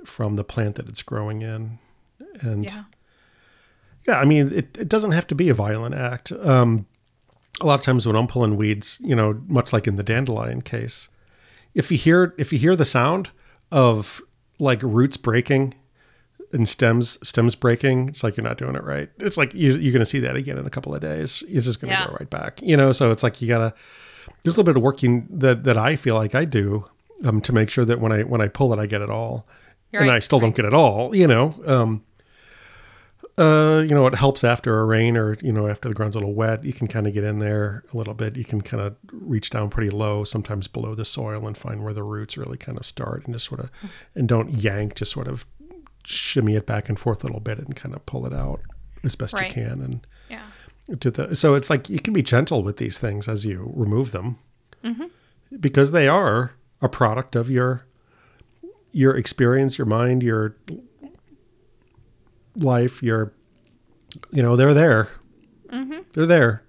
from 0.05 0.37
the 0.37 0.45
plant 0.45 0.77
that 0.77 0.89
it's 0.89 1.03
growing 1.03 1.43
in. 1.43 1.79
And 2.41 2.65
yeah, 2.65 2.85
Yeah. 4.07 4.19
I 4.19 4.25
mean, 4.25 4.53
it, 4.53 4.77
it 4.79 4.89
doesn't 4.89 5.13
have 5.13 5.27
to 5.29 5.35
be 5.35 5.49
a 5.49 5.55
violent 5.55 5.95
act. 5.95 6.33
Um, 6.33 6.87
a 7.61 7.67
lot 7.67 7.79
of 7.79 7.85
times 7.85 8.07
when 8.07 8.17
I'm 8.17 8.27
pulling 8.27 8.57
weeds, 8.57 9.01
you 9.05 9.15
know, 9.15 9.41
much 9.47 9.73
like 9.73 9.87
in 9.87 9.97
the 9.97 10.03
dandelion 10.03 10.63
case, 10.63 11.09
if 11.75 11.91
you 11.91 11.99
hear 11.99 12.35
if 12.39 12.53
you 12.53 12.59
hear 12.59 12.75
the 12.77 12.85
sound 12.85 13.31
of 13.71 14.21
like 14.59 14.83
roots 14.83 15.17
breaking 15.17 15.75
and 16.53 16.69
stems 16.69 17.19
stems 17.27 17.55
breaking, 17.55 18.09
it's 18.09 18.23
like 18.25 18.37
you're 18.37 18.45
not 18.45 18.59
doing 18.59 18.75
it 18.75 18.83
right. 18.85 19.09
It's 19.19 19.37
like 19.37 19.55
you, 19.55 19.75
you're 19.77 19.93
going 19.93 20.01
to 20.01 20.07
see 20.07 20.21
that 20.21 20.37
again 20.37 20.59
in 20.59 20.67
a 20.67 20.71
couple 20.71 20.95
of 20.95 21.01
days. 21.01 21.43
It's 21.49 21.67
just 21.67 21.81
going 21.81 21.93
to 21.93 21.99
Yeah. 21.99 22.07
go 22.09 22.13
right 22.19 22.29
back, 22.29 22.61
you 22.63 22.77
know. 22.77 22.93
So 22.93 23.11
it's 23.13 23.23
like 23.23 23.41
you 23.41 23.49
gotta. 23.49 23.73
There's 24.43 24.57
a 24.57 24.61
little 24.61 24.73
bit 24.73 24.77
of 24.77 24.83
working 24.83 25.27
that 25.31 25.65
that 25.65 25.77
I 25.79 25.97
feel 25.97 26.15
like 26.15 26.35
I 26.35 26.45
do 26.45 26.85
um, 27.25 27.41
to 27.43 27.53
make 27.53 27.71
sure 27.71 27.85
that 27.85 28.01
when 28.01 28.13
I 28.13 28.23
when 28.23 28.41
I 28.41 28.49
pull 28.49 28.73
it, 28.73 28.79
I 28.79 28.87
get 28.87 29.01
it 29.03 29.11
all, 29.11 29.47
and 29.93 30.09
Right, 30.09 30.17
I 30.17 30.19
still 30.19 30.41
don't 30.41 30.55
get 30.55 30.65
it 30.65 30.75
all, 30.75 31.15
you 31.15 31.27
know. 31.27 31.55
Um, 31.67 32.05
uh, 33.39 33.83
you 33.89 33.95
know, 33.95 34.07
it 34.07 34.15
helps 34.15 34.45
after 34.45 34.79
a 34.81 34.85
rain 34.85 35.17
or, 35.17 35.37
you 35.41 35.53
know, 35.53 35.67
after 35.67 35.89
the 35.89 35.95
ground's 35.95 36.15
a 36.17 36.19
little 36.19 36.35
wet, 36.35 36.65
you 36.65 36.73
can 36.73 36.87
kind 36.87 37.07
of 37.07 37.15
get 37.15 37.25
in 37.25 37.39
there 37.39 37.83
a 37.93 37.97
little 37.97 38.15
bit. 38.15 38.37
You 38.37 38.45
can 38.45 38.61
kind 38.61 38.83
of 38.83 38.97
reach 39.11 39.51
down 39.51 39.71
pretty 39.71 39.91
low, 39.91 40.25
sometimes 40.25 40.69
below 40.69 40.95
the 40.95 41.05
soil 41.05 41.47
and 41.47 41.57
find 41.57 41.83
where 41.83 41.95
the 41.95 42.03
roots 42.03 42.37
really 42.37 42.59
kind 42.59 42.77
of 42.79 42.85
start 42.85 43.25
and 43.25 43.35
just 43.35 43.47
sort 43.47 43.61
of, 43.61 43.71
and 44.15 44.29
don't 44.29 44.51
yank, 44.51 44.95
just 44.97 45.13
sort 45.13 45.29
of 45.29 45.47
shimmy 46.05 46.57
it 46.57 46.67
back 46.67 46.89
and 46.89 46.99
forth 46.99 47.23
a 47.23 47.27
little 47.27 47.41
bit 47.41 47.59
and 47.59 47.75
kind 47.75 47.95
of 47.95 48.05
pull 48.07 48.27
it 48.27 48.33
out 48.35 48.61
as 49.05 49.15
best 49.17 49.35
Right. 49.35 49.49
you 49.57 49.63
can. 49.65 49.81
And 49.81 50.07
Yeah. 50.29 50.43
do 50.99 51.11
the, 51.11 51.35
so 51.35 51.55
it's 51.55 51.71
like 51.71 51.89
you 51.89 52.01
can 52.01 52.13
be 52.13 52.23
gentle 52.23 52.63
with 52.63 52.77
these 52.77 52.99
things 52.99 53.29
as 53.29 53.45
you 53.47 53.73
remove 53.75 54.13
them 54.13 54.37
because 55.61 55.93
they 55.93 56.07
are 56.09 56.53
a 56.81 56.89
product 56.89 57.35
of 57.37 57.49
your, 57.49 57.87
your 58.91 59.17
experience, 59.17 59.79
your 59.79 59.87
mind, 59.87 60.23
your 60.23 60.57
life, 62.57 63.03
your, 63.03 63.33
you 64.31 64.43
know, 64.43 64.57
they're 64.57 64.75
there. 64.75 65.09
Mm-hmm. 65.69 66.01
They're 66.13 66.27
there. 66.27 66.65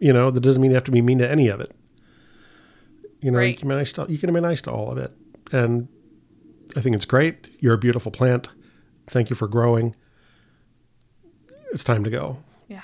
You 0.00 0.12
know, 0.12 0.30
that 0.30 0.40
doesn't 0.40 0.60
mean 0.60 0.70
you 0.70 0.76
have 0.76 0.84
to 0.84 0.90
be 0.90 1.02
mean 1.02 1.18
to 1.18 1.30
any 1.30 1.48
of 1.48 1.60
it. 1.60 1.74
You 3.20 3.32
know, 3.32 3.40
you, 3.40 3.54
can 3.54 3.68
be 3.68 3.74
nice 3.74 3.92
to, 3.94 4.06
you 4.08 4.18
can 4.18 4.32
be 4.32 4.40
nice 4.40 4.62
to 4.62 4.70
all 4.70 4.92
of 4.92 4.98
it. 4.98 5.12
And 5.52 5.88
I 6.76 6.80
think 6.80 6.94
it's 6.94 7.04
great. 7.04 7.48
You're 7.58 7.74
a 7.74 7.78
beautiful 7.78 8.12
plant. 8.12 8.48
Thank 9.06 9.30
you 9.30 9.36
for 9.36 9.48
growing. 9.48 9.96
It's 11.72 11.84
time 11.84 12.04
to 12.04 12.10
go. 12.10 12.44
Yeah. 12.68 12.82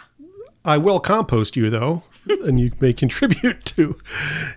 I 0.65 0.79
will 0.79 0.99
compost 0.99 1.57
you 1.57 1.71
though, 1.71 2.03
and 2.27 2.61
you 2.61 2.71
may 2.81 2.93
contribute 2.93 3.65
to, 3.67 3.99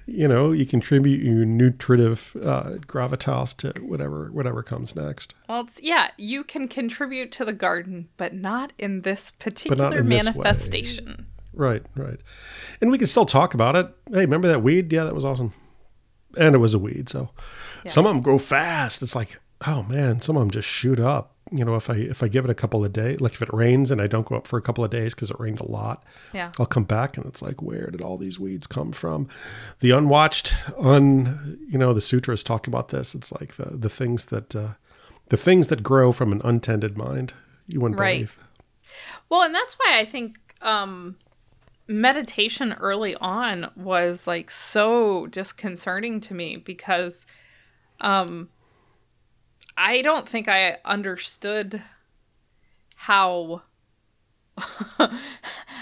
you 0.06 0.28
know, 0.28 0.52
you 0.52 0.66
contribute 0.66 1.22
your 1.22 1.46
nutritive 1.46 2.36
uh, 2.42 2.78
gravitas 2.86 3.56
to 3.58 3.82
whatever 3.84 4.32
whatever 4.32 4.64
comes 4.64 4.96
next. 4.96 5.34
Well, 5.48 5.62
it's 5.62 5.82
yeah, 5.82 6.12
you 6.18 6.44
can 6.44 6.68
contribute 6.68 7.32
to 7.34 7.46
the 7.46 7.54
garden, 7.54 8.10
but 8.18 8.34
not 8.34 8.74
in 8.78 9.02
this 9.02 9.32
particular 9.32 9.98
in 9.98 10.10
this 10.10 10.26
manifestation. 10.26 11.26
Right, 11.54 11.84
right. 11.96 12.20
And 12.82 12.92
we 12.92 12.98
can 12.98 13.08
still 13.08 13.26
talk 13.26 13.54
about 13.54 13.76
it. 13.76 13.88
Hey, 14.12 14.22
remember 14.22 14.48
that 14.48 14.62
weed? 14.62 14.92
Yeah, 14.94 15.06
that 15.06 15.16
was 15.16 15.26
awesome. 15.26 15.54
And 16.38 16.54
it 16.54 16.60
was 16.60 16.74
a 16.76 16.80
weed. 16.80 17.10
So 17.10 17.32
some 17.88 18.06
of 18.06 18.14
them 18.14 18.22
grow 18.22 18.38
fast. 18.38 19.02
It's 19.02 19.16
like, 19.16 19.40
oh 19.66 19.82
man, 19.84 20.22
some 20.22 20.36
of 20.38 20.42
them 20.42 20.52
just 20.52 20.68
shoot 20.68 21.00
up. 21.00 21.37
You 21.52 21.64
know, 21.66 21.76
if 21.76 21.90
I 21.90 21.96
if 21.96 22.22
I 22.24 22.28
give 22.28 22.44
it 22.46 22.52
a 22.52 22.56
couple 22.56 22.84
of 22.84 22.92
days, 22.94 23.22
like 23.22 23.34
if 23.34 23.42
it 23.42 23.50
rains 23.54 23.92
and 23.92 24.02
I 24.02 24.08
don't 24.08 24.26
go 24.26 24.36
up 24.36 24.48
for 24.48 24.58
a 24.58 24.62
couple 24.62 24.84
of 24.84 24.92
days 24.92 25.14
because 25.14 25.32
it 25.32 25.40
rained 25.40 25.60
a 25.62 25.66
lot, 25.72 26.04
Yeah. 26.34 26.52
I'll 26.60 26.66
come 26.66 26.84
back 26.84 27.16
and 27.18 27.26
it's 27.26 27.42
like, 27.42 27.62
where 27.62 27.90
did 27.90 28.02
all 28.02 28.18
these 28.18 28.40
weeds 28.40 28.68
come 28.68 28.92
from? 28.92 29.30
The 29.80 29.92
unwatched, 29.92 30.54
un, 30.78 31.58
you 31.70 31.78
know, 31.78 31.94
the 31.94 32.02
sutras 32.02 32.44
talk 32.44 32.68
about 32.68 32.90
this. 32.90 33.16
It's 33.16 33.32
like 33.32 33.56
the 33.56 33.78
the 33.78 33.90
things 33.90 34.26
that 34.26 34.56
uh, 34.56 34.70
the 35.30 35.38
things 35.38 35.68
that 35.68 35.84
grow 35.84 36.12
from 36.12 36.32
an 36.32 36.42
untended 36.44 36.98
mind. 36.98 37.34
You 37.68 37.80
wouldn't 37.82 38.00
Right. 38.00 38.16
believe. 38.16 38.40
Well, 39.30 39.44
and 39.44 39.54
that's 39.56 39.76
why 39.76 40.00
I 40.00 40.06
think 40.06 40.38
um 40.62 41.18
meditation 41.88 42.74
early 42.74 43.16
on 43.16 43.70
was 43.76 44.28
like 44.28 44.52
so 44.52 45.28
disconcerting 45.28 46.20
to 46.20 46.34
me 46.34 46.58
because 46.58 47.26
um 48.02 48.50
I 49.78 50.02
don't 50.02 50.28
think 50.28 50.48
I 50.48 50.78
understood 50.84 51.82
how 52.96 53.62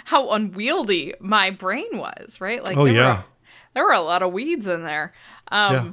how 0.05 0.29
unwieldy 0.31 1.13
my 1.19 1.49
brain 1.49 1.87
was, 1.97 2.41
right? 2.41 2.63
Like 2.63 2.77
Oh 2.77 2.85
there 2.85 2.93
yeah, 2.93 3.17
were, 3.17 3.23
there 3.73 3.83
were 3.85 3.93
a 3.93 4.01
lot 4.01 4.21
of 4.21 4.33
weeds 4.33 4.67
in 4.67 4.83
there. 4.83 5.13
Um 5.49 5.73
yeah. 5.73 5.91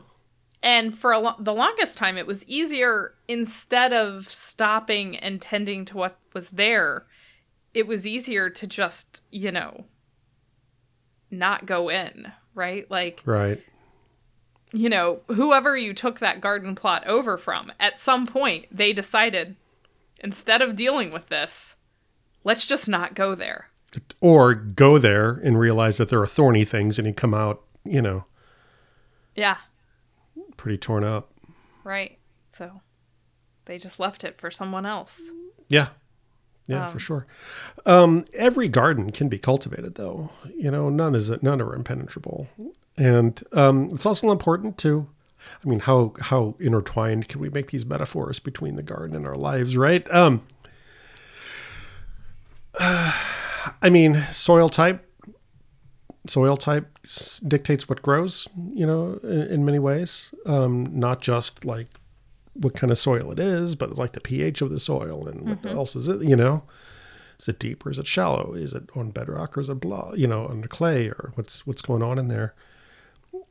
and 0.63 0.99
for 0.99 1.13
a 1.13 1.19
lo- 1.19 1.37
the 1.39 1.55
longest 1.55 1.97
time, 1.97 2.19
it 2.19 2.27
was 2.27 2.45
easier 2.47 3.15
instead 3.29 3.93
of 3.93 4.29
stopping 4.33 5.17
and 5.17 5.41
tending 5.41 5.85
to 5.87 5.97
what 5.97 6.19
was 6.35 6.51
there, 6.51 7.07
it 7.73 7.87
was 7.87 8.07
easier 8.07 8.51
to 8.51 8.67
just, 8.67 9.23
you 9.31 9.53
know, 9.53 9.85
not 11.31 11.67
go 11.67 11.89
in, 11.89 12.33
right? 12.55 12.91
Like, 12.91 13.23
Right. 13.25 13.63
You 14.73 14.89
know, 14.89 15.21
whoever 15.29 15.77
you 15.77 15.93
took 15.95 16.19
that 16.19 16.41
garden 16.41 16.75
plot 16.75 17.07
over 17.07 17.37
from, 17.37 17.73
at 17.79 17.99
some 17.99 18.27
point 18.27 18.67
they 18.71 18.93
decided 18.93 19.57
instead 20.21 20.63
of 20.63 20.77
dealing 20.77 21.11
with 21.13 21.29
this, 21.29 21.77
let's 22.45 22.67
just 22.67 22.89
not 22.89 23.15
go 23.15 23.35
there. 23.35 23.69
Or 24.21 24.55
go 24.55 24.97
there 24.99 25.33
and 25.33 25.59
realize 25.59 25.99
that 25.99 26.09
there 26.09 26.21
are 26.23 26.27
thorny 26.27 26.65
things 26.65 26.99
and 26.99 27.07
you 27.07 27.13
come 27.13 27.35
out, 27.35 27.63
you 27.85 28.01
know, 28.01 28.25
Yeah, 29.35 29.57
pretty 30.57 30.79
torn 30.79 31.05
up. 31.05 31.33
right. 31.85 32.19
So 32.53 32.81
they 33.65 33.79
just 33.79 33.99
left 34.01 34.25
it 34.25 34.39
for 34.41 34.51
someone 34.51 34.87
else. 34.87 35.21
Yeah. 35.69 35.89
Yeah, 36.69 36.87
for 36.87 36.99
sure. 37.01 37.27
Um, 37.85 38.25
every 38.35 38.69
garden 38.69 39.11
can 39.11 39.29
be 39.29 39.39
cultivated, 39.39 39.97
though. 39.97 40.31
You 40.57 40.71
know, 40.71 40.89
none 40.89 41.15
is 41.17 41.29
none 41.43 41.61
are 41.61 41.75
impenetrable, 41.75 42.49
and 42.97 43.43
um, 43.53 43.91
it's 43.93 44.07
also 44.07 44.31
important 44.31 44.79
to. 44.79 45.09
I 45.65 45.69
mean, 45.69 45.81
how 45.81 46.15
how 46.21 46.55
intertwined 46.61 47.29
can 47.29 47.41
we 47.41 47.51
make 47.51 47.71
these 47.71 47.85
metaphors 47.85 48.39
between 48.39 48.77
the 48.77 48.83
garden 48.83 49.17
and 49.17 49.27
our 49.27 49.35
lives, 49.35 49.77
right? 49.77 50.09
Um, 50.13 50.43
I 52.79 53.91
mean, 53.91 54.23
soil 54.31 54.69
type. 54.69 55.09
Soil 56.29 56.57
type 56.57 56.99
dictates 57.47 57.89
what 57.89 58.03
grows. 58.03 58.47
You 58.73 58.87
know, 58.87 59.19
in, 59.25 59.43
in 59.43 59.65
many 59.65 59.81
ways, 59.81 60.33
um, 60.47 60.87
not 60.97 61.21
just 61.21 61.65
like 61.65 61.89
what 62.55 62.75
kind 62.75 62.91
of 62.91 62.99
soil 62.99 63.33
it 63.33 63.39
is, 63.39 63.75
but 63.75 63.97
like 63.97 64.13
the 64.13 64.21
pH 64.21 64.61
of 64.61 64.71
the 64.71 64.79
soil 64.79 65.27
and 65.27 65.49
what 65.49 65.67
else 65.67 65.97
is 65.97 66.07
it, 66.07 66.23
you 66.23 66.37
know? 66.37 66.63
Is 67.39 67.49
it 67.49 67.59
deep 67.59 67.85
or 67.85 67.91
is 67.91 67.99
it 67.99 68.07
shallow? 68.07 68.53
Is 68.55 68.73
it 68.73 68.89
on 68.95 69.11
bedrock 69.11 69.57
or 69.57 69.63
is 69.63 69.69
it 69.69 69.81
blah, 69.81 70.13
you 70.13 70.27
know, 70.27 70.47
under 70.47 70.69
clay 70.69 71.09
or 71.09 71.33
what's 71.35 71.67
what's 71.67 71.83
going 71.83 72.03
on 72.03 72.19
in 72.19 72.29
there? 72.29 72.55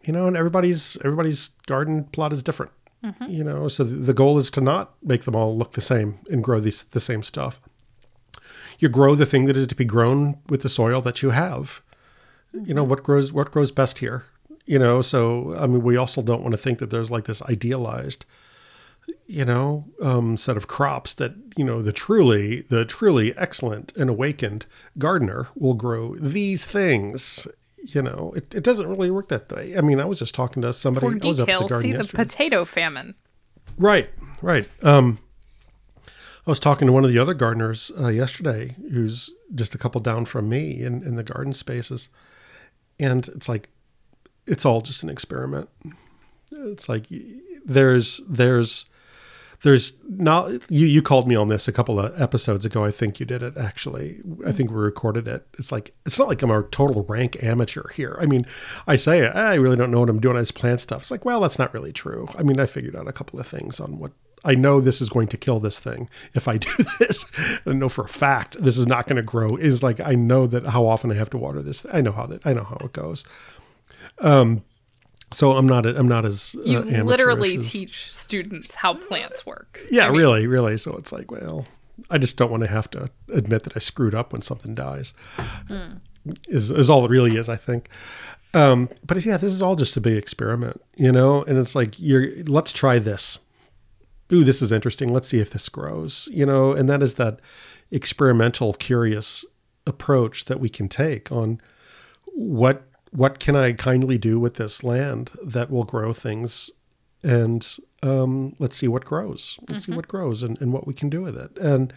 You 0.03 0.13
know, 0.13 0.27
and 0.27 0.35
everybody's 0.37 0.97
everybody's 1.03 1.49
garden 1.67 2.05
plot 2.05 2.33
is 2.33 2.43
different. 2.43 2.71
You 3.27 3.43
know, 3.43 3.67
so 3.67 3.83
the 3.83 4.13
goal 4.13 4.37
is 4.37 4.51
to 4.51 4.61
not 4.61 4.93
make 5.01 5.23
them 5.23 5.35
all 5.35 5.57
look 5.57 5.73
the 5.73 5.81
same 5.81 6.19
and 6.29 6.43
grow 6.43 6.59
these 6.59 6.83
the 6.83 6.99
same 6.99 7.23
stuff. 7.23 7.59
You 8.79 8.89
grow 8.89 9.15
the 9.15 9.25
thing 9.25 9.45
that 9.45 9.57
is 9.57 9.67
to 9.67 9.75
be 9.75 9.85
grown 9.85 10.37
with 10.49 10.61
the 10.61 10.69
soil 10.69 11.01
that 11.01 11.21
you 11.21 11.31
have. 11.31 11.81
You 12.53 12.73
know, 12.73 12.83
what 12.83 13.03
grows 13.03 13.33
what 13.33 13.51
grows 13.51 13.71
best 13.71 13.99
here. 13.99 14.25
You 14.65 14.77
know, 14.79 15.01
so 15.01 15.55
I 15.57 15.65
mean 15.67 15.81
we 15.81 15.97
also 15.97 16.21
don't 16.21 16.41
want 16.43 16.53
to 16.53 16.59
think 16.59 16.79
that 16.79 16.89
there's 16.91 17.11
like 17.11 17.25
this 17.25 17.41
idealized 17.43 18.25
you 19.25 19.45
know 19.45 19.85
um, 20.01 20.37
set 20.37 20.57
of 20.57 20.67
crops 20.67 21.13
that 21.15 21.33
you 21.57 21.65
know 21.65 21.81
the 21.81 21.91
truly 21.91 22.61
the 22.61 22.85
truly 22.85 23.35
excellent 23.37 23.95
and 23.97 24.09
awakened 24.09 24.65
gardener 24.97 25.47
will 25.55 25.73
grow 25.73 26.15
these 26.17 26.65
things 26.65 27.47
you 27.87 28.01
know 28.01 28.33
it, 28.35 28.53
it 28.53 28.63
doesn't 28.63 28.87
really 28.87 29.11
work 29.11 29.27
that 29.29 29.51
way. 29.51 29.77
I 29.77 29.81
mean 29.81 29.99
i 29.99 30.05
was 30.05 30.19
just 30.19 30.35
talking 30.35 30.61
to 30.61 30.73
somebody. 30.73 31.07
For 31.07 31.25
i 31.25 31.27
was 31.27 31.39
up 31.39 31.49
at 31.49 31.53
the 31.59 31.65
details, 31.65 31.69
garden 31.69 31.81
see 31.81 31.91
the 31.91 31.97
yesterday. 31.99 32.23
potato 32.23 32.65
famine. 32.65 33.15
right 33.77 34.09
right. 34.41 34.67
Um 34.83 35.19
i 36.47 36.49
was 36.49 36.59
talking 36.59 36.87
to 36.87 36.91
one 36.93 37.03
of 37.03 37.09
the 37.11 37.19
other 37.19 37.33
gardeners 37.33 37.91
uh, 37.99 38.07
yesterday 38.07 38.75
who's 38.91 39.29
just 39.53 39.75
a 39.75 39.77
couple 39.77 40.01
down 40.01 40.25
from 40.25 40.49
me 40.49 40.81
in, 40.81 41.03
in 41.03 41.15
the 41.15 41.23
garden 41.23 41.53
spaces. 41.53 42.09
And 42.99 43.27
it's 43.29 43.49
like 43.49 43.69
it's 44.47 44.65
all 44.65 44.81
just 44.81 45.03
an 45.03 45.09
experiment. 45.09 45.69
It's 46.51 46.87
like 46.89 47.05
there's 47.65 48.21
there's 48.27 48.85
there's 49.63 49.93
not 50.07 50.49
you 50.69 50.85
you 50.85 51.01
called 51.01 51.27
me 51.27 51.35
on 51.35 51.47
this 51.47 51.67
a 51.67 51.71
couple 51.71 51.99
of 51.99 52.19
episodes 52.19 52.65
ago 52.65 52.83
i 52.83 52.91
think 52.91 53.19
you 53.19 53.25
did 53.25 53.43
it 53.43 53.57
actually 53.57 54.21
i 54.45 54.51
think 54.51 54.69
we 54.69 54.75
recorded 54.75 55.27
it 55.27 55.47
it's 55.57 55.71
like 55.71 55.93
it's 56.05 56.17
not 56.17 56.27
like 56.27 56.41
i'm 56.41 56.51
a 56.51 56.63
total 56.63 57.03
rank 57.03 57.41
amateur 57.43 57.87
here 57.89 58.17
i 58.21 58.25
mean 58.25 58.45
i 58.87 58.95
say 58.95 59.27
i 59.27 59.53
really 59.55 59.77
don't 59.77 59.91
know 59.91 59.99
what 59.99 60.09
i'm 60.09 60.19
doing 60.19 60.37
i 60.37 60.41
just 60.41 60.55
plant 60.55 60.79
stuff 60.79 61.01
it's 61.01 61.11
like 61.11 61.25
well 61.25 61.41
that's 61.41 61.59
not 61.59 61.73
really 61.73 61.93
true 61.93 62.27
i 62.37 62.43
mean 62.43 62.59
i 62.59 62.65
figured 62.65 62.95
out 62.95 63.07
a 63.07 63.13
couple 63.13 63.39
of 63.39 63.47
things 63.47 63.79
on 63.79 63.99
what 63.99 64.11
I 64.43 64.55
know 64.55 64.81
this 64.81 65.01
is 65.01 65.09
going 65.11 65.27
to 65.27 65.37
kill 65.37 65.59
this 65.59 65.79
thing 65.79 66.09
if 66.33 66.47
I 66.47 66.57
do 66.57 66.71
this. 66.97 67.25
I 67.63 67.73
know 67.73 67.89
for 67.89 68.05
a 68.05 68.09
fact 68.09 68.57
this 68.59 68.75
is 68.75 68.87
not 68.87 69.05
going 69.05 69.17
to 69.17 69.21
grow. 69.21 69.55
Is 69.55 69.83
like 69.83 69.99
I 69.99 70.13
know 70.13 70.47
that 70.47 70.65
how 70.65 70.87
often 70.87 71.11
I 71.11 71.13
have 71.13 71.29
to 71.29 71.37
water 71.37 71.61
this. 71.61 71.85
I 71.93 72.01
know 72.01 72.11
how 72.11 72.25
that 72.25 72.43
I 72.43 72.53
know 72.53 72.63
how 72.63 72.77
it 72.77 72.91
goes. 72.91 73.23
Um, 74.17 74.63
so 75.31 75.53
I'm 75.53 75.67
not 75.67 75.85
I'm 75.85 76.07
not 76.07 76.25
as 76.25 76.55
uh, 76.57 76.61
You 76.63 76.77
amateurish 76.79 77.05
literally 77.05 77.57
as- 77.57 77.71
teach 77.71 78.13
students 78.13 78.75
how 78.75 78.93
plants 78.95 79.45
work. 79.45 79.79
yeah, 79.91 80.07
really, 80.09 80.47
really. 80.47 80.77
So 80.77 80.95
it's 80.97 81.11
like, 81.11 81.31
well, 81.31 81.65
I 82.09 82.17
just 82.17 82.37
don't 82.37 82.51
want 82.51 82.61
to 82.63 82.69
have 82.69 82.89
to 82.91 83.09
admit 83.33 83.63
that 83.63 83.75
I 83.75 83.79
screwed 83.79 84.15
up 84.15 84.33
when 84.33 84.41
something 84.41 84.75
dies. 84.75 85.13
Is 86.47 86.69
is 86.69 86.89
all 86.89 87.03
it 87.05 87.09
really 87.11 87.35
is, 87.37 87.49
I 87.49 87.55
think. 87.55 87.89
Um, 88.53 88.89
but 89.05 89.23
yeah, 89.25 89.37
this 89.37 89.53
is 89.53 89.61
all 89.61 89.75
just 89.75 89.95
a 89.97 90.01
big 90.01 90.17
experiment, 90.17 90.81
you 90.95 91.11
know. 91.11 91.43
And 91.43 91.57
it's 91.57 91.73
like, 91.73 91.99
you're 91.99 92.27
let's 92.45 92.71
try 92.73 92.99
this. 92.99 93.39
Ooh, 94.33 94.43
this 94.43 94.61
is 94.61 94.71
interesting. 94.71 95.11
Let's 95.13 95.27
see 95.27 95.39
if 95.39 95.49
this 95.51 95.67
grows, 95.69 96.27
you 96.31 96.45
know. 96.45 96.73
And 96.73 96.87
that 96.89 97.01
is 97.01 97.15
that 97.15 97.39
experimental, 97.91 98.73
curious 98.73 99.43
approach 99.87 100.45
that 100.45 100.59
we 100.59 100.69
can 100.69 100.87
take 100.87 101.31
on 101.31 101.59
what 102.25 102.83
what 103.11 103.39
can 103.39 103.55
I 103.55 103.73
kindly 103.73 104.17
do 104.17 104.39
with 104.39 104.55
this 104.55 104.83
land 104.83 105.31
that 105.43 105.69
will 105.69 105.83
grow 105.83 106.13
things 106.13 106.69
and 107.23 107.77
um, 108.03 108.55
let's 108.57 108.75
see 108.75 108.87
what 108.87 109.05
grows. 109.05 109.59
Let's 109.69 109.85
see 109.85 109.91
what 109.91 110.07
grows 110.07 110.41
and, 110.41 110.59
and 110.59 110.73
what 110.73 110.87
we 110.87 110.93
can 110.93 111.09
do 111.09 111.21
with 111.21 111.37
it. 111.37 111.55
And 111.59 111.93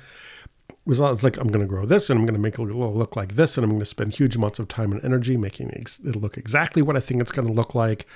it 0.68 0.76
was 0.84 1.00
it's 1.00 1.24
like 1.24 1.38
I'm 1.38 1.48
going 1.48 1.64
to 1.64 1.68
grow 1.68 1.86
this 1.86 2.10
and 2.10 2.18
I'm 2.18 2.26
going 2.26 2.34
to 2.34 2.40
make 2.40 2.58
it 2.58 2.62
look 2.62 3.16
like 3.16 3.36
this 3.36 3.56
and 3.56 3.64
I'm 3.64 3.70
going 3.70 3.80
to 3.80 3.86
spend 3.86 4.14
huge 4.14 4.36
amounts 4.36 4.58
of 4.58 4.68
time 4.68 4.92
and 4.92 5.02
energy 5.02 5.36
making 5.36 5.70
it 5.70 6.16
look 6.16 6.36
exactly 6.36 6.82
what 6.82 6.96
I 6.96 7.00
think 7.00 7.22
it's 7.22 7.32
going 7.32 7.48
to 7.48 7.54
look 7.54 7.74
like. 7.74 8.06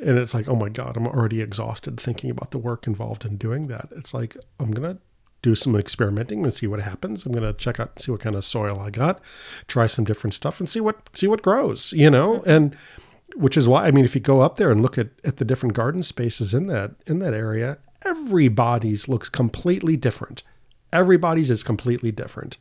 And 0.00 0.18
it's 0.18 0.34
like, 0.34 0.48
oh 0.48 0.56
my 0.56 0.68
god, 0.68 0.96
I'm 0.96 1.08
already 1.08 1.40
exhausted 1.40 1.98
thinking 1.98 2.30
about 2.30 2.52
the 2.52 2.58
work 2.58 2.86
involved 2.86 3.24
in 3.24 3.36
doing 3.36 3.66
that. 3.68 3.88
It's 3.90 4.14
like 4.14 4.36
I'm 4.60 4.70
going 4.70 4.96
to 4.96 5.02
do 5.42 5.54
some 5.54 5.76
experimenting 5.76 6.44
and 6.44 6.54
see 6.54 6.66
what 6.66 6.80
happens. 6.80 7.26
I'm 7.26 7.32
going 7.32 7.44
to 7.44 7.52
check 7.52 7.78
out 7.78 8.00
see 8.00 8.10
what 8.10 8.20
kind 8.20 8.36
of 8.36 8.44
soil 8.44 8.78
I 8.80 8.90
got, 8.90 9.20
try 9.66 9.86
some 9.86 10.04
different 10.04 10.34
stuff 10.34 10.60
and 10.60 10.68
see 10.68 10.80
what 10.80 11.10
see 11.14 11.26
what 11.26 11.42
grows, 11.42 11.92
you 11.92 12.10
know? 12.10 12.42
And 12.46 12.76
which 13.34 13.56
is 13.56 13.68
why 13.68 13.86
I 13.86 13.90
mean 13.90 14.04
if 14.04 14.14
you 14.14 14.20
go 14.20 14.40
up 14.40 14.56
there 14.56 14.70
and 14.70 14.80
look 14.80 14.96
at, 14.96 15.08
at 15.24 15.38
the 15.38 15.44
different 15.44 15.74
garden 15.74 16.02
spaces 16.02 16.54
in 16.54 16.68
that 16.68 16.92
in 17.06 17.18
that 17.18 17.34
area, 17.34 17.78
everybody's 18.04 19.08
looks 19.08 19.28
completely 19.28 19.96
different. 19.96 20.42
Everybody's 20.92 21.50
is 21.50 21.62
completely 21.62 22.12
different. 22.12 22.58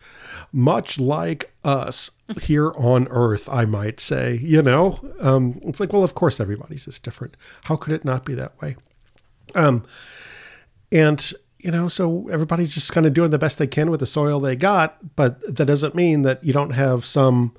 Much 0.53 0.97
like 0.97 1.53
us 1.65 2.11
here 2.41 2.71
on 2.77 3.09
earth, 3.09 3.49
I 3.51 3.65
might 3.65 3.99
say, 3.99 4.39
you 4.41 4.61
know. 4.61 5.01
Um, 5.19 5.59
it's 5.63 5.81
like, 5.81 5.91
well, 5.91 6.05
of 6.05 6.15
course 6.15 6.39
everybody's 6.39 6.87
is 6.87 6.97
different. 6.97 7.35
How 7.65 7.75
could 7.75 7.93
it 7.93 8.05
not 8.05 8.25
be 8.25 8.33
that 8.35 8.59
way? 8.61 8.77
Um 9.53 9.83
and 10.93 11.33
you 11.63 11.71
know, 11.71 11.87
so 11.87 12.27
everybody's 12.29 12.73
just 12.73 12.91
kind 12.91 13.05
of 13.05 13.13
doing 13.13 13.31
the 13.31 13.37
best 13.37 13.57
they 13.57 13.67
can 13.67 13.91
with 13.91 13.99
the 13.99 14.05
soil 14.05 14.39
they 14.39 14.55
got, 14.55 15.15
but 15.15 15.41
that 15.55 15.65
doesn't 15.65 15.95
mean 15.95 16.23
that 16.23 16.43
you 16.43 16.53
don't 16.53 16.71
have 16.71 17.05
some 17.05 17.53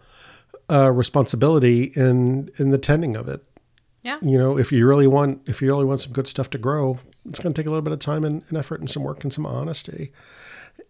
uh, 0.71 0.91
responsibility 0.91 1.93
in 1.95 2.51
in 2.59 2.71
the 2.71 2.79
tending 2.79 3.17
of 3.17 3.29
it. 3.29 3.45
Yeah. 4.03 4.19
You 4.21 4.39
know, 4.39 4.59
if 4.59 4.73
you 4.73 4.87
really 4.87 5.07
want 5.07 5.43
if 5.47 5.63
you 5.63 5.69
really 5.69 5.85
want 5.85 6.01
some 6.01 6.13
good 6.13 6.27
stuff 6.27 6.51
to 6.51 6.59
grow, 6.59 6.99
it's 7.29 7.39
going 7.39 7.55
to 7.55 7.61
take 7.61 7.67
a 7.67 7.71
little 7.71 7.83
bit 7.83 7.93
of 7.93 8.01
time 8.01 8.25
and, 8.25 8.43
and 8.49 8.59
effort 8.59 8.81
and 8.81 8.91
some 8.91 9.05
work 9.05 9.23
and 9.23 9.33
some 9.33 9.47
honesty, 9.47 10.13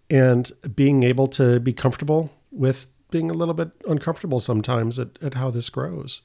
and 0.08 0.50
being 0.74 1.02
able 1.02 1.28
to 1.28 1.60
be 1.60 1.72
comfortable 1.72 2.30
with 2.50 2.86
being 3.10 3.30
a 3.30 3.34
little 3.34 3.54
bit 3.54 3.70
uncomfortable 3.86 4.40
sometimes 4.40 4.98
at, 4.98 5.18
at 5.20 5.34
how 5.34 5.50
this 5.50 5.68
grows, 5.68 6.22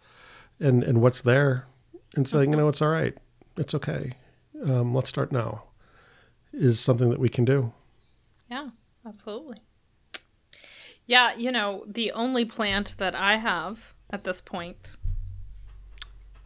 and 0.59 0.83
and 0.83 1.01
what's 1.01 1.21
there, 1.21 1.65
and 2.15 2.27
saying 2.27 2.51
you 2.51 2.57
know 2.57 2.69
it's 2.69 2.81
all 2.81 2.89
right, 2.89 3.17
it's 3.57 3.73
okay, 3.75 4.13
um, 4.63 4.95
let's 4.95 5.09
start 5.09 5.31
now, 5.31 5.63
is 6.53 6.79
something 6.79 7.09
that 7.09 7.19
we 7.19 7.29
can 7.29 7.45
do. 7.45 7.73
Yeah, 8.49 8.69
absolutely. 9.05 9.57
Yeah, 11.05 11.35
you 11.35 11.51
know, 11.51 11.85
the 11.87 12.11
only 12.11 12.45
plant 12.45 12.93
that 12.97 13.15
I 13.15 13.37
have 13.37 13.93
at 14.11 14.23
this 14.23 14.41
point 14.41 14.77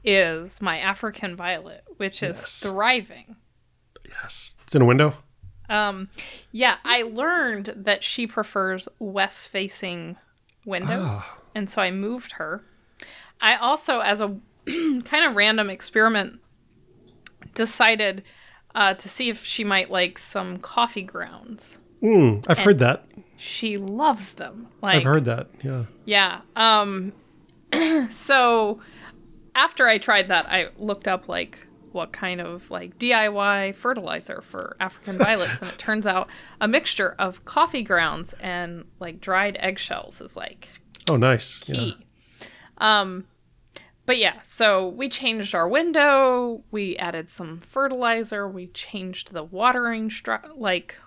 is 0.03 0.61
my 0.61 0.79
African 0.79 1.35
violet, 1.35 1.83
which 1.97 2.23
is 2.23 2.41
thriving. 2.59 3.35
Yes, 4.07 4.55
it's 4.63 4.75
in 4.75 4.81
a 4.81 4.85
window. 4.85 5.15
Um, 5.69 6.09
yeah, 6.51 6.77
I 6.83 7.03
learned 7.03 7.73
that 7.75 8.03
she 8.03 8.27
prefers 8.27 8.87
west 8.99 9.47
facing 9.47 10.17
windows, 10.65 11.21
and 11.55 11.69
so 11.69 11.81
I 11.81 11.91
moved 11.91 12.33
her. 12.33 12.63
I 13.39 13.55
also, 13.55 14.01
as 14.01 14.21
a 14.21 14.37
kind 14.65 15.25
of 15.25 15.35
random 15.35 15.69
experiment, 15.69 16.39
decided 17.55 18.23
uh, 18.75 18.93
to 18.95 19.09
see 19.09 19.29
if 19.29 19.43
she 19.45 19.63
might 19.63 19.89
like 19.91 20.17
some 20.17 20.57
coffee 20.59 21.01
grounds. 21.03 21.79
Mm, 22.01 22.43
I've 22.47 22.59
heard 22.59 22.79
that. 22.79 23.05
She 23.37 23.77
loves 23.77 24.33
them. 24.33 24.67
Like, 24.81 24.95
I've 24.97 25.03
heard 25.03 25.25
that. 25.25 25.49
Yeah. 25.63 25.85
Yeah. 26.05 26.41
Um 26.55 27.13
so 28.09 28.81
after 29.55 29.87
I 29.87 29.97
tried 29.97 30.27
that, 30.29 30.45
I 30.47 30.69
looked 30.77 31.07
up 31.07 31.27
like 31.27 31.67
what 31.91 32.11
kind 32.13 32.39
of 32.41 32.71
like 32.71 32.97
DIY 32.97 33.75
fertilizer 33.75 34.41
for 34.41 34.75
African 34.79 35.17
violets 35.19 35.59
and 35.61 35.69
it 35.71 35.77
turns 35.77 36.07
out 36.07 36.29
a 36.61 36.67
mixture 36.67 37.15
of 37.19 37.43
coffee 37.45 37.83
grounds 37.83 38.33
and 38.39 38.85
like 38.99 39.19
dried 39.21 39.57
eggshells 39.59 40.21
is 40.21 40.35
like 40.35 40.69
Oh, 41.09 41.17
nice. 41.17 41.63
Yeah. 41.67 41.75
key. 41.75 41.97
Um 42.77 43.25
but 44.11 44.17
yeah, 44.17 44.41
so 44.41 44.89
we 44.89 45.07
changed 45.07 45.55
our 45.55 45.69
window, 45.69 46.65
we 46.69 46.97
added 46.97 47.29
some 47.29 47.59
fertilizer, 47.61 48.45
we 48.45 48.67
changed 48.67 49.31
the 49.31 49.41
watering 49.41 50.09
stru- 50.09 50.51
like 50.57 50.99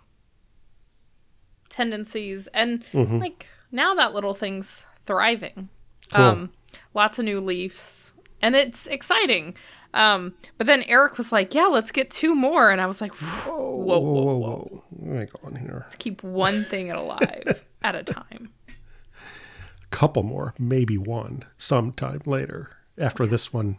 tendencies 1.69 2.47
and 2.55 2.83
Mm-hmm. 2.93 3.19
like 3.19 3.47
now 3.71 3.95
that 3.95 4.15
little 4.15 4.33
thing's 4.33 4.87
thriving. 5.05 5.69
Cool. 6.15 6.25
Um 6.25 6.51
lots 6.95 7.19
of 7.19 7.27
new 7.27 7.41
leaves 7.41 8.15
and 8.41 8.57
it's 8.57 8.87
exciting. 8.87 9.55
Um 9.93 10.33
but 10.57 10.67
then 10.67 10.83
Eric 10.85 11.19
was 11.19 11.31
like, 11.31 11.55
"Yeah, 11.55 11.67
let's 11.67 11.93
get 11.93 12.11
two 12.11 12.35
more." 12.35 12.71
And 12.71 12.81
I 12.81 12.87
was 12.87 13.03
like, 13.03 13.13
Whoa, 13.13 13.55
Whoa, 13.77 13.99
whoa, 13.99 14.23
whoa, 14.23 14.37
whoa. 14.37 14.85
Let 14.99 15.21
me 15.21 15.27
go 15.27 15.41
on 15.47 15.57
here. 15.57 15.81
Let's 15.85 15.97
keep 15.97 16.23
one 16.23 16.65
thing 16.65 16.91
alive 16.91 17.65
at 17.83 17.95
a 17.95 18.03
time. 18.03 18.49
A 18.69 19.87
couple 19.91 20.23
more, 20.23 20.55
maybe 20.59 20.97
one, 20.97 21.45
sometime 21.59 22.21
later 22.25 22.71
after 22.99 23.27
this 23.27 23.53
one 23.53 23.79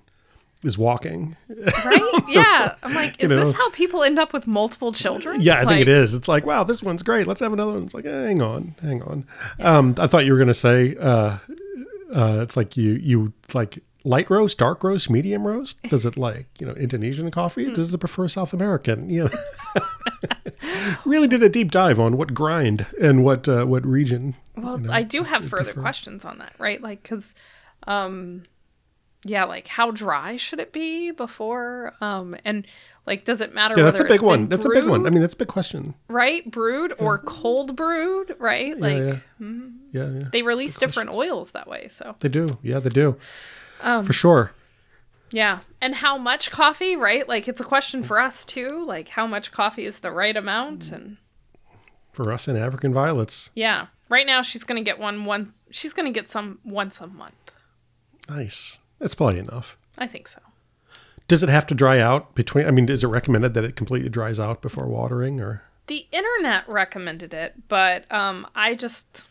is 0.64 0.78
walking. 0.78 1.36
Right? 1.50 2.02
Yeah. 2.28 2.74
I'm 2.82 2.96
like, 2.96 3.22
is 3.24 3.30
You 3.30 3.36
know. 3.36 3.46
this 3.46 3.56
how 3.56 3.70
people 3.70 4.04
end 4.04 4.18
up 4.18 4.34
with 4.34 4.48
multiple 4.48 4.92
children? 4.92 5.42
Yeah, 5.42 5.56
I 5.62 5.66
think 5.66 5.82
it 5.82 5.88
Like, 5.88 5.88
is. 5.88 6.16
It's 6.16 6.28
like, 6.28 6.44
wow, 6.44 6.64
this 6.64 6.82
one's 6.82 7.04
great. 7.04 7.28
Let's 7.28 7.40
have 7.42 7.54
another 7.54 7.74
one. 7.74 7.84
It's 7.84 7.94
like, 7.94 8.06
eh, 8.06 8.10
hang 8.26 8.42
on, 8.42 8.74
hang 8.82 9.04
on. 9.04 9.28
Um, 9.60 9.94
I 10.00 10.08
thought 10.08 10.26
you 10.26 10.34
were 10.34 10.40
gonna 10.40 10.56
say, 10.56 10.96
uh, 11.00 11.38
uh, 12.12 12.40
it's 12.42 12.58
like 12.58 12.76
you 12.78 12.94
you 12.94 13.34
like 13.54 13.78
light 14.04 14.28
roast, 14.32 14.58
dark 14.58 14.84
roast, 14.84 15.08
medium 15.10 15.46
roast. 15.46 15.82
Does 15.84 16.04
it 16.06 16.18
like 16.18 16.48
you 16.60 16.66
know 16.66 16.74
Indonesian 16.74 17.30
coffee? 17.30 17.72
Does 17.72 17.94
it 17.94 17.98
prefer 18.00 18.28
South 18.28 18.52
American? 18.54 19.08
You 19.10 19.26
know, 19.26 19.30
really 21.06 21.28
did 21.28 21.44
a 21.44 21.50
deep 21.50 21.72
dive 21.72 22.00
on 22.00 22.18
what 22.18 22.34
grind 22.34 22.86
and 23.02 23.24
what 23.24 23.48
uh, 23.48 23.66
what 23.66 23.86
region. 23.86 24.36
Well, 24.58 24.80
you 24.80 24.88
know, 24.88 24.94
I 24.94 25.04
do 25.04 25.24
have 25.24 25.46
further 25.48 25.66
prefer- 25.66 25.82
questions 25.82 26.26
on 26.26 26.38
that, 26.40 26.54
right? 26.58 26.82
Like, 26.82 27.04
because, 27.04 27.36
um, 27.88 28.44
yeah, 29.26 29.44
like 29.44 29.68
how 29.68 29.92
dry 29.92 30.38
should 30.38 30.60
it 30.60 30.72
be 30.72 31.12
before? 31.12 31.94
Um, 32.00 32.36
and 32.46 32.66
like, 33.06 33.26
does 33.26 33.42
it 33.42 33.54
matter? 33.54 33.74
Yeah, 33.78 33.84
that's 33.84 34.00
a 34.00 34.06
big 34.06 34.22
one. 34.22 34.48
That's 34.48 34.66
a 34.66 34.70
big 34.70 34.88
one. 34.88 35.06
I 35.06 35.10
mean, 35.10 35.22
that's 35.22 35.34
a 35.34 35.38
big 35.38 35.48
question. 35.50 35.96
right? 36.08 36.50
Brewed 36.50 36.94
or 36.98 37.18
cold 37.20 37.76
brewed, 37.76 38.36
right? 38.40 38.80
Like, 38.80 38.98
yeah, 38.98 39.16
yeah. 39.40 39.48
yeah, 39.92 40.10
yeah. 40.10 40.24
they 40.32 40.42
release 40.44 40.78
different 40.78 41.10
oils 41.12 41.52
that 41.52 41.68
way. 41.68 41.88
So, 41.90 42.16
They 42.20 42.30
do. 42.30 42.48
Yeah, 42.64 42.80
they 42.80 42.90
do. 42.90 43.18
Um, 43.82 44.06
For 44.06 44.14
sure. 44.14 44.52
yeah. 45.32 45.60
And 45.82 45.96
how 45.96 46.18
much 46.18 46.50
coffee, 46.50 46.96
right? 46.96 47.28
Like, 47.28 47.48
it's 47.48 47.60
a 47.62 47.66
question 47.66 48.02
for 48.04 48.20
us 48.20 48.44
too. 48.46 48.86
Like, 48.88 49.10
how 49.10 49.28
much 49.28 49.52
coffee 49.52 49.86
is 49.86 50.00
the 50.00 50.12
right 50.12 50.36
amount? 50.38 50.92
And 50.92 51.18
For 52.14 52.32
us 52.32 52.48
in 52.48 52.56
African 52.58 52.94
violets. 52.94 53.50
yeah, 53.54 53.88
right 54.10 54.26
now 54.26 54.42
she's 54.42 54.64
gonna 54.64 54.82
get 54.82 54.98
one 55.00 55.26
once. 55.26 55.64
She's 55.72 55.94
gonna 55.94 56.12
get 56.12 56.30
some 56.30 56.60
once 56.64 57.02
a 57.02 57.08
month. 57.08 57.36
Nice. 58.30 58.80
That's 59.06 59.14
probably 59.14 59.38
enough. 59.38 59.78
I 60.00 60.08
think 60.08 60.28
so. 60.28 60.40
Does 61.28 61.44
it 61.44 61.50
have 61.50 61.68
to 61.68 61.76
dry 61.76 62.00
out 62.00 62.34
between? 62.34 62.66
I 62.66 62.72
mean, 62.72 62.90
is 62.90 63.04
it 63.04 63.08
recommended 63.08 63.54
that 63.54 63.64
it 63.64 63.76
completely 63.76 64.10
dries 64.10 64.40
out 64.40 64.64
before 64.64 64.88
watering, 64.88 65.40
or 65.40 65.62
The 65.86 66.08
internet 66.12 66.68
recommended 66.68 67.32
it, 67.32 67.68
but 67.68 68.12
um, 68.12 68.48
I 68.56 68.74
just 68.74 69.22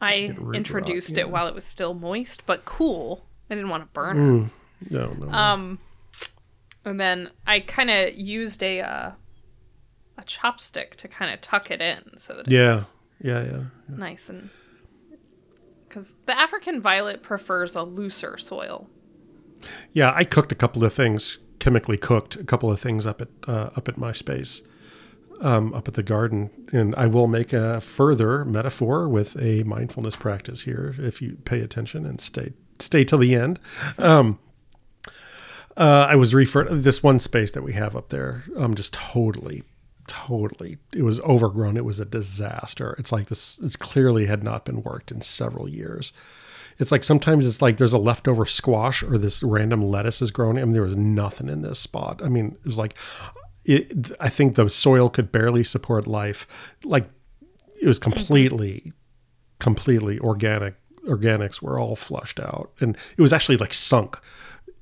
I 0.00 0.34
introduced 0.54 1.18
it 1.18 1.28
while 1.28 1.46
it 1.46 1.54
was 1.54 1.66
still 1.66 1.92
moist 1.92 2.46
but 2.46 2.64
cool. 2.64 3.26
I 3.50 3.56
didn't 3.56 3.68
want 3.68 3.82
to 3.82 3.90
burn 3.92 4.50
it. 4.86 4.90
no, 4.90 5.12
no? 5.12 5.26
it. 5.26 5.34
Um, 5.34 5.80
and 6.86 6.98
then 6.98 7.28
I 7.46 7.60
kind 7.60 7.90
of 7.90 8.14
used 8.14 8.62
a 8.62 8.80
uh, 8.80 9.10
a 10.16 10.22
chopstick 10.22 10.94
to 10.94 11.08
kind 11.08 11.30
of 11.30 11.42
tuck 11.42 11.70
it 11.70 11.82
in 11.82 12.16
so 12.16 12.36
that 12.36 12.44
it's 12.44 12.52
yeah, 12.52 12.84
yeah, 13.20 13.44
yeah. 13.44 13.62
nice 13.86 14.30
and 14.30 14.48
because 15.94 16.16
the 16.24 16.36
African 16.36 16.80
violet 16.80 17.22
prefers 17.22 17.76
a 17.76 17.82
looser 17.82 18.38
soil. 18.38 18.88
Yeah, 19.92 20.12
I 20.14 20.24
cooked 20.24 20.52
a 20.52 20.54
couple 20.54 20.84
of 20.84 20.92
things, 20.92 21.38
chemically 21.58 21.96
cooked 21.96 22.36
a 22.36 22.44
couple 22.44 22.70
of 22.70 22.80
things 22.80 23.06
up 23.06 23.20
at 23.20 23.28
uh, 23.46 23.70
up 23.76 23.88
at 23.88 23.96
my 23.96 24.12
space, 24.12 24.62
um, 25.40 25.72
up 25.74 25.88
at 25.88 25.94
the 25.94 26.02
garden, 26.02 26.50
and 26.72 26.94
I 26.96 27.06
will 27.06 27.26
make 27.26 27.52
a 27.52 27.80
further 27.80 28.44
metaphor 28.44 29.08
with 29.08 29.36
a 29.40 29.62
mindfulness 29.64 30.16
practice 30.16 30.62
here 30.62 30.94
if 30.98 31.22
you 31.22 31.36
pay 31.44 31.60
attention 31.60 32.06
and 32.06 32.20
stay 32.20 32.52
stay 32.78 33.04
till 33.04 33.18
the 33.18 33.34
end. 33.34 33.60
Um, 33.98 34.38
uh, 35.76 36.06
I 36.08 36.16
was 36.16 36.34
refer 36.34 36.64
this 36.64 37.02
one 37.02 37.18
space 37.18 37.50
that 37.52 37.62
we 37.62 37.72
have 37.72 37.96
up 37.96 38.10
there. 38.10 38.44
Um, 38.56 38.74
just 38.74 38.94
totally, 38.94 39.64
totally. 40.06 40.78
It 40.92 41.02
was 41.02 41.20
overgrown. 41.20 41.76
It 41.76 41.84
was 41.84 41.98
a 41.98 42.04
disaster. 42.04 42.94
It's 42.98 43.10
like 43.10 43.26
this. 43.26 43.58
Clearly 43.78 44.26
had 44.26 44.44
not 44.44 44.64
been 44.64 44.82
worked 44.82 45.10
in 45.10 45.20
several 45.20 45.68
years. 45.68 46.12
It's 46.78 46.92
like 46.92 47.04
sometimes 47.04 47.46
it's 47.46 47.62
like 47.62 47.76
there's 47.76 47.92
a 47.92 47.98
leftover 47.98 48.46
squash 48.46 49.02
or 49.02 49.18
this 49.18 49.42
random 49.42 49.82
lettuce 49.82 50.20
is 50.22 50.30
growing. 50.30 50.58
I 50.58 50.64
mean, 50.64 50.74
there 50.74 50.82
was 50.82 50.96
nothing 50.96 51.48
in 51.48 51.62
this 51.62 51.78
spot. 51.78 52.20
I 52.22 52.28
mean, 52.28 52.56
it 52.60 52.66
was 52.66 52.78
like, 52.78 52.96
it, 53.64 54.12
I 54.20 54.28
think 54.28 54.56
the 54.56 54.68
soil 54.68 55.08
could 55.08 55.32
barely 55.32 55.64
support 55.64 56.06
life. 56.06 56.46
Like, 56.84 57.08
it 57.80 57.86
was 57.86 57.98
mm-hmm. 57.98 58.12
completely, 58.12 58.92
completely 59.58 60.18
organic. 60.18 60.74
Organics 61.06 61.60
were 61.60 61.78
all 61.78 61.96
flushed 61.96 62.40
out, 62.40 62.72
and 62.80 62.96
it 63.16 63.22
was 63.22 63.32
actually 63.32 63.58
like 63.58 63.74
sunk 63.74 64.18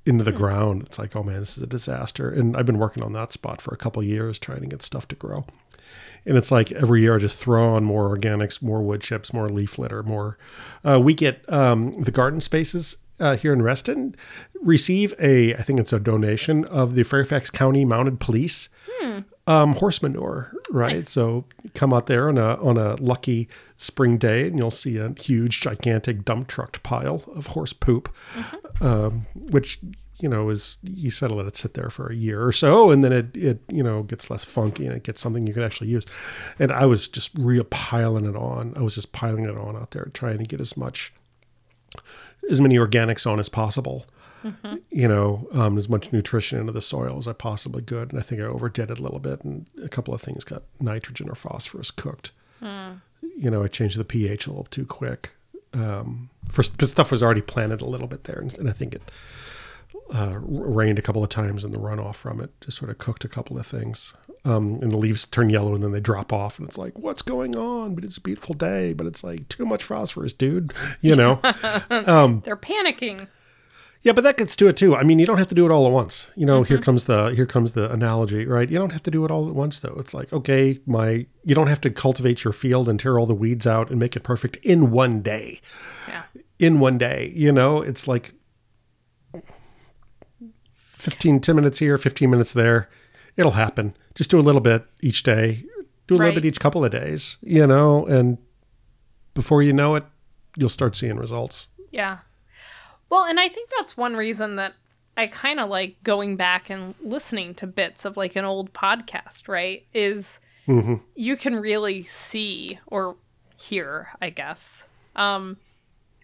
into 0.07 0.25
the 0.25 0.31
hmm. 0.31 0.37
ground. 0.37 0.83
It's 0.83 0.99
like, 0.99 1.15
oh 1.17 1.23
man, 1.23 1.41
this 1.41 1.57
is 1.57 1.63
a 1.63 1.67
disaster. 1.67 2.31
And 2.31 2.57
I've 2.57 2.67
been 2.67 2.79
working 2.79 3.03
on 3.03 3.13
that 3.13 3.33
spot 3.33 3.61
for 3.61 3.73
a 3.75 3.77
couple 3.77 4.03
years, 4.03 4.39
trying 4.39 4.61
to 4.61 4.67
get 4.67 4.83
stuff 4.83 5.09
to 5.09 5.17
grow. 5.17 5.47
And 6.25 6.37
it's 6.37 6.53
like 6.53 6.71
every 6.73 7.01
year 7.01 7.17
I 7.17 7.19
just 7.19 7.37
throw 7.37 7.75
on 7.75 7.85
more 7.85 8.17
organics, 8.17 8.63
more 8.63 8.83
wood 8.83 9.01
chips, 9.01 9.33
more 9.33 9.49
leaf 9.49 9.79
litter, 9.79 10.03
more. 10.03 10.39
Uh, 10.85 11.01
we 11.01 11.15
get 11.15 11.45
um, 11.53 12.03
the 12.03 12.13
garden 12.13 12.41
spaces 12.41 12.97
uh, 13.19 13.37
here 13.37 13.53
in 13.53 13.63
Reston 13.63 14.15
receive 14.63 15.15
a, 15.19 15.55
I 15.55 15.63
think 15.63 15.81
it's 15.81 15.93
a 15.93 16.01
donation 16.01 16.65
of 16.65 16.95
the 16.95 17.03
Fairfax 17.03 17.51
County 17.51 17.85
Mounted 17.85 18.21
Police 18.21 18.69
um, 19.47 19.75
horse 19.75 20.03
manure, 20.03 20.53
right? 20.71 21.07
So 21.07 21.45
come 21.75 21.93
out 21.93 22.07
there 22.07 22.29
on 22.29 22.39
a 22.39 22.55
on 22.63 22.79
a 22.79 22.95
lucky 23.01 23.49
spring 23.77 24.17
day, 24.19 24.47
and 24.47 24.59
you'll 24.59 24.71
see 24.71 24.99
a 24.99 25.13
huge, 25.21 25.61
gigantic 25.61 26.25
dump 26.25 26.49
trucked 26.49 26.83
pile 26.83 27.23
of 27.35 27.49
horse 27.49 27.73
poop, 27.73 28.15
um, 28.81 29.27
which 29.35 29.81
you 30.23 30.29
know 30.29 30.49
is 30.49 30.79
you 30.83 31.11
said 31.11 31.29
to 31.29 31.35
let 31.35 31.47
it 31.47 31.57
sit 31.57 31.75
there 31.75 31.91
for 31.91 32.11
a 32.11 32.15
year 32.15 32.45
or 32.45 32.53
so, 32.53 32.91
and 32.91 33.03
then 33.03 33.13
it 33.13 33.37
it 33.37 33.61
you 33.69 33.83
know 33.83 34.03
gets 34.05 34.31
less 34.31 34.45
funky 34.45 34.87
and 34.87 34.95
it 34.95 35.03
gets 35.03 35.21
something 35.21 35.47
you 35.47 35.55
can 35.55 35.63
actually 35.63 35.89
use. 35.89 36.07
And 36.59 36.73
I 36.73 36.87
was 36.87 37.09
just 37.09 37.31
real 37.39 37.65
piling 37.65 38.25
it 38.25 38.37
on. 38.37 38.73
I 38.77 38.83
was 38.83 38.95
just 38.95 39.13
piling 39.13 39.45
it 39.45 39.57
on 39.57 39.77
out 39.77 39.91
there, 39.91 40.09
trying 40.15 40.39
to 40.39 40.45
get 40.45 40.61
as 40.61 40.77
much 40.77 41.13
as 42.51 42.61
many 42.61 42.77
organics 42.77 43.31
on 43.31 43.39
as 43.39 43.49
possible 43.49 44.07
you 44.91 45.07
know, 45.07 45.47
um, 45.53 45.79
as 45.79 45.89
much 45.89 46.13
nutrition 46.13 46.59
into 46.59 46.73
the 46.73 46.81
soil 46.81 47.19
as 47.19 47.29
I 47.29 47.33
possibly 47.33 47.83
could. 47.83 48.11
And 48.11 48.19
I 48.19 48.23
think 48.23 48.41
I 48.41 48.45
overdid 48.45 48.91
it 48.91 48.99
a 48.99 49.03
little 49.03 49.19
bit, 49.19 49.43
and 49.45 49.67
a 49.83 49.89
couple 49.89 50.13
of 50.15 50.21
things 50.21 50.45
got 50.45 50.63
nitrogen 50.81 51.29
or 51.29 51.35
phosphorus 51.35 51.91
cooked. 51.91 52.33
You 53.37 53.51
know, 53.51 53.63
I 53.63 53.69
changed 53.69 53.99
the 53.99 54.05
pH 54.05 54.47
a 54.47 54.51
little 54.51 54.65
too 54.65 54.85
quick. 54.85 55.31
Um, 55.73 56.31
first, 56.49 56.73
because 56.73 56.91
stuff 56.91 57.11
was 57.11 57.23
already 57.23 57.41
planted 57.41 57.81
a 57.81 57.87
little 57.87 58.09
bit 58.09 58.25
there, 58.25 58.39
and, 58.39 58.57
and 58.59 58.69
I 58.69 58.73
think 58.73 58.95
it 58.95 59.03
uh, 60.13 60.39
rained 60.41 60.99
a 60.99 61.03
couple 61.03 61.23
of 61.23 61.31
times, 61.31 61.65
and 61.65 61.73
the 61.73 61.79
runoff 61.79 62.17
from 62.17 62.41
it 62.41 62.51
just 62.61 62.79
sort 62.79 62.91
of 62.91 62.99
cooked 62.99 63.25
a 63.25 63.29
couple 63.29 63.59
of 63.59 63.67
things. 63.67 64.15
Um, 64.45 64.81
and 64.83 64.91
the 64.91 64.97
leaves 64.97 65.25
turn 65.25 65.51
yellow, 65.51 65.75
and 65.75 65.83
then 65.83 65.93
they 65.93 66.01
drop 66.01 66.33
off, 66.33 66.59
and 66.59 66.69
it's 66.69 66.77
like, 66.77 66.99
what's 66.99 67.23
going 67.23 67.57
on? 67.57 67.95
But 67.95 68.05
it's 68.05 68.17
a 68.17 68.21
beautiful 68.21 68.55
day, 68.55 68.93
but 68.93 69.07
it's 69.07 69.23
like 69.23 69.49
too 69.49 69.65
much 69.65 69.85
phosphorus, 69.85 70.33
dude. 70.33 70.73
You 71.01 71.17
know. 71.17 71.41
They're 72.45 72.57
panicking. 72.57 73.29
Yeah, 74.03 74.13
but 74.13 74.25
that 74.25 74.37
gets 74.37 74.57
to 74.57 74.67
it 74.67 74.77
too. 74.77 74.97
I 74.97 75.05
mean, 75.05 75.21
you 75.21 75.27
don't 75.27 75.39
have 75.39 75.47
to 75.49 75.55
do 75.55 75.65
it 75.65 75.71
all 75.71 75.87
at 75.87 75.93
once. 75.93 76.29
You 76.35 76.45
know, 76.45 76.65
here 76.65 76.79
comes 76.79 77.05
the 77.05 77.29
here 77.29 77.47
comes 77.47 77.73
the 77.73 77.91
analogy, 77.91 78.45
right? 78.47 78.69
You 78.69 78.79
don't 78.79 78.91
have 78.91 79.03
to 79.05 79.13
do 79.13 79.25
it 79.25 79.31
all 79.31 79.49
at 79.49 79.55
once 79.55 79.79
though. 79.79 79.95
It's 79.97 80.13
like, 80.13 80.33
okay, 80.33 80.81
my 80.87 81.27
you 81.45 81.55
don't 81.55 81.69
have 81.69 81.81
to 81.83 81.91
cultivate 81.91 82.43
your 82.43 82.53
field 82.53 82.89
and 82.89 82.99
tear 82.99 83.17
all 83.17 83.27
the 83.27 83.35
weeds 83.35 83.65
out 83.65 83.91
and 83.91 84.01
make 84.01 84.17
it 84.17 84.25
perfect 84.25 84.57
in 84.57 84.91
one 84.91 85.23
day. 85.23 85.61
Yeah. 86.09 86.23
In 86.59 86.81
one 86.81 86.99
day, 86.99 87.33
you 87.35 87.53
know, 87.53 87.81
it's 87.81 88.09
like 88.09 88.35
15 91.03 91.41
10 91.41 91.57
minutes 91.57 91.81
here, 91.81 91.99
15 91.99 92.31
minutes 92.31 92.53
there. 92.53 92.89
It'll 93.37 93.53
happen. 93.53 93.97
Just 94.15 94.31
do 94.31 94.39
a 94.39 94.41
little 94.41 94.61
bit 94.61 94.85
each 95.01 95.25
day. 95.25 95.65
Do 96.07 96.15
a 96.15 96.17
little 96.17 96.35
bit 96.35 96.45
each 96.45 96.61
couple 96.61 96.85
of 96.85 96.93
days, 96.93 97.39
you 97.43 97.67
know, 97.67 98.07
and 98.07 98.39
before 99.35 99.63
you 99.63 99.73
know 99.73 99.97
it, 99.97 100.05
you'll 100.57 100.69
start 100.69 100.95
seeing 100.95 101.17
results. 101.17 101.69
Yeah. 101.91 102.19
Well, 103.11 103.25
and 103.25 103.41
I 103.41 103.49
think 103.49 103.69
that's 103.77 103.97
one 103.97 104.15
reason 104.15 104.57
that 104.57 104.75
I 105.17 105.27
kind 105.27 105.59
of 105.59 105.69
like 105.69 106.03
going 106.05 106.37
back 106.37 106.71
and 106.71 106.95
listening 107.03 107.55
to 107.57 107.67
bits 107.67 108.05
of 108.05 108.17
like 108.17 108.37
an 108.37 108.45
old 108.45 108.73
podcast, 108.73 109.49
right? 109.49 109.85
Is 109.93 110.39
you 111.17 111.37
can 111.37 111.57
really 111.57 112.03
see 112.05 112.79
or 112.87 113.17
hear, 113.57 114.09
I 114.21 114.31
guess, 114.31 114.85
um, 115.17 115.57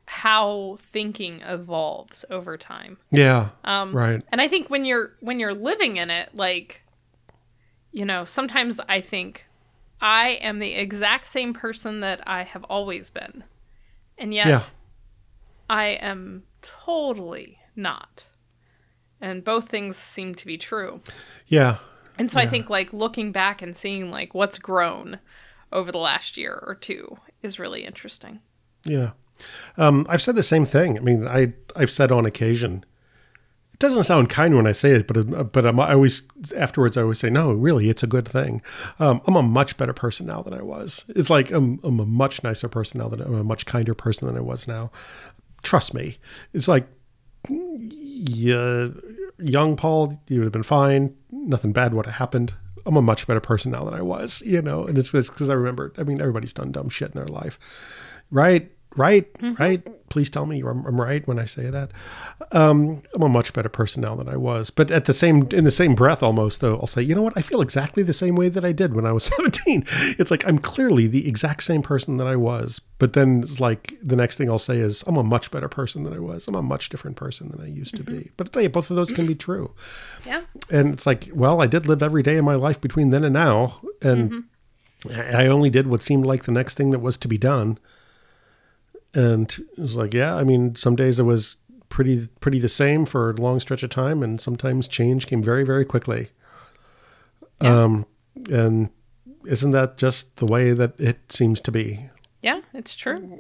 how 0.09 0.79
thinking 0.81 1.41
evolves 1.43 2.25
over 2.31 2.57
time. 2.57 2.99
Yeah. 3.11 3.51
Um, 3.65 3.95
right. 3.95 4.23
And 4.31 4.41
I 4.41 4.49
think 4.49 4.69
when 4.69 4.85
you're 4.85 5.13
when 5.21 5.39
you're 5.41 5.55
living 5.55 5.97
in 5.97 6.11
it, 6.11 6.31
like, 6.35 6.83
you 7.93 8.05
know, 8.05 8.25
sometimes 8.25 8.81
I 8.89 9.01
think 9.01 9.47
I 10.01 10.39
am 10.41 10.59
the 10.59 10.75
exact 10.75 11.27
same 11.27 11.53
person 11.53 12.01
that 12.01 12.21
I 12.27 12.45
have 12.45 12.65
always 12.65 13.11
been, 13.11 13.45
and 14.17 14.33
yet 14.33 14.47
Yeah. 14.47 14.63
I 15.69 15.87
am 15.87 16.45
totally 16.63 17.59
not. 17.77 18.25
And 19.21 19.43
both 19.45 19.69
things 19.69 19.97
seem 19.97 20.35
to 20.37 20.47
be 20.47 20.57
true. 20.57 21.01
Yeah. 21.47 21.79
And 22.19 22.31
so 22.31 22.41
I 22.41 22.47
think 22.47 22.69
like 22.71 22.93
looking 22.93 23.31
back 23.33 23.63
and 23.63 23.77
seeing 23.77 24.11
like 24.11 24.35
what's 24.35 24.59
grown 24.59 25.21
over 25.73 25.93
the 25.93 25.99
last 25.99 26.37
year 26.37 26.63
or 26.67 26.75
two 26.75 27.19
is 27.43 27.59
really 27.59 27.85
interesting. 27.85 28.41
Yeah. 28.85 29.11
Um, 29.77 30.07
I've 30.09 30.23
said 30.23 30.37
the 30.37 30.43
same 30.43 30.65
thing. 30.65 30.97
I 30.97 31.01
mean, 31.01 31.27
I 31.27 31.53
I've 31.77 31.91
said 31.91 32.13
on 32.13 32.27
occasion. 32.27 32.85
It 33.73 33.79
doesn't 33.79 34.05
sound 34.05 34.29
kind 34.29 34.57
when 34.57 34.67
I 34.67 34.73
say 34.73 34.91
it, 34.93 35.07
but 35.07 35.53
but 35.53 35.65
I'm, 35.65 35.79
I 35.79 35.93
always 35.93 36.23
afterwards 36.57 36.97
I 36.97 37.03
always 37.03 37.21
say 37.21 37.31
no. 37.31 37.53
Really, 37.53 37.89
it's 37.89 38.03
a 38.03 38.09
good 38.09 38.27
thing. 38.29 38.61
Um, 38.99 39.21
I'm 39.27 39.37
a 39.37 39.43
much 39.43 39.77
better 39.77 39.93
person 39.93 40.27
now 40.27 40.43
than 40.43 40.53
I 40.53 40.63
was. 40.63 41.05
It's 41.09 41.31
like 41.31 41.53
I'm, 41.53 41.79
I'm 41.85 42.01
a 42.01 42.07
much 42.07 42.43
nicer 42.43 42.69
person 42.69 42.99
now 42.99 43.09
than 43.09 43.21
I'm 43.21 43.35
a 43.35 43.45
much 43.45 43.67
kinder 43.67 43.95
person 43.95 44.27
than 44.27 44.37
I 44.37 44.41
was 44.41 44.67
now. 44.67 44.91
Trust 45.63 45.95
me. 45.95 46.19
It's 46.53 46.67
like 46.69 46.89
yeah, 47.49 48.89
young 49.39 49.77
Paul, 49.77 50.21
you 50.29 50.41
would 50.41 50.47
have 50.47 50.53
been 50.53 50.63
fine. 50.63 51.17
Nothing 51.31 51.73
bad 51.73 51.95
would 51.95 52.07
have 52.07 52.17
happened. 52.17 52.55
I'm 52.87 52.97
a 52.97 53.03
much 53.03 53.27
better 53.27 53.41
person 53.41 53.73
now 53.73 53.85
than 53.85 53.95
I 53.95 54.03
was, 54.03 54.43
you 54.43 54.63
know. 54.63 54.85
And 54.85 54.99
it's 54.99 55.13
because 55.13 55.51
I 55.51 55.55
remember. 55.55 55.93
I 55.99 56.03
mean, 56.03 56.21
everybody's 56.21 56.53
done 56.53 56.73
dumb 56.73 56.89
shit 56.89 57.15
in 57.15 57.19
their 57.19 57.27
life, 57.27 57.59
right? 58.31 58.71
Right? 58.99 59.33
Mm-hmm. 59.35 59.63
Right? 59.63 60.09
Please 60.09 60.29
tell 60.29 60.47
me 60.47 60.61
I'm, 60.61 60.85
I'm 60.87 61.01
right 61.01 61.27
when 61.29 61.39
I 61.39 61.45
say 61.45 61.71
that. 61.71 61.91
Um, 62.53 63.03
I'm 63.15 63.23
a 63.23 63.29
much 63.29 63.53
better 63.53 63.69
person 63.69 64.03
now 64.03 64.15
than 64.17 64.29
I 64.29 64.37
was. 64.37 64.71
But 64.71 64.91
at 64.91 65.05
the 65.05 65.15
same, 65.15 65.47
in 65.53 65.65
the 65.65 65.71
same 65.71 65.95
breath, 65.95 66.23
almost 66.23 66.61
though, 66.61 66.77
I'll 66.77 66.87
say, 66.87 67.03
you 67.03 67.15
know 67.15 67.23
what? 67.23 67.35
I 67.37 67.43
feel 67.43 67.61
exactly 67.61 68.03
the 68.03 68.13
same 68.13 68.35
way 68.35 68.49
that 68.49 68.65
I 68.65 68.73
did 68.73 68.95
when 68.95 69.07
I 69.07 69.13
was 69.13 69.25
17. 69.37 69.85
It's 70.19 70.31
like 70.31 70.47
I'm 70.47 70.59
clearly 70.59 71.07
the 71.07 71.29
exact 71.29 71.63
same 71.63 71.83
person 71.83 72.17
that 72.17 72.27
I 72.27 72.37
was. 72.37 72.81
But 72.99 73.13
then, 73.13 73.43
it's 73.45 73.61
like 73.61 73.97
the 74.03 74.17
next 74.17 74.37
thing 74.37 74.51
I'll 74.51 74.59
say 74.59 74.79
is, 74.79 75.05
I'm 75.07 75.17
a 75.17 75.23
much 75.23 75.51
better 75.51 75.69
person 75.69 76.03
than 76.03 76.13
I 76.13 76.19
was. 76.19 76.49
I'm 76.49 76.57
a 76.57 76.63
much 76.63 76.89
different 76.89 77.17
person 77.17 77.51
than 77.51 77.61
I 77.61 77.69
used 77.69 77.95
to 77.97 78.03
mm-hmm. 78.03 78.19
be. 78.19 78.31
But 78.37 78.49
I 78.49 78.51
tell 78.51 78.63
you, 78.63 78.69
both 78.69 78.91
of 78.91 78.97
those 78.97 79.13
can 79.13 79.27
be 79.27 79.35
true 79.49 79.73
Yeah. 80.27 80.43
and 80.71 80.95
it's 80.95 81.07
like, 81.07 81.29
well, 81.33 81.63
I 81.63 81.67
did 81.69 81.87
live 81.87 82.03
every 82.03 82.23
day 82.23 82.37
of 82.37 82.45
my 82.45 82.57
life 82.57 82.81
between 82.81 83.11
then 83.11 83.23
and 83.23 83.35
now, 83.35 83.81
and 84.03 84.31
mm-hmm. 84.31 84.41
I 85.11 85.45
I 85.45 85.47
only 85.47 85.71
did 85.71 85.87
what 85.87 86.03
seemed 86.03 86.27
like 86.27 86.45
the 86.45 86.53
next 86.53 86.75
thing 86.75 86.91
that 86.91 86.99
was 86.99 87.17
to 87.19 87.29
be 87.29 87.39
done. 87.39 87.79
And 89.15 89.51
it 89.73 89.79
was 89.79 89.97
like, 89.97 90.13
yeah, 90.15 90.37
I 90.37 90.45
mean, 90.45 90.77
some 90.77 90.95
days 90.97 91.19
it 91.19 91.25
was 91.25 91.57
pretty 91.89 92.29
pretty 92.41 92.59
the 92.59 92.69
same 92.69 93.07
for 93.07 93.31
a 93.31 93.35
long 93.35 93.59
stretch 93.61 93.83
of 93.83 93.91
time, 93.91 94.23
and 94.23 94.41
sometimes 94.41 94.87
change 94.89 95.27
came 95.27 95.43
very 95.43 95.65
very 95.65 95.85
quickly. 95.85 96.29
Yeah. 97.63 97.83
Um, 97.85 98.07
and 98.51 98.91
isn't 99.47 99.71
that 99.73 99.97
just 99.97 100.37
the 100.37 100.47
way 100.47 100.73
that 100.73 100.99
it 101.01 101.33
seems 101.33 101.61
to 101.63 101.73
be? 101.73 102.09
Yeah, 102.43 102.61
it's 102.75 102.95
true. 102.95 103.39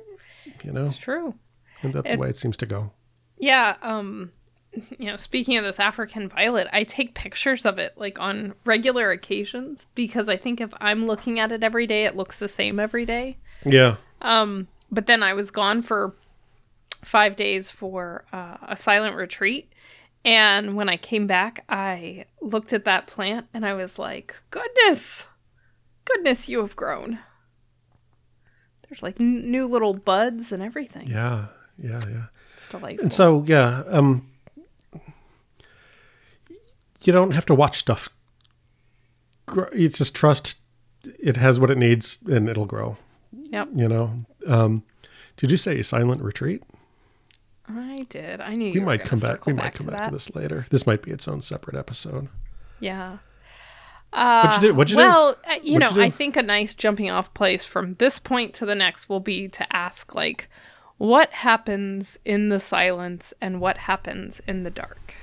You 0.64 0.72
know, 0.72 0.86
It's 0.86 0.96
true. 0.96 1.34
isn't 1.80 1.92
that 1.92 2.04
the 2.04 2.12
It- 2.14 2.18
way 2.18 2.28
it 2.30 2.36
seems 2.36 2.56
to 2.58 2.66
go? 2.66 2.92
Yeah, 3.38 3.76
um 3.82 4.32
you 4.98 5.06
know, 5.06 5.16
speaking 5.16 5.56
of 5.56 5.64
this 5.64 5.78
African 5.80 6.28
violet, 6.28 6.68
I 6.72 6.84
take 6.84 7.14
pictures 7.14 7.64
of 7.64 7.78
it 7.78 7.92
like 7.96 8.18
on 8.18 8.54
regular 8.64 9.10
occasions 9.10 9.86
because 9.94 10.28
I 10.28 10.36
think 10.36 10.60
if 10.60 10.70
I'm 10.80 11.06
looking 11.06 11.38
at 11.40 11.52
it 11.52 11.62
every 11.64 11.86
day, 11.86 12.04
it 12.04 12.16
looks 12.16 12.38
the 12.38 12.48
same 12.48 12.78
every 12.80 13.04
day. 13.06 13.36
Yeah, 13.64 13.96
Um, 14.20 14.66
but 14.90 15.06
then 15.06 15.22
I 15.22 15.34
was 15.34 15.50
gone 15.50 15.82
for 15.82 16.14
five 17.04 17.36
days 17.36 17.70
for 17.70 18.24
uh, 18.32 18.56
a 18.62 18.76
silent 18.76 19.16
retreat. 19.16 19.72
And 20.24 20.74
when 20.76 20.88
I 20.88 20.96
came 20.96 21.26
back, 21.26 21.64
I 21.68 22.24
looked 22.40 22.72
at 22.72 22.84
that 22.84 23.06
plant 23.06 23.46
and 23.54 23.64
I 23.64 23.74
was 23.74 23.98
like, 23.98 24.34
goodness, 24.50 25.26
goodness, 26.04 26.48
you 26.48 26.58
have 26.58 26.74
grown. 26.76 27.20
There's 28.88 29.02
like 29.02 29.20
n- 29.20 29.50
new 29.50 29.66
little 29.68 29.94
buds 29.94 30.50
and 30.52 30.62
everything. 30.62 31.06
yeah, 31.06 31.46
yeah, 31.78 32.00
yeah. 32.08 32.24
It's 32.56 32.66
delightful. 32.66 33.04
And 33.04 33.12
so, 33.12 33.44
yeah, 33.46 33.84
um, 33.88 34.26
you 37.02 37.12
don't 37.12 37.30
have 37.32 37.46
to 37.46 37.54
watch 37.54 37.78
stuff. 37.78 38.08
You 39.72 39.88
just 39.88 40.14
trust 40.14 40.56
it 41.04 41.36
has 41.36 41.58
what 41.60 41.70
it 41.70 41.78
needs 41.78 42.18
and 42.28 42.48
it'll 42.48 42.66
grow. 42.66 42.96
yep, 43.32 43.68
You 43.74 43.88
know. 43.88 44.24
Um, 44.48 44.82
did 45.36 45.50
you 45.50 45.56
say 45.56 45.80
silent 45.82 46.22
retreat? 46.22 46.62
I 47.68 48.06
did. 48.08 48.40
I 48.40 48.54
knew 48.54 48.72
We 48.72 48.80
you 48.80 48.86
might 48.86 49.04
come 49.04 49.18
back. 49.18 49.44
We 49.46 49.52
circle 49.52 49.54
might 49.54 49.74
come 49.74 49.86
back 49.88 50.04
to 50.06 50.10
this 50.10 50.34
later. 50.34 50.64
This 50.70 50.86
might 50.86 51.02
be 51.02 51.10
its 51.10 51.28
own 51.28 51.40
separate 51.42 51.76
episode. 51.76 52.28
Yeah. 52.80 53.18
Uh, 54.10 54.42
What'd 54.46 54.62
you 54.62 54.70
do? 54.70 54.74
What'd 54.74 54.90
you 54.90 54.96
do? 54.96 55.02
well, 55.02 55.36
uh, 55.50 55.56
you 55.62 55.78
know, 55.78 55.90
you? 55.90 56.00
I 56.02 56.08
think 56.08 56.36
a 56.36 56.42
nice 56.42 56.74
jumping 56.74 57.10
off 57.10 57.34
place 57.34 57.66
from 57.66 57.92
this 57.94 58.18
point 58.18 58.54
to 58.54 58.64
the 58.66 58.74
next 58.74 59.10
will 59.10 59.20
be 59.20 59.48
to 59.48 59.76
ask, 59.76 60.14
like, 60.14 60.48
what 60.96 61.30
happens 61.30 62.18
in 62.24 62.48
the 62.48 62.58
silence 62.58 63.34
and 63.40 63.60
what 63.60 63.76
happens 63.78 64.40
in 64.46 64.62
the 64.62 64.70
dark, 64.70 65.14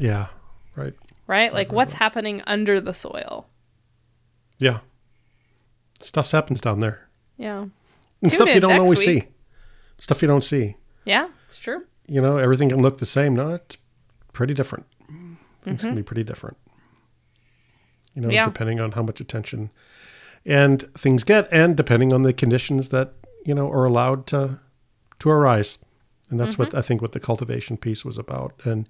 Yeah. 0.00 0.26
Right. 0.74 0.94
right? 1.28 1.52
Like, 1.54 1.70
what's 1.70 1.92
happening 1.94 2.42
under 2.46 2.80
the 2.80 2.92
soil? 2.92 3.46
Yeah. 4.58 4.80
Stuff 6.00 6.30
happens 6.32 6.60
down 6.60 6.80
there, 6.80 7.08
Yeah. 7.36 7.66
And 8.22 8.30
Tune 8.30 8.36
stuff 8.38 8.54
you 8.54 8.60
don't 8.60 8.78
always 8.80 8.98
week. 9.06 9.22
see. 9.24 9.28
Stuff 9.98 10.22
you 10.22 10.28
don't 10.28 10.44
see. 10.44 10.76
Yeah, 11.04 11.28
it's 11.48 11.58
true. 11.58 11.84
you 12.06 12.20
know, 12.20 12.38
everything 12.38 12.68
can 12.68 12.80
look 12.82 12.98
the 12.98 13.06
same. 13.06 13.34
No, 13.36 13.50
it's 13.54 13.76
pretty 14.32 14.54
different. 14.54 14.86
Things 15.62 15.80
Mm-hmm. 15.80 15.88
can 15.88 15.94
be 15.96 16.02
pretty 16.02 16.24
different. 16.24 16.56
You 18.14 18.22
know, 18.22 18.30
Yeah. 18.30 18.44
depending 18.46 18.80
on 18.80 18.92
how 18.92 19.02
much 19.02 19.20
attention 19.20 19.70
and 20.46 20.82
things 20.94 21.24
get, 21.24 21.48
and 21.52 21.76
depending 21.76 22.12
on 22.12 22.22
the 22.22 22.32
conditions 22.32 22.88
that 22.90 23.12
you 23.44 23.54
know 23.54 23.70
are 23.70 23.84
allowed 23.84 24.26
to 24.28 24.60
to 25.20 25.30
arise. 25.30 25.78
And 26.30 26.38
that's 26.38 26.52
Mm-hmm. 26.52 26.62
what 26.62 26.74
I 26.74 26.82
think 26.82 27.02
what 27.02 27.12
the 27.12 27.20
cultivation 27.20 27.76
piece 27.76 28.04
was 28.04 28.18
about. 28.18 28.52
And 28.64 28.88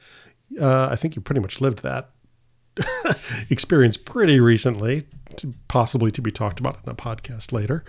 uh, 0.61 0.89
I 0.91 0.97
think 0.97 1.17
you 1.17 1.23
pretty 1.23 1.41
much 1.41 1.61
lived 1.61 1.83
that 1.83 2.11
experience 3.51 3.97
pretty 3.97 4.41
recently, 4.41 5.07
to, 5.37 5.55
possibly 5.69 6.11
to 6.13 6.23
be 6.23 6.31
talked 6.31 6.59
about 6.61 6.79
in 6.85 6.91
a 6.91 6.95
podcast 6.95 7.53
later, 7.53 7.85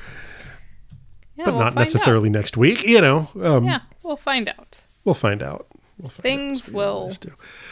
Yeah, 1.39 1.45
but 1.45 1.53
we'll 1.53 1.63
not 1.63 1.75
necessarily 1.75 2.29
next 2.29 2.57
week. 2.57 2.83
You 2.85 3.01
know, 3.01 3.29
um, 3.41 3.65
Yeah, 3.65 3.79
we'll 4.03 4.17
find 4.17 4.47
out. 4.49 4.75
we'll 5.05 5.15
find 5.15 5.41
out. 5.41 5.67
We'll 5.97 6.09
find 6.09 6.21
Things 6.23 6.67
we 6.67 6.73
will-. 6.75 7.11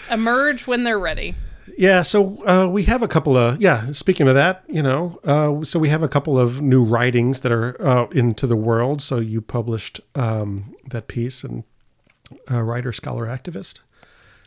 Emerge 0.09 0.67
when 0.67 0.83
they're 0.83 0.99
ready. 0.99 1.35
Yeah, 1.77 2.01
so 2.01 2.43
uh, 2.47 2.67
we 2.67 2.83
have 2.83 3.01
a 3.03 3.07
couple 3.07 3.37
of 3.37 3.61
yeah. 3.61 3.91
Speaking 3.91 4.27
of 4.29 4.35
that, 4.35 4.63
you 4.67 4.81
know, 4.81 5.19
uh, 5.25 5.63
so 5.65 5.79
we 5.79 5.89
have 5.89 6.01
a 6.01 6.07
couple 6.07 6.39
of 6.39 6.61
new 6.61 6.83
writings 6.83 7.41
that 7.41 7.51
are 7.51 7.75
uh, 7.85 8.07
into 8.11 8.47
the 8.47 8.55
world. 8.55 9.01
So 9.01 9.19
you 9.19 9.41
published 9.41 9.99
um, 10.15 10.73
that 10.89 11.07
piece 11.07 11.43
and 11.43 11.65
uh, 12.49 12.61
writer, 12.63 12.91
scholar, 12.93 13.27
activist, 13.27 13.81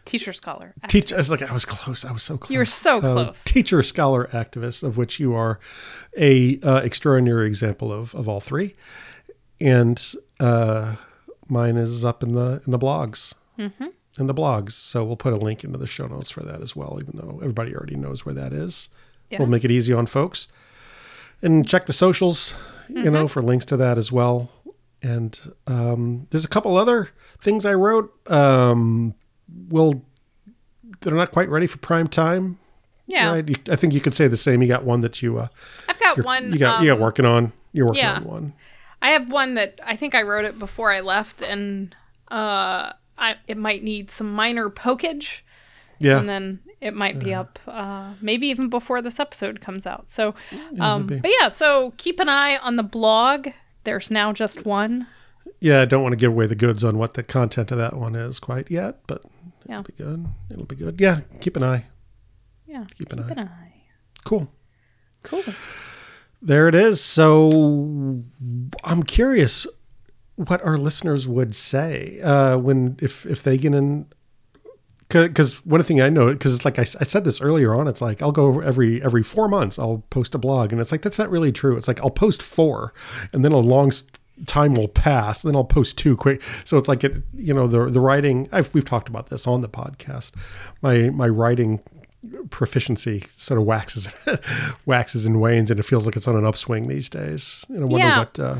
Teacher, 0.06 0.32
scholar. 0.32 0.72
teach. 0.88 1.12
I 1.12 1.18
was 1.18 1.30
like, 1.30 1.42
I 1.42 1.52
was 1.52 1.66
close. 1.66 2.04
I 2.06 2.10
was 2.12 2.22
so 2.22 2.38
close. 2.38 2.50
You 2.50 2.58
were 2.58 2.64
so 2.64 2.96
Uh, 2.98 3.00
close. 3.00 3.44
teacher, 3.44 3.82
scholar, 3.82 4.24
activist, 4.32 4.82
of 4.82 4.96
which 4.96 5.20
you 5.20 5.34
are 5.34 5.60
a 6.18 6.58
uh, 6.62 6.76
extraordinary 6.82 7.46
example 7.46 7.92
of 7.92 8.14
of 8.14 8.28
all 8.28 8.40
three, 8.40 8.74
and 9.61 10.14
uh, 10.38 10.96
mine 11.48 11.76
is 11.76 12.04
up 12.04 12.22
in 12.22 12.34
the 12.34 12.62
in 12.64 12.72
the 12.72 12.78
blogs. 12.78 13.34
Mm-hmm. 13.58 13.86
In 14.18 14.26
the 14.26 14.34
blogs, 14.34 14.72
so 14.72 15.04
we'll 15.04 15.16
put 15.16 15.32
a 15.32 15.36
link 15.36 15.62
into 15.64 15.78
the 15.78 15.86
show 15.86 16.06
notes 16.06 16.30
for 16.30 16.42
that 16.42 16.61
as 16.61 16.74
well. 16.74 16.98
Even 17.00 17.12
though 17.14 17.38
everybody 17.40 17.74
already 17.74 17.96
knows 17.96 18.26
where 18.26 18.34
that 18.34 18.52
is, 18.52 18.88
Yeah. 19.30 19.38
we'll 19.38 19.48
make 19.48 19.64
it 19.64 19.70
easy 19.70 19.92
on 19.92 20.06
folks. 20.06 20.48
And 21.42 21.66
check 21.66 21.86
the 21.86 21.92
socials, 21.92 22.52
you 22.88 23.11
know, 23.11 23.26
for 23.28 23.40
links 23.40 23.64
to 23.66 23.76
that 23.78 23.96
as 23.96 24.11
well. 24.12 24.50
And 25.00 25.38
um, 25.66 26.26
there's 26.30 26.44
a 26.44 26.48
couple 26.48 26.76
other 26.76 27.11
things 27.40 27.64
I 27.64 27.72
wrote. 27.74 28.12
Um, 28.30 29.14
will 29.68 30.04
they're 31.00 31.14
not 31.14 31.30
quite 31.32 31.48
ready 31.48 31.66
for 31.66 31.78
prime 31.78 32.08
time. 32.08 32.58
Yeah. 33.06 33.32
Right? 33.32 33.48
You, 33.48 33.54
I 33.70 33.76
think 33.76 33.94
you 33.94 34.00
could 34.00 34.14
say 34.14 34.28
the 34.28 34.36
same. 34.36 34.61
You 34.61 34.68
got 34.68 34.84
one 34.84 35.00
that 35.00 35.22
you 35.22 35.38
uh, 35.38 35.48
I've 35.88 35.98
got 36.00 36.24
one. 36.24 36.52
you 36.52 36.58
got 36.58 36.82
you 36.82 36.88
got 36.88 36.94
um, 36.96 37.00
working 37.00 37.24
on. 37.24 37.52
You're 37.72 37.86
working 37.86 38.02
yeah. 38.02 38.16
on 38.16 38.24
one. 38.24 38.52
I 39.03 39.11
have 39.11 39.30
one 39.30 39.55
that 39.55 39.80
I 39.84 39.96
think 39.96 40.14
I 40.14 40.22
wrote 40.22 40.44
it 40.44 40.59
before 40.59 40.92
I 40.92 41.01
left, 41.01 41.42
and 41.42 41.94
uh, 42.30 42.92
I 43.18 43.36
it 43.46 43.57
might 43.57 43.82
need 43.82 44.11
some 44.11 44.32
minor 44.32 44.68
pokage, 44.70 45.40
Yeah. 45.98 46.18
and 46.18 46.28
then 46.28 46.61
it 46.80 46.94
might 46.94 47.18
be 47.18 47.34
up 47.34 47.59
uh, 47.66 48.14
maybe 48.20 48.46
even 48.48 48.68
before 48.70 49.03
this 49.03 49.20
episode 49.20 49.61
comes 49.61 49.86
out. 49.86 50.09
So, 50.09 50.34
um, 50.78 51.07
maybe. 51.07 51.20
but 51.20 51.30
yeah, 51.40 51.48
so 51.48 51.92
keep 51.98 52.20
an 52.20 52.28
eye 52.28 52.57
on 52.59 52.76
the 52.76 52.82
blog. 52.82 53.48
There's 53.84 54.11
now 54.11 54.32
just 54.32 54.64
one. 54.64 55.07
yeah. 55.61 55.80
I 55.82 55.84
don't 55.86 56.03
want 56.03 56.12
to 56.12 56.16
give 56.16 56.32
away 56.32 56.46
the 56.46 56.55
goods 56.55 56.84
on 56.84 56.96
what 56.98 57.14
the 57.14 57.22
content 57.22 57.70
of 57.72 57.78
that 57.78 57.96
one 57.96 58.14
is 58.14 58.38
quite 58.40 58.70
yet, 58.70 59.01
but 59.07 59.22
Yeah. 59.66 59.80
it'll 59.80 59.84
be 59.84 59.92
good. 60.05 60.26
It'll 60.51 60.64
be 60.66 60.76
good. 60.76 61.01
Yeah. 61.01 61.20
Keep 61.40 61.57
an 61.57 61.62
eye. 61.64 61.84
Yeah, 62.66 62.84
Keep 62.96 63.12
an 63.12 63.18
keep 63.24 63.36
eye. 63.36 63.40
an 63.42 63.48
eye. 63.48 63.72
Cool. 64.24 64.51
Cool. 65.22 65.42
There 66.43 66.68
it 66.68 66.74
is. 66.74 67.01
So 67.01 68.22
I'm 68.84 69.03
curious 69.03 69.66
what 70.36 70.64
our 70.64 70.78
listeners 70.78 71.28
would 71.28 71.55
say 71.55 72.20
uh, 72.22 72.57
when 72.57 72.97
if 73.01 73.26
if 73.26 73.43
they 73.43 73.59
get 73.59 73.74
in. 73.74 74.07
Because 75.09 75.66
one 75.66 75.82
thing 75.82 76.01
I 76.01 76.09
know, 76.09 76.32
because 76.32 76.55
it's 76.55 76.64
like 76.64 76.78
I, 76.78 76.82
I 76.82 76.84
said 76.84 77.24
this 77.24 77.41
earlier 77.41 77.74
on, 77.74 77.88
it's 77.88 78.01
like 78.01 78.22
I'll 78.22 78.30
go 78.30 78.61
every 78.61 79.03
every 79.03 79.24
four 79.24 79.49
months 79.49 79.76
I'll 79.76 80.05
post 80.09 80.36
a 80.36 80.38
blog, 80.38 80.70
and 80.72 80.80
it's 80.80 80.93
like 80.93 81.03
that's 81.03 81.18
not 81.18 81.30
really 81.30 81.51
true. 81.51 81.76
It's 81.76 81.88
like 81.88 82.01
I'll 82.01 82.11
post 82.11 82.41
four, 82.41 82.95
and 83.32 83.45
then 83.45 83.51
a 83.51 83.59
long 83.59 83.91
time 84.47 84.74
will 84.74 84.88
pass. 84.88 85.43
Then 85.43 85.57
I'll 85.57 85.64
post 85.64 85.99
two 85.99 86.16
quick. 86.16 86.43
So 86.64 86.78
it's 86.78 86.88
like 86.88 87.03
it, 87.03 87.22
you 87.34 87.53
know, 87.53 87.66
the 87.66 87.86
the 87.86 88.01
writing. 88.01 88.49
I've, 88.53 88.72
we've 88.72 88.84
talked 88.84 89.09
about 89.09 89.30
this 89.30 89.49
on 89.49 89.62
the 89.62 89.68
podcast. 89.68 90.32
My 90.80 91.11
my 91.11 91.28
writing 91.28 91.80
proficiency 92.50 93.24
sort 93.34 93.58
of 93.60 93.66
waxes 93.66 94.08
waxes 94.86 95.26
and 95.26 95.40
wanes, 95.40 95.70
and 95.70 95.80
it 95.80 95.84
feels 95.84 96.06
like 96.06 96.16
it's 96.16 96.28
on 96.28 96.36
an 96.36 96.44
upswing 96.44 96.88
these 96.88 97.08
days. 97.08 97.64
And 97.68 97.78
I 97.82 97.84
wonder 97.84 97.98
Yeah. 98.06 98.18
what. 98.18 98.38
Uh, 98.38 98.56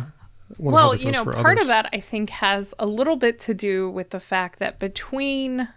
wonder 0.59 0.75
Well, 0.75 0.95
you 0.97 1.13
know, 1.13 1.25
part 1.25 1.37
others. 1.37 1.63
of 1.63 1.67
that 1.69 1.89
I 1.93 2.01
think 2.01 2.31
has 2.31 2.75
a 2.79 2.87
little 2.87 3.17
bit 3.17 3.39
to 3.41 3.55
do 3.55 3.89
with 3.91 4.11
the 4.11 4.21
fact 4.21 4.59
that 4.59 4.79
between 4.79 5.69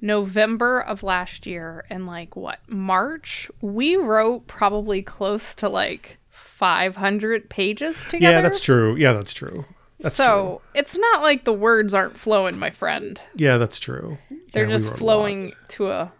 November 0.00 0.80
of 0.80 1.02
last 1.02 1.46
year 1.46 1.84
and 1.90 2.06
like 2.06 2.36
what, 2.36 2.60
March, 2.68 3.50
we 3.60 3.96
wrote 3.96 4.46
probably 4.46 5.02
close 5.02 5.54
to 5.56 5.68
like 5.68 6.18
500 6.30 7.48
pages 7.48 8.04
together. 8.04 8.36
Yeah, 8.36 8.40
that's 8.42 8.60
true. 8.60 8.96
Yeah, 8.96 9.12
that's 9.12 9.32
true. 9.32 9.64
That's 10.00 10.14
so 10.16 10.60
it's 10.74 10.96
not 10.98 11.22
like 11.22 11.44
the 11.44 11.52
words 11.52 11.94
aren't 11.94 12.16
flowing, 12.18 12.58
my 12.58 12.70
friend. 12.70 13.20
Yeah, 13.34 13.56
that's 13.58 13.78
true. 13.78 14.18
They're 14.52 14.64
Yeah, 14.64 14.70
just 14.70 14.86
wrote 14.88 14.94
a 14.94 14.98
flowing 14.98 15.52
to 15.70 15.88
a 15.88 16.12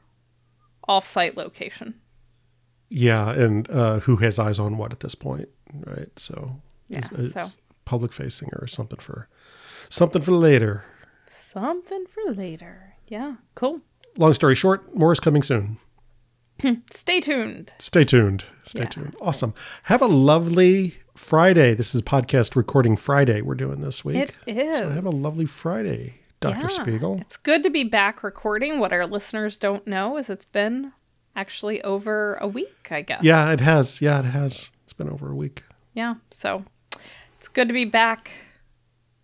off-site 0.88 1.36
location. 1.36 2.00
Yeah, 2.88 3.30
and 3.30 3.68
uh, 3.70 4.00
who 4.00 4.16
has 4.16 4.38
eyes 4.38 4.58
on 4.58 4.76
what 4.76 4.92
at 4.92 5.00
this 5.00 5.14
point, 5.14 5.48
right? 5.86 6.10
So 6.16 6.60
Yeah, 6.88 6.98
it's, 6.98 7.08
so- 7.32 7.40
it's 7.40 7.58
public 7.84 8.12
facing 8.12 8.48
or 8.54 8.66
something 8.66 8.98
for 8.98 9.28
something 9.88 10.22
for 10.22 10.32
later. 10.32 10.84
Something 11.30 12.04
for 12.06 12.32
later. 12.32 12.94
Yeah, 13.08 13.36
cool. 13.54 13.80
Long 14.16 14.32
story 14.34 14.54
short, 14.54 14.94
more 14.94 15.12
is 15.12 15.20
coming 15.20 15.42
soon. 15.42 15.78
Stay 16.94 17.20
tuned. 17.20 17.72
Stay 17.78 18.04
tuned. 18.04 18.44
Stay 18.64 18.82
Yeah. 18.82 18.88
tuned. 18.88 19.16
Awesome. 19.20 19.54
Have 19.84 20.00
a 20.02 20.06
lovely 20.06 20.94
Friday. 21.16 21.74
This 21.74 21.94
is 21.94 22.02
podcast 22.02 22.54
recording 22.54 22.96
Friday. 22.96 23.40
We're 23.42 23.56
doing 23.56 23.80
this 23.80 24.04
week. 24.04 24.32
It 24.46 24.56
is. 24.56 24.78
So 24.78 24.90
have 24.90 25.04
a 25.04 25.10
lovely 25.10 25.46
Friday, 25.46 26.20
Dr. 26.44 26.60
Yeah. 26.62 26.82
Spiegel. 26.82 27.18
It's 27.20 27.36
good 27.36 27.62
to 27.62 27.70
be 27.70 27.84
back 27.84 28.22
recording. 28.22 28.78
What 28.78 28.92
our 28.92 29.06
listeners 29.06 29.58
don't 29.58 29.86
know 29.86 30.16
is 30.16 30.28
it's 30.30 30.44
been 30.44 30.92
actually 31.36 31.82
over 31.82 32.34
a 32.36 32.46
week, 32.46 32.88
I 32.90 33.02
guess. 33.02 33.22
Yeah, 33.22 33.50
it 33.52 33.60
has. 33.60 34.00
Yeah, 34.00 34.20
it 34.20 34.24
has. 34.26 34.70
It's 34.84 34.92
been 34.92 35.08
over 35.08 35.30
a 35.30 35.34
week. 35.34 35.62
Yeah. 35.94 36.14
So 36.30 36.64
it's 37.38 37.48
good 37.48 37.68
to 37.68 37.74
be 37.74 37.84
back 37.84 38.30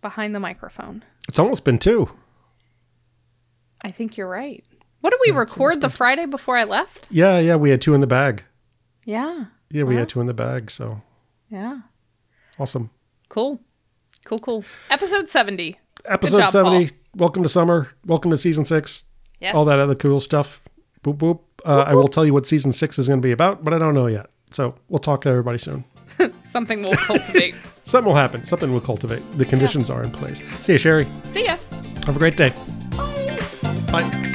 behind 0.01 0.33
the 0.35 0.39
microphone. 0.39 1.03
It's 1.27 1.39
almost 1.39 1.63
been 1.63 1.77
two. 1.77 2.09
I 3.81 3.91
think 3.91 4.17
you're 4.17 4.27
right. 4.27 4.63
What 5.01 5.09
did 5.11 5.19
we 5.25 5.31
record 5.31 5.81
the 5.81 5.89
Friday 5.89 6.25
before 6.27 6.57
I 6.57 6.63
left? 6.63 7.07
Yeah, 7.09 7.39
yeah. 7.39 7.55
We 7.55 7.71
had 7.71 7.81
two 7.81 7.93
in 7.95 8.01
the 8.01 8.07
bag. 8.07 8.43
Yeah. 9.05 9.45
Yeah, 9.71 9.83
we 9.83 9.95
had 9.95 10.09
two 10.09 10.21
in 10.21 10.27
the 10.27 10.33
bag. 10.33 10.69
So 10.69 11.01
Yeah. 11.49 11.81
awesome. 12.59 12.91
Cool. 13.29 13.59
Cool, 14.25 14.39
cool. 14.39 14.63
Episode 14.91 15.29
70. 15.29 15.79
Episode 16.05 16.39
job, 16.41 16.49
70. 16.49 16.87
Paul. 16.89 16.97
Welcome 17.15 17.43
to 17.43 17.49
summer. 17.49 17.89
Welcome 18.05 18.31
to 18.31 18.37
season 18.37 18.63
six. 18.65 19.03
Yes. 19.39 19.53
All 19.55 19.65
that 19.65 19.79
other 19.79 19.95
cool 19.95 20.19
stuff. 20.19 20.61
Boop, 21.03 21.17
boop. 21.17 21.39
Uh, 21.65 21.83
I 21.87 21.95
will 21.95 22.07
tell 22.07 22.25
you 22.25 22.33
what 22.33 22.45
season 22.45 22.71
six 22.71 22.97
is 22.97 23.07
going 23.07 23.21
to 23.21 23.25
be 23.25 23.31
about, 23.31 23.63
but 23.63 23.73
I 23.73 23.79
don't 23.79 23.93
know 23.93 24.07
yet. 24.07 24.27
So 24.51 24.75
we'll 24.87 24.99
talk 24.99 25.21
to 25.21 25.29
everybody 25.29 25.57
soon. 25.57 25.83
Something 26.45 26.81
we'll 26.81 26.93
cultivate. 26.95 27.55
Something 27.85 28.07
will 28.07 28.15
happen. 28.15 28.45
Something 28.45 28.71
will 28.71 28.81
cultivate. 28.81 29.23
The 29.37 29.45
conditions 29.45 29.89
are 29.89 30.03
in 30.03 30.11
place. 30.11 30.41
See 30.61 30.73
you, 30.73 30.77
Sherry. 30.77 31.07
See 31.25 31.45
ya. 31.45 31.57
Have 32.05 32.15
a 32.15 32.19
great 32.19 32.37
day. 32.37 32.53
Bye. 33.91 34.27